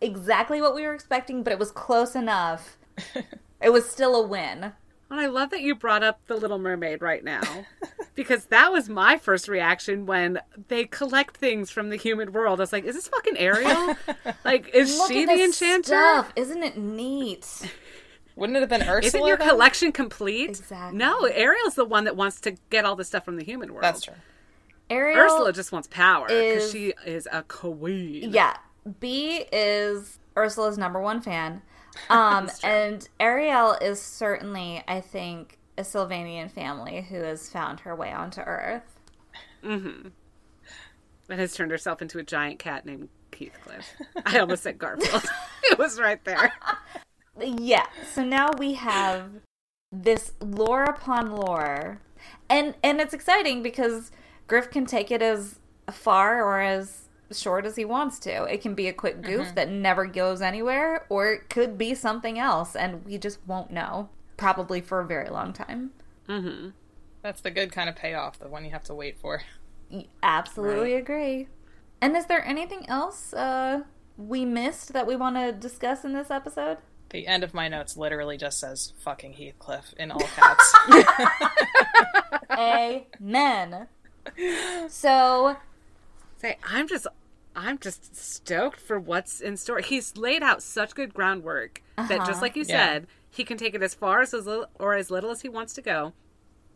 exactly 0.00 0.62
what 0.62 0.74
we 0.74 0.82
were 0.86 0.94
expecting, 0.94 1.42
but 1.42 1.52
it 1.52 1.58
was 1.58 1.70
close 1.70 2.14
enough. 2.14 2.78
It 3.60 3.72
was 3.72 3.90
still 3.90 4.14
a 4.14 4.24
win. 4.24 4.72
And 5.10 5.18
I 5.18 5.26
love 5.26 5.50
that 5.50 5.62
you 5.62 5.74
brought 5.74 6.02
up 6.02 6.20
The 6.26 6.36
Little 6.36 6.58
Mermaid 6.58 7.00
right 7.00 7.24
now. 7.24 7.40
because 8.14 8.46
that 8.46 8.70
was 8.72 8.88
my 8.88 9.16
first 9.16 9.48
reaction 9.48 10.04
when 10.06 10.40
they 10.68 10.84
collect 10.84 11.36
things 11.36 11.70
from 11.70 11.90
the 11.90 11.96
human 11.96 12.32
world. 12.32 12.60
I 12.60 12.62
was 12.64 12.72
like, 12.72 12.84
is 12.84 12.94
this 12.94 13.08
fucking 13.08 13.38
Ariel? 13.38 13.96
like, 14.44 14.68
is 14.74 14.98
Look 14.98 15.08
she 15.10 15.22
at 15.22 15.28
the 15.28 15.36
this 15.36 15.62
enchanter? 15.62 15.86
stuff, 15.86 16.32
isn't 16.36 16.62
it 16.62 16.76
neat? 16.76 17.72
wouldn't 18.36 18.56
it 18.56 18.60
have 18.60 18.68
been 18.68 18.82
Ursula? 18.82 19.06
Isn't 19.06 19.26
your 19.26 19.36
then? 19.36 19.48
collection 19.48 19.92
complete? 19.92 20.50
Exactly. 20.50 20.98
No, 20.98 21.24
Ariel's 21.24 21.74
the 21.74 21.84
one 21.84 22.04
that 22.04 22.16
wants 22.16 22.40
to 22.40 22.56
get 22.70 22.84
all 22.84 22.96
the 22.96 23.04
stuff 23.04 23.24
from 23.24 23.36
the 23.36 23.44
human 23.44 23.72
world. 23.72 23.84
That's 23.84 24.02
true. 24.02 24.14
Ariel 24.90 25.20
Ursula 25.20 25.52
just 25.52 25.72
wants 25.72 25.88
power 25.88 26.26
because 26.28 26.70
she 26.70 26.94
is 27.06 27.28
a 27.30 27.42
queen. 27.42 28.32
Yeah. 28.32 28.56
B 29.00 29.44
is 29.52 30.18
Ursula's 30.36 30.78
number 30.78 31.00
one 31.00 31.20
fan. 31.20 31.62
Um, 32.10 32.50
and 32.62 33.08
Ariel 33.20 33.72
is 33.80 34.00
certainly, 34.00 34.82
I 34.88 35.00
think, 35.00 35.58
a 35.76 35.82
Sylvanian 35.82 36.50
family 36.50 37.02
who 37.02 37.16
has 37.22 37.48
found 37.48 37.80
her 37.80 37.94
way 37.94 38.12
onto 38.12 38.40
Earth. 38.40 38.98
And 41.30 41.40
has 41.40 41.54
turned 41.54 41.70
herself 41.70 42.02
into 42.02 42.18
a 42.18 42.22
giant 42.22 42.58
cat 42.58 42.86
named 42.86 43.08
Heathcliff. 43.32 43.94
I 44.26 44.38
almost 44.38 44.62
said 44.62 44.78
Garfield. 44.78 45.24
it 45.64 45.78
was 45.78 46.00
right 46.00 46.22
there. 46.24 46.52
Yeah. 47.40 47.86
So 48.12 48.24
now 48.24 48.50
we 48.58 48.74
have 48.74 49.30
this 49.92 50.32
lore 50.40 50.82
upon 50.82 51.36
lore. 51.36 52.00
And 52.50 52.74
and 52.82 53.00
it's 53.00 53.14
exciting 53.14 53.62
because 53.62 54.10
Griff 54.48 54.72
can 54.72 54.86
take 54.86 55.12
it 55.12 55.22
as 55.22 55.60
far 55.88 56.42
or 56.42 56.60
as 56.60 57.07
short 57.32 57.66
as 57.66 57.76
he 57.76 57.84
wants 57.84 58.18
to. 58.20 58.44
It 58.44 58.62
can 58.62 58.74
be 58.74 58.88
a 58.88 58.92
quick 58.92 59.22
goof 59.22 59.54
that 59.54 59.68
never 59.68 60.06
goes 60.06 60.40
anywhere, 60.40 61.06
or 61.08 61.32
it 61.32 61.50
could 61.50 61.76
be 61.76 61.94
something 61.94 62.38
else, 62.38 62.74
and 62.76 63.04
we 63.04 63.18
just 63.18 63.38
won't 63.46 63.70
know. 63.70 64.08
Probably 64.36 64.80
for 64.80 65.00
a 65.00 65.06
very 65.06 65.28
long 65.28 65.52
time. 65.52 65.90
That's 67.22 67.40
the 67.40 67.50
good 67.50 67.72
kind 67.72 67.88
of 67.88 67.96
payoff, 67.96 68.38
the 68.38 68.48
one 68.48 68.64
you 68.64 68.70
have 68.70 68.84
to 68.84 68.94
wait 68.94 69.18
for. 69.18 69.42
Absolutely 70.22 70.94
agree. 70.94 71.48
And 72.00 72.16
is 72.16 72.26
there 72.26 72.44
anything 72.46 72.88
else 72.88 73.32
uh, 73.34 73.82
we 74.16 74.44
missed 74.44 74.92
that 74.92 75.06
we 75.06 75.16
want 75.16 75.36
to 75.36 75.52
discuss 75.52 76.04
in 76.04 76.12
this 76.12 76.30
episode? 76.30 76.78
The 77.10 77.26
end 77.26 77.42
of 77.42 77.54
my 77.54 77.68
notes 77.68 77.96
literally 77.96 78.36
just 78.36 78.60
says 78.60 78.92
"fucking 78.98 79.32
Heathcliff" 79.32 79.94
in 79.94 80.10
all 80.10 80.20
caps. 80.36 80.74
Amen. 82.50 83.88
So, 84.88 85.56
Say, 86.38 86.56
I'm 86.64 86.88
just, 86.88 87.06
I'm 87.56 87.78
just 87.78 88.16
stoked 88.16 88.80
for 88.80 88.98
what's 88.98 89.40
in 89.40 89.56
store. 89.56 89.80
He's 89.80 90.16
laid 90.16 90.42
out 90.42 90.62
such 90.62 90.94
good 90.94 91.12
groundwork 91.12 91.82
that, 91.96 92.08
just 92.18 92.30
uh-huh. 92.30 92.40
like 92.40 92.56
you 92.56 92.64
Yeah. 92.66 92.86
said, 92.86 93.06
he 93.30 93.44
can 93.44 93.58
take 93.58 93.74
it 93.74 93.82
as 93.82 93.94
far 93.94 94.20
as, 94.20 94.32
as 94.32 94.46
little, 94.46 94.66
or 94.78 94.94
as 94.94 95.10
little 95.10 95.30
as 95.30 95.42
he 95.42 95.48
wants 95.48 95.74
to 95.74 95.82
go. 95.82 96.12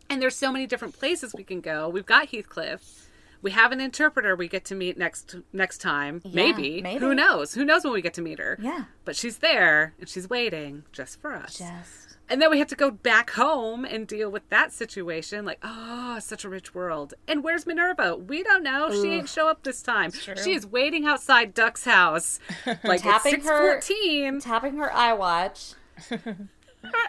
And 0.09 0.21
there's 0.21 0.35
so 0.35 0.51
many 0.51 0.67
different 0.67 0.97
places 0.97 1.33
we 1.33 1.43
can 1.43 1.61
go. 1.61 1.87
We've 1.89 2.05
got 2.05 2.27
Heathcliff. 2.29 3.07
We 3.41 3.51
have 3.51 3.71
an 3.71 3.81
interpreter 3.81 4.35
we 4.35 4.47
get 4.47 4.63
to 4.65 4.75
meet 4.75 4.97
next 4.97 5.35
next 5.51 5.79
time. 5.79 6.21
maybe. 6.31 6.81
maybe. 6.81 6.99
Who 6.99 7.13
knows? 7.13 7.53
Who 7.55 7.65
knows 7.65 7.83
when 7.83 7.93
we 7.93 8.01
get 8.01 8.13
to 8.15 8.21
meet 8.21 8.39
her? 8.39 8.57
Yeah. 8.61 8.85
But 9.03 9.15
she's 9.15 9.39
there 9.39 9.93
and 9.99 10.07
she's 10.07 10.29
waiting 10.29 10.83
just 10.93 11.19
for 11.19 11.33
us. 11.33 11.57
just 11.57 12.12
And 12.29 12.41
then 12.41 12.49
we 12.49 12.57
have 12.59 12.67
to 12.69 12.75
go 12.75 12.89
back 12.89 13.31
home 13.31 13.83
and 13.85 14.07
deal 14.07 14.29
with 14.29 14.47
that 14.49 14.71
situation. 14.71 15.43
Like, 15.45 15.59
oh, 15.61 16.17
such 16.19 16.45
a 16.45 16.49
rich 16.49 16.73
world. 16.73 17.13
And 17.27 17.43
where's 17.43 17.67
Minerva? 17.67 18.15
We 18.15 18.43
don't 18.43 18.63
know. 18.63 18.89
She 18.91 19.09
ain't 19.09 19.29
show 19.29 19.47
up 19.49 19.63
this 19.63 19.81
time. 19.83 20.11
She 20.11 20.53
is 20.53 20.65
waiting 20.65 21.05
outside 21.05 21.53
Duck's 21.53 21.83
house. 21.85 22.39
Like 22.83 23.01
Tapping 23.03 23.35
it's 23.35 23.47
her- 23.47 23.81
614. 23.81 24.39
tapping 24.41 24.77
her 24.77 24.89
iWatch, 24.89 25.75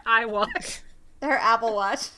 I 0.06 0.26
walk. 0.26 0.48
her 1.22 1.38
Apple 1.38 1.74
Watch. 1.74 2.08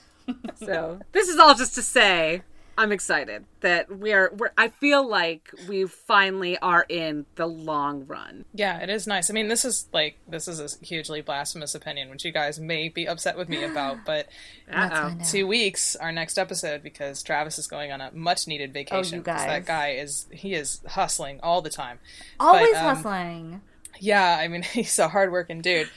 So 0.57 0.99
this 1.13 1.29
is 1.29 1.39
all 1.39 1.55
just 1.55 1.75
to 1.77 1.83
say 1.83 2.43
I'm 2.79 2.93
excited 2.93 3.45
that 3.61 3.99
we 3.99 4.13
are 4.13 4.31
we're 4.37 4.51
I 4.59 4.69
feel 4.69 5.07
like 5.09 5.51
we 5.67 5.87
finally 5.87 6.59
are 6.59 6.85
in 6.89 7.25
the 7.37 7.47
long 7.47 8.07
run. 8.07 8.45
yeah, 8.53 8.81
it 8.83 8.91
is 8.91 9.07
nice. 9.07 9.31
I 9.31 9.33
mean, 9.33 9.49
this 9.49 9.65
is 9.65 9.87
like 9.95 10.19
this 10.29 10.47
is 10.47 10.61
a 10.61 10.85
hugely 10.85 11.23
blasphemous 11.23 11.75
opinion, 11.75 12.11
which 12.11 12.25
you 12.25 12.33
guys 12.33 12.61
may 12.61 12.89
be 12.91 13.09
upset 13.09 13.37
with 13.39 13.49
me 13.49 13.65
about, 13.65 13.99
but 14.07 14.29
Let's 14.71 14.93
Uh-oh. 14.95 15.03
find 15.09 15.21
out. 15.23 15.27
two 15.27 15.47
weeks 15.47 15.97
our 15.97 16.13
next 16.13 16.39
episode 16.39 16.83
because 16.83 17.23
Travis 17.23 17.59
is 17.59 17.67
going 17.67 17.93
on 17.93 18.01
a 18.01 18.11
much 18.13 18.47
needed 18.47 18.73
vacation. 18.75 19.23
'cause 19.23 19.37
guys. 19.37 19.47
that 19.47 19.65
guy 19.67 19.89
is 19.93 20.27
he 20.31 20.55
is 20.55 20.81
hustling 20.89 21.41
all 21.43 21.63
the 21.63 21.71
time. 21.71 21.99
Always 22.39 22.73
But, 22.73 22.77
um, 22.79 22.85
hustling. 22.97 23.61
Yeah, 24.01 24.37
I 24.39 24.49
mean 24.49 24.63
he's 24.73 24.99
a 24.99 25.09
hardworking 25.09 25.63
dude, 25.63 25.89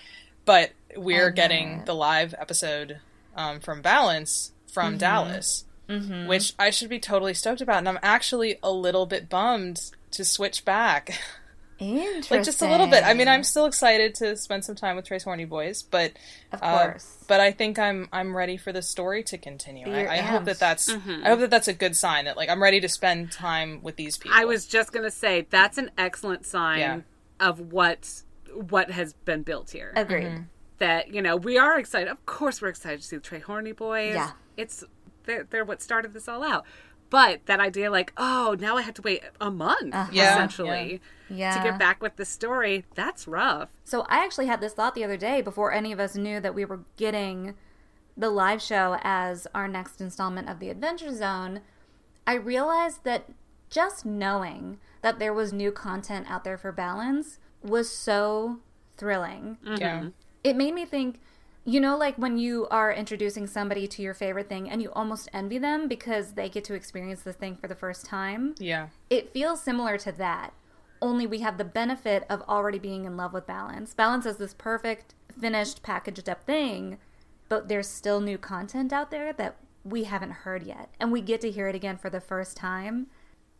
but 0.46 0.72
we're 0.96 1.30
getting 1.32 1.80
it. 1.82 1.86
the 1.86 1.94
live 1.96 2.34
episode 2.40 3.00
um, 3.36 3.60
from 3.60 3.82
Balance 3.82 4.54
from 4.72 4.92
Mm-hmm. 4.94 4.98
Dallas, 5.00 5.66
which 6.28 6.54
I 6.60 6.70
should 6.70 6.90
be 6.90 7.00
totally 7.00 7.34
stoked 7.34 7.62
about, 7.62 7.78
and 7.80 7.90
I'm 7.90 8.00
actually 8.04 8.58
a 8.62 8.72
little 8.72 9.06
bit 9.06 9.28
bummed 9.30 9.92
to 10.12 10.24
switch 10.24 10.64
back. 10.66 11.20
Interesting. 11.80 12.38
like 12.38 12.46
just 12.46 12.62
a 12.62 12.70
little 12.70 12.88
bit. 12.88 13.04
I 13.06 13.14
mean, 13.14 13.28
I'm 13.28 13.44
still 13.44 13.66
excited 13.66 14.14
to 14.16 14.36
spend 14.36 14.66
some 14.66 14.76
time 14.76 14.96
with 14.98 15.06
Tres 15.06 15.24
Horny 15.24 15.46
Boys, 15.46 15.82
but 15.82 16.12
Of 16.52 16.60
uh, 16.62 16.78
course. 16.90 17.24
but 17.28 17.40
I 17.40 17.52
think 17.52 17.80
I'm 17.80 18.10
I'm 18.12 18.36
ready 18.36 18.58
for 18.58 18.72
the 18.74 18.82
story 18.82 19.24
to 19.24 19.38
continue. 19.38 19.90
I, 19.92 20.16
I 20.16 20.18
hope 20.18 20.44
that 20.46 20.60
that's 20.60 20.92
Mm-hmm. 20.92 21.26
I 21.26 21.30
hope 21.30 21.40
that 21.40 21.50
that's 21.50 21.68
a 21.70 21.74
good 21.74 21.96
sign 21.96 22.26
that 22.26 22.36
like 22.38 22.50
I'm 22.50 22.62
ready 22.62 22.82
to 22.82 22.90
spend 22.90 23.32
time 23.32 23.80
with 23.82 23.96
these 23.96 24.18
people. 24.18 24.38
I 24.38 24.46
was 24.46 24.66
just 24.68 24.92
gonna 24.92 25.10
say 25.12 25.48
that's 25.50 25.78
an 25.78 25.90
excellent 25.98 26.46
sign 26.46 26.80
Yeah. 26.80 27.00
of 27.40 27.72
what 27.72 28.24
what 28.54 28.92
has 28.92 29.14
been 29.14 29.44
built 29.44 29.72
here. 29.72 29.94
Agreed. 29.96 30.26
Mm-hmm. 30.26 30.42
that 30.80 31.14
you 31.14 31.22
know 31.22 31.38
we 31.38 31.58
are 31.58 31.80
excited. 31.80 32.10
Of 32.10 32.26
course, 32.26 32.62
we're 32.62 32.68
excited 32.70 33.00
to 33.02 33.08
see 33.08 33.16
the 33.16 33.22
Tres 33.22 33.44
Horny 33.44 33.72
boys. 33.72 34.16
Yeah. 34.16 34.32
it's 34.58 34.84
they're, 35.30 35.44
they're 35.50 35.66
what 35.66 35.82
started 35.82 36.14
this 36.14 36.28
all 36.28 36.44
out. 36.44 36.66
But 37.10 37.46
that 37.46 37.60
idea, 37.60 37.90
like, 37.90 38.14
oh, 38.18 38.56
now 38.60 38.78
I 38.78 38.84
have 38.84 38.94
to 38.96 39.02
wait 39.02 39.24
a 39.42 39.50
month 39.50 39.96
uh-huh. 39.96 40.12
Yeah, 40.12 40.34
essentially 40.36 41.02
Yeah. 41.30 41.58
to 41.58 41.64
get 41.64 41.80
back 41.80 42.02
with 42.02 42.18
the 42.18 42.26
story. 42.26 42.86
That's 42.94 43.28
rough. 43.28 43.70
So 43.84 44.02
I 44.10 44.24
actually 44.24 44.46
had 44.48 44.62
this 44.62 44.74
thought 44.74 44.94
the 44.94 45.04
other 45.04 45.18
day 45.18 45.42
before 45.42 45.72
any 45.72 45.92
of 45.92 46.00
us 46.00 46.16
knew 46.16 46.40
that 46.40 46.54
we 46.54 46.66
were 46.66 46.82
getting 46.98 47.56
the 48.16 48.30
live 48.30 48.62
show 48.62 48.98
as 49.02 49.48
our 49.56 49.68
next 49.68 50.02
installment 50.02 50.50
of 50.50 50.60
the 50.60 50.70
Adventure 50.70 51.16
Zone. 51.16 51.62
I 52.28 52.34
realized 52.36 53.04
that 53.06 53.30
just 53.70 54.06
knowing 54.06 54.80
that 55.02 55.20
there 55.20 55.34
was 55.34 55.54
new 55.54 55.72
content 55.72 56.30
out 56.30 56.44
there 56.44 56.58
for 56.58 56.72
Balance 56.72 57.40
was 57.64 57.90
so 57.90 58.60
thrilling. 58.98 59.58
Mm-hmm. 59.66 59.82
yeah. 59.82 60.08
It 60.44 60.56
made 60.56 60.74
me 60.74 60.86
think, 60.86 61.20
you 61.72 61.80
know, 61.80 61.98
like 61.98 62.16
when 62.18 62.38
you 62.38 62.68
are 62.70 62.92
introducing 62.92 63.48
somebody 63.48 63.88
to 63.88 64.02
your 64.02 64.14
favorite 64.14 64.50
thing 64.50 64.70
and 64.70 64.82
you 64.82 64.92
almost 64.94 65.30
envy 65.34 65.58
them 65.58 65.88
because 65.88 66.34
they 66.34 66.50
get 66.50 66.64
to 66.66 66.74
experience 66.74 67.22
this 67.22 67.36
thing 67.36 67.56
for 67.56 67.68
the 67.68 67.76
first 67.76 68.06
time? 68.06 68.56
Yeah. 68.60 68.88
it 69.10 69.32
feels 69.34 69.62
similar 69.62 69.98
to 70.00 70.12
that 70.14 70.54
only 71.02 71.26
we 71.26 71.40
have 71.40 71.58
the 71.58 71.64
benefit 71.64 72.26
of 72.30 72.42
already 72.42 72.78
being 72.78 73.06
in 73.06 73.16
love 73.16 73.32
with 73.32 73.48
balance. 73.48 73.94
Balance 73.94 74.26
is 74.26 74.36
this 74.38 74.54
perfect 74.54 75.14
finished 75.40 75.82
packaged 75.82 76.28
up 76.28 76.44
thing 76.44 76.98
but 77.48 77.68
there's 77.68 77.88
still 77.88 78.22
new 78.22 78.38
content 78.38 78.94
out 78.94 79.12
there 79.12 79.34
that 79.34 79.56
we 79.84 80.04
haven't 80.04 80.32
heard 80.32 80.64
yet 80.64 80.90
and 81.00 81.12
we 81.12 81.22
get 81.22 81.42
to 81.42 81.52
hear 81.52 81.68
it 81.68 81.76
again 81.76 81.98
for 81.98 82.10
the 82.10 82.20
first 82.20 82.56
time 82.56 83.08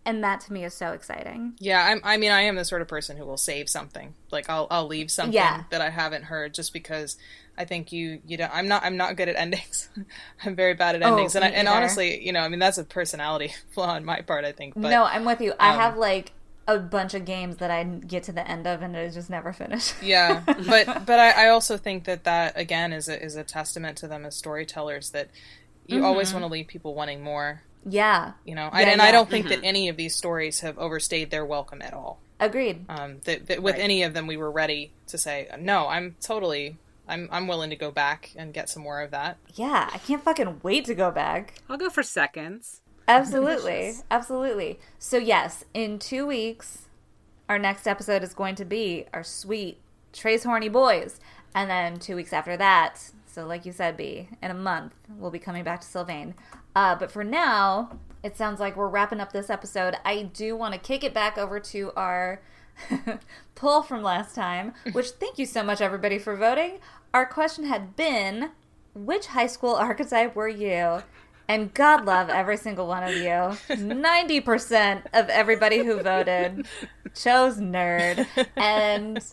and 0.06 0.24
that 0.24 0.42
to 0.42 0.54
me 0.54 0.64
is 0.64 0.74
so 0.74 0.92
exciting 0.94 1.54
Yeah, 1.60 1.84
I'm, 1.84 2.02
I 2.04 2.18
mean, 2.18 2.32
I 2.32 2.42
am 2.42 2.56
the 2.56 2.66
sort 2.66 2.82
of 2.82 2.88
person 2.88 3.18
who 3.18 3.26
will 3.26 3.38
save 3.38 3.70
something. 3.70 4.16
Like, 4.32 4.50
I'll 4.50 4.68
I'll 4.72 4.88
leave 4.88 5.12
something 5.12 5.34
Yeah. 5.34 5.64
that 5.70 5.82
I 5.82 5.90
haven't 5.90 6.24
heard 6.24 6.54
just 6.54 6.74
because 6.74 7.18
I 7.58 7.66
think 7.66 7.92
you 7.92 8.22
you 8.26 8.38
don't. 8.38 8.52
I'm 8.54 8.68
not 8.68 8.84
I'm 8.84 8.96
not 8.96 9.18
good 9.18 9.28
at 9.28 9.36
endings. 9.36 9.90
I'm 10.46 10.56
very 10.56 10.74
bad 10.74 10.96
at 10.96 11.02
endings, 11.02 11.36
and 11.36 11.44
I, 11.44 11.50
and 11.50 11.68
honestly, 11.68 12.26
you 12.26 12.32
know, 12.32 12.40
I 12.40 12.48
mean, 12.48 12.60
that's 12.60 12.78
a 12.78 12.86
personality 12.86 13.54
flaw 13.72 13.96
on 13.96 14.06
my 14.06 14.22
part. 14.22 14.46
I 14.46 14.54
think. 14.54 14.76
But, 14.76 14.90
no 14.90 15.04
i'm 15.04 15.26
with 15.26 15.42
you 15.42 15.54
i 15.60 15.72
um, 15.74 15.80
have 15.80 15.98
like 15.98 16.32
a 16.68 16.78
bunch 16.78 17.14
of 17.14 17.26
games 17.26 17.58
that 17.58 17.72
i 17.72 17.84
get 17.84 18.24
to 18.24 18.32
the 18.32 18.48
end 18.48 18.66
of 18.68 18.82
and 18.82 18.96
it 18.96 19.12
just 19.12 19.30
never 19.30 19.52
finish 19.52 19.94
yeah, 20.02 20.44
but 20.46 21.06
but 21.06 21.20
I, 21.20 21.46
I 21.46 21.50
also 21.50 21.78
think 21.78 22.06
that 22.06 22.24
that 22.24 22.54
again 22.56 22.94
is 22.94 23.10
a, 23.10 23.22
is 23.22 23.36
a 23.36 23.44
testament 23.44 23.98
to 23.98 24.08
them 24.08 24.26
as 24.26 24.36
storytellers 24.36 25.10
that 25.12 25.30
you 25.88 26.06
always 26.06 26.32
want 26.34 26.46
to 26.46 26.52
leave 26.52 26.68
people 26.68 26.94
wanting 26.94 27.24
more. 27.24 27.64
Yeah 27.90 28.34
You 28.46 28.56
know, 28.56 28.70
I, 28.72 28.82
Yeah, 28.82 28.90
and 28.90 29.02
I 29.02 29.12
don't 29.12 29.30
think 29.30 29.48
that 29.50 29.60
any 29.64 29.90
of 29.90 29.98
these 29.98 30.16
stories 30.16 30.60
have 30.62 30.78
overstayed 30.78 31.30
their 31.32 31.46
welcome 31.46 31.82
at 31.82 31.94
all. 31.94 32.20
agreed 32.40 32.86
um, 32.90 33.18
that, 33.26 33.48
that 33.48 33.62
with 33.64 33.76
Right. 33.76 33.84
any 33.84 34.04
of 34.04 34.14
them 34.14 34.28
we 34.28 34.38
were 34.38 34.52
ready 34.52 34.92
to 35.08 35.18
say 35.18 35.48
no 35.60 35.88
i'm 35.88 36.16
totally 36.22 36.78
i'm 37.08 37.28
i'm 37.32 37.48
willing 37.48 37.70
to 37.72 37.76
go 37.76 37.92
back 37.92 38.32
and 38.38 38.54
get 38.54 38.70
some 38.70 38.84
more 38.84 39.02
of 39.02 39.12
that 39.12 39.38
yeah 39.56 39.90
i 39.94 39.98
can't 39.98 40.24
fucking 40.24 40.60
wait 40.64 40.86
to 40.86 40.96
go 40.96 41.12
back 41.12 41.62
I'll 41.70 41.78
go 41.78 41.90
for 41.90 42.04
seconds. 42.04 42.82
Absolutely. 43.08 43.94
Absolutely. 44.12 44.80
So, 45.00 45.18
yes, 45.18 45.66
in 45.74 45.98
two 45.98 46.28
weeks, 46.28 46.86
our 47.50 47.58
next 47.58 47.88
episode 47.88 48.22
is 48.24 48.36
going 48.36 48.54
to 48.56 48.66
be 48.66 49.06
our 49.14 49.24
sweet 49.24 49.80
Tres 50.14 50.44
Horny 50.44 50.70
Boys. 50.70 51.20
And 51.56 51.68
then 51.70 51.98
two 51.98 52.16
weeks 52.16 52.34
after 52.34 52.56
that, 52.58 53.02
so 53.26 53.48
like 53.48 53.66
you 53.66 53.72
said, 53.72 53.98
B, 53.98 54.30
in 54.44 54.52
a 54.52 54.54
month, 54.54 54.94
we'll 55.18 55.32
be 55.32 55.40
coming 55.40 55.64
back 55.64 55.82
to 55.82 55.88
Sylvain. 55.88 56.36
Uh, 56.76 56.96
but 56.96 57.12
for 57.12 57.24
now, 57.24 57.98
it 58.24 58.36
sounds 58.36 58.60
like 58.60 58.76
we're 58.76 58.88
wrapping 58.88 59.20
up 59.20 59.32
this 59.32 59.50
episode. 59.50 59.96
I 60.04 60.24
do 60.24 60.56
want 60.56 60.74
to 60.74 60.80
kick 60.80 61.04
it 61.04 61.14
back 61.14 61.38
over 61.38 61.60
to 61.60 61.92
our 61.96 62.42
poll 63.56 63.82
from 63.82 64.04
last 64.04 64.36
time, 64.36 64.74
which 64.92 65.10
thank 65.12 65.38
you 65.38 65.46
so 65.46 65.64
much, 65.64 65.82
everybody, 65.82 66.20
for 66.20 66.36
voting. 66.36 66.80
Our 67.14 67.26
question 67.26 67.66
had 67.66 67.96
been 67.96 68.52
which 68.94 69.28
high 69.28 69.48
school 69.48 69.76
archetype 69.76 70.36
were 70.36 70.48
you? 70.48 71.04
And 71.48 71.74
God 71.74 72.06
love 72.06 72.30
every 72.30 72.58
single 72.66 72.88
one 72.88 73.04
of 73.04 73.16
you. 73.16 73.58
90% 73.70 75.04
of 75.14 75.30
everybody 75.30 75.84
who 75.84 76.02
voted 76.02 76.68
chose 77.16 77.58
nerd. 77.58 78.28
And 78.56 79.24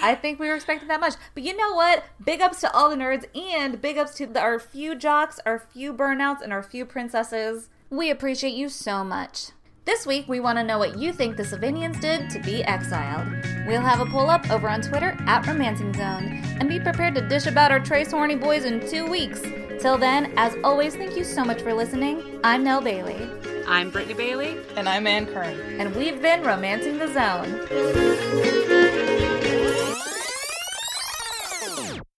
I 0.00 0.14
think 0.14 0.38
we 0.38 0.48
were 0.48 0.54
expecting 0.54 0.88
that 0.88 1.00
much. 1.00 1.14
But 1.34 1.42
you 1.42 1.56
know 1.56 1.74
what? 1.74 2.04
Big 2.24 2.40
ups 2.40 2.60
to 2.60 2.72
all 2.72 2.88
the 2.88 2.96
nerds 2.96 3.24
and 3.36 3.80
big 3.82 3.98
ups 3.98 4.14
to 4.14 4.26
the- 4.26 4.40
our 4.40 4.58
few 4.58 4.94
jocks, 4.94 5.38
our 5.44 5.58
few 5.58 5.92
burnouts, 5.92 6.40
and 6.40 6.52
our 6.52 6.62
few 6.62 6.86
princesses. 6.86 7.68
We 7.90 8.10
appreciate 8.10 8.54
you 8.54 8.68
so 8.68 9.04
much. 9.04 9.48
This 9.84 10.06
week, 10.06 10.28
we 10.28 10.38
want 10.38 10.58
to 10.58 10.64
know 10.64 10.78
what 10.78 10.96
you 10.96 11.12
think 11.12 11.36
the 11.36 11.42
Sylvanians 11.42 12.00
did 12.00 12.30
to 12.30 12.38
be 12.38 12.62
exiled. 12.64 13.26
We'll 13.66 13.80
have 13.80 14.00
a 14.00 14.06
poll 14.06 14.30
up 14.30 14.48
over 14.50 14.68
on 14.68 14.80
Twitter 14.80 15.16
at 15.26 15.44
Romancing 15.46 15.92
Zone. 15.94 16.40
And 16.60 16.68
be 16.68 16.78
prepared 16.78 17.16
to 17.16 17.28
dish 17.28 17.46
about 17.46 17.72
our 17.72 17.80
Tres 17.80 18.12
Horny 18.12 18.36
Boys 18.36 18.64
in 18.64 18.88
two 18.88 19.04
weeks. 19.06 19.42
Till 19.80 19.98
then, 19.98 20.32
as 20.36 20.54
always, 20.62 20.94
thank 20.94 21.16
you 21.16 21.24
so 21.24 21.44
much 21.44 21.60
for 21.62 21.74
listening. 21.74 22.40
I'm 22.44 22.62
Nell 22.62 22.80
Bailey, 22.80 23.28
I'm 23.66 23.90
Brittany 23.90 24.14
Bailey. 24.14 24.56
and 24.76 24.88
i'm 24.88 25.06
ann 25.06 25.26
kern 25.26 25.58
and 25.80 25.94
we've 25.96 26.22
been 26.22 26.42
Romancing 26.42 26.98
the 26.98 27.08
Zone. 27.12 28.81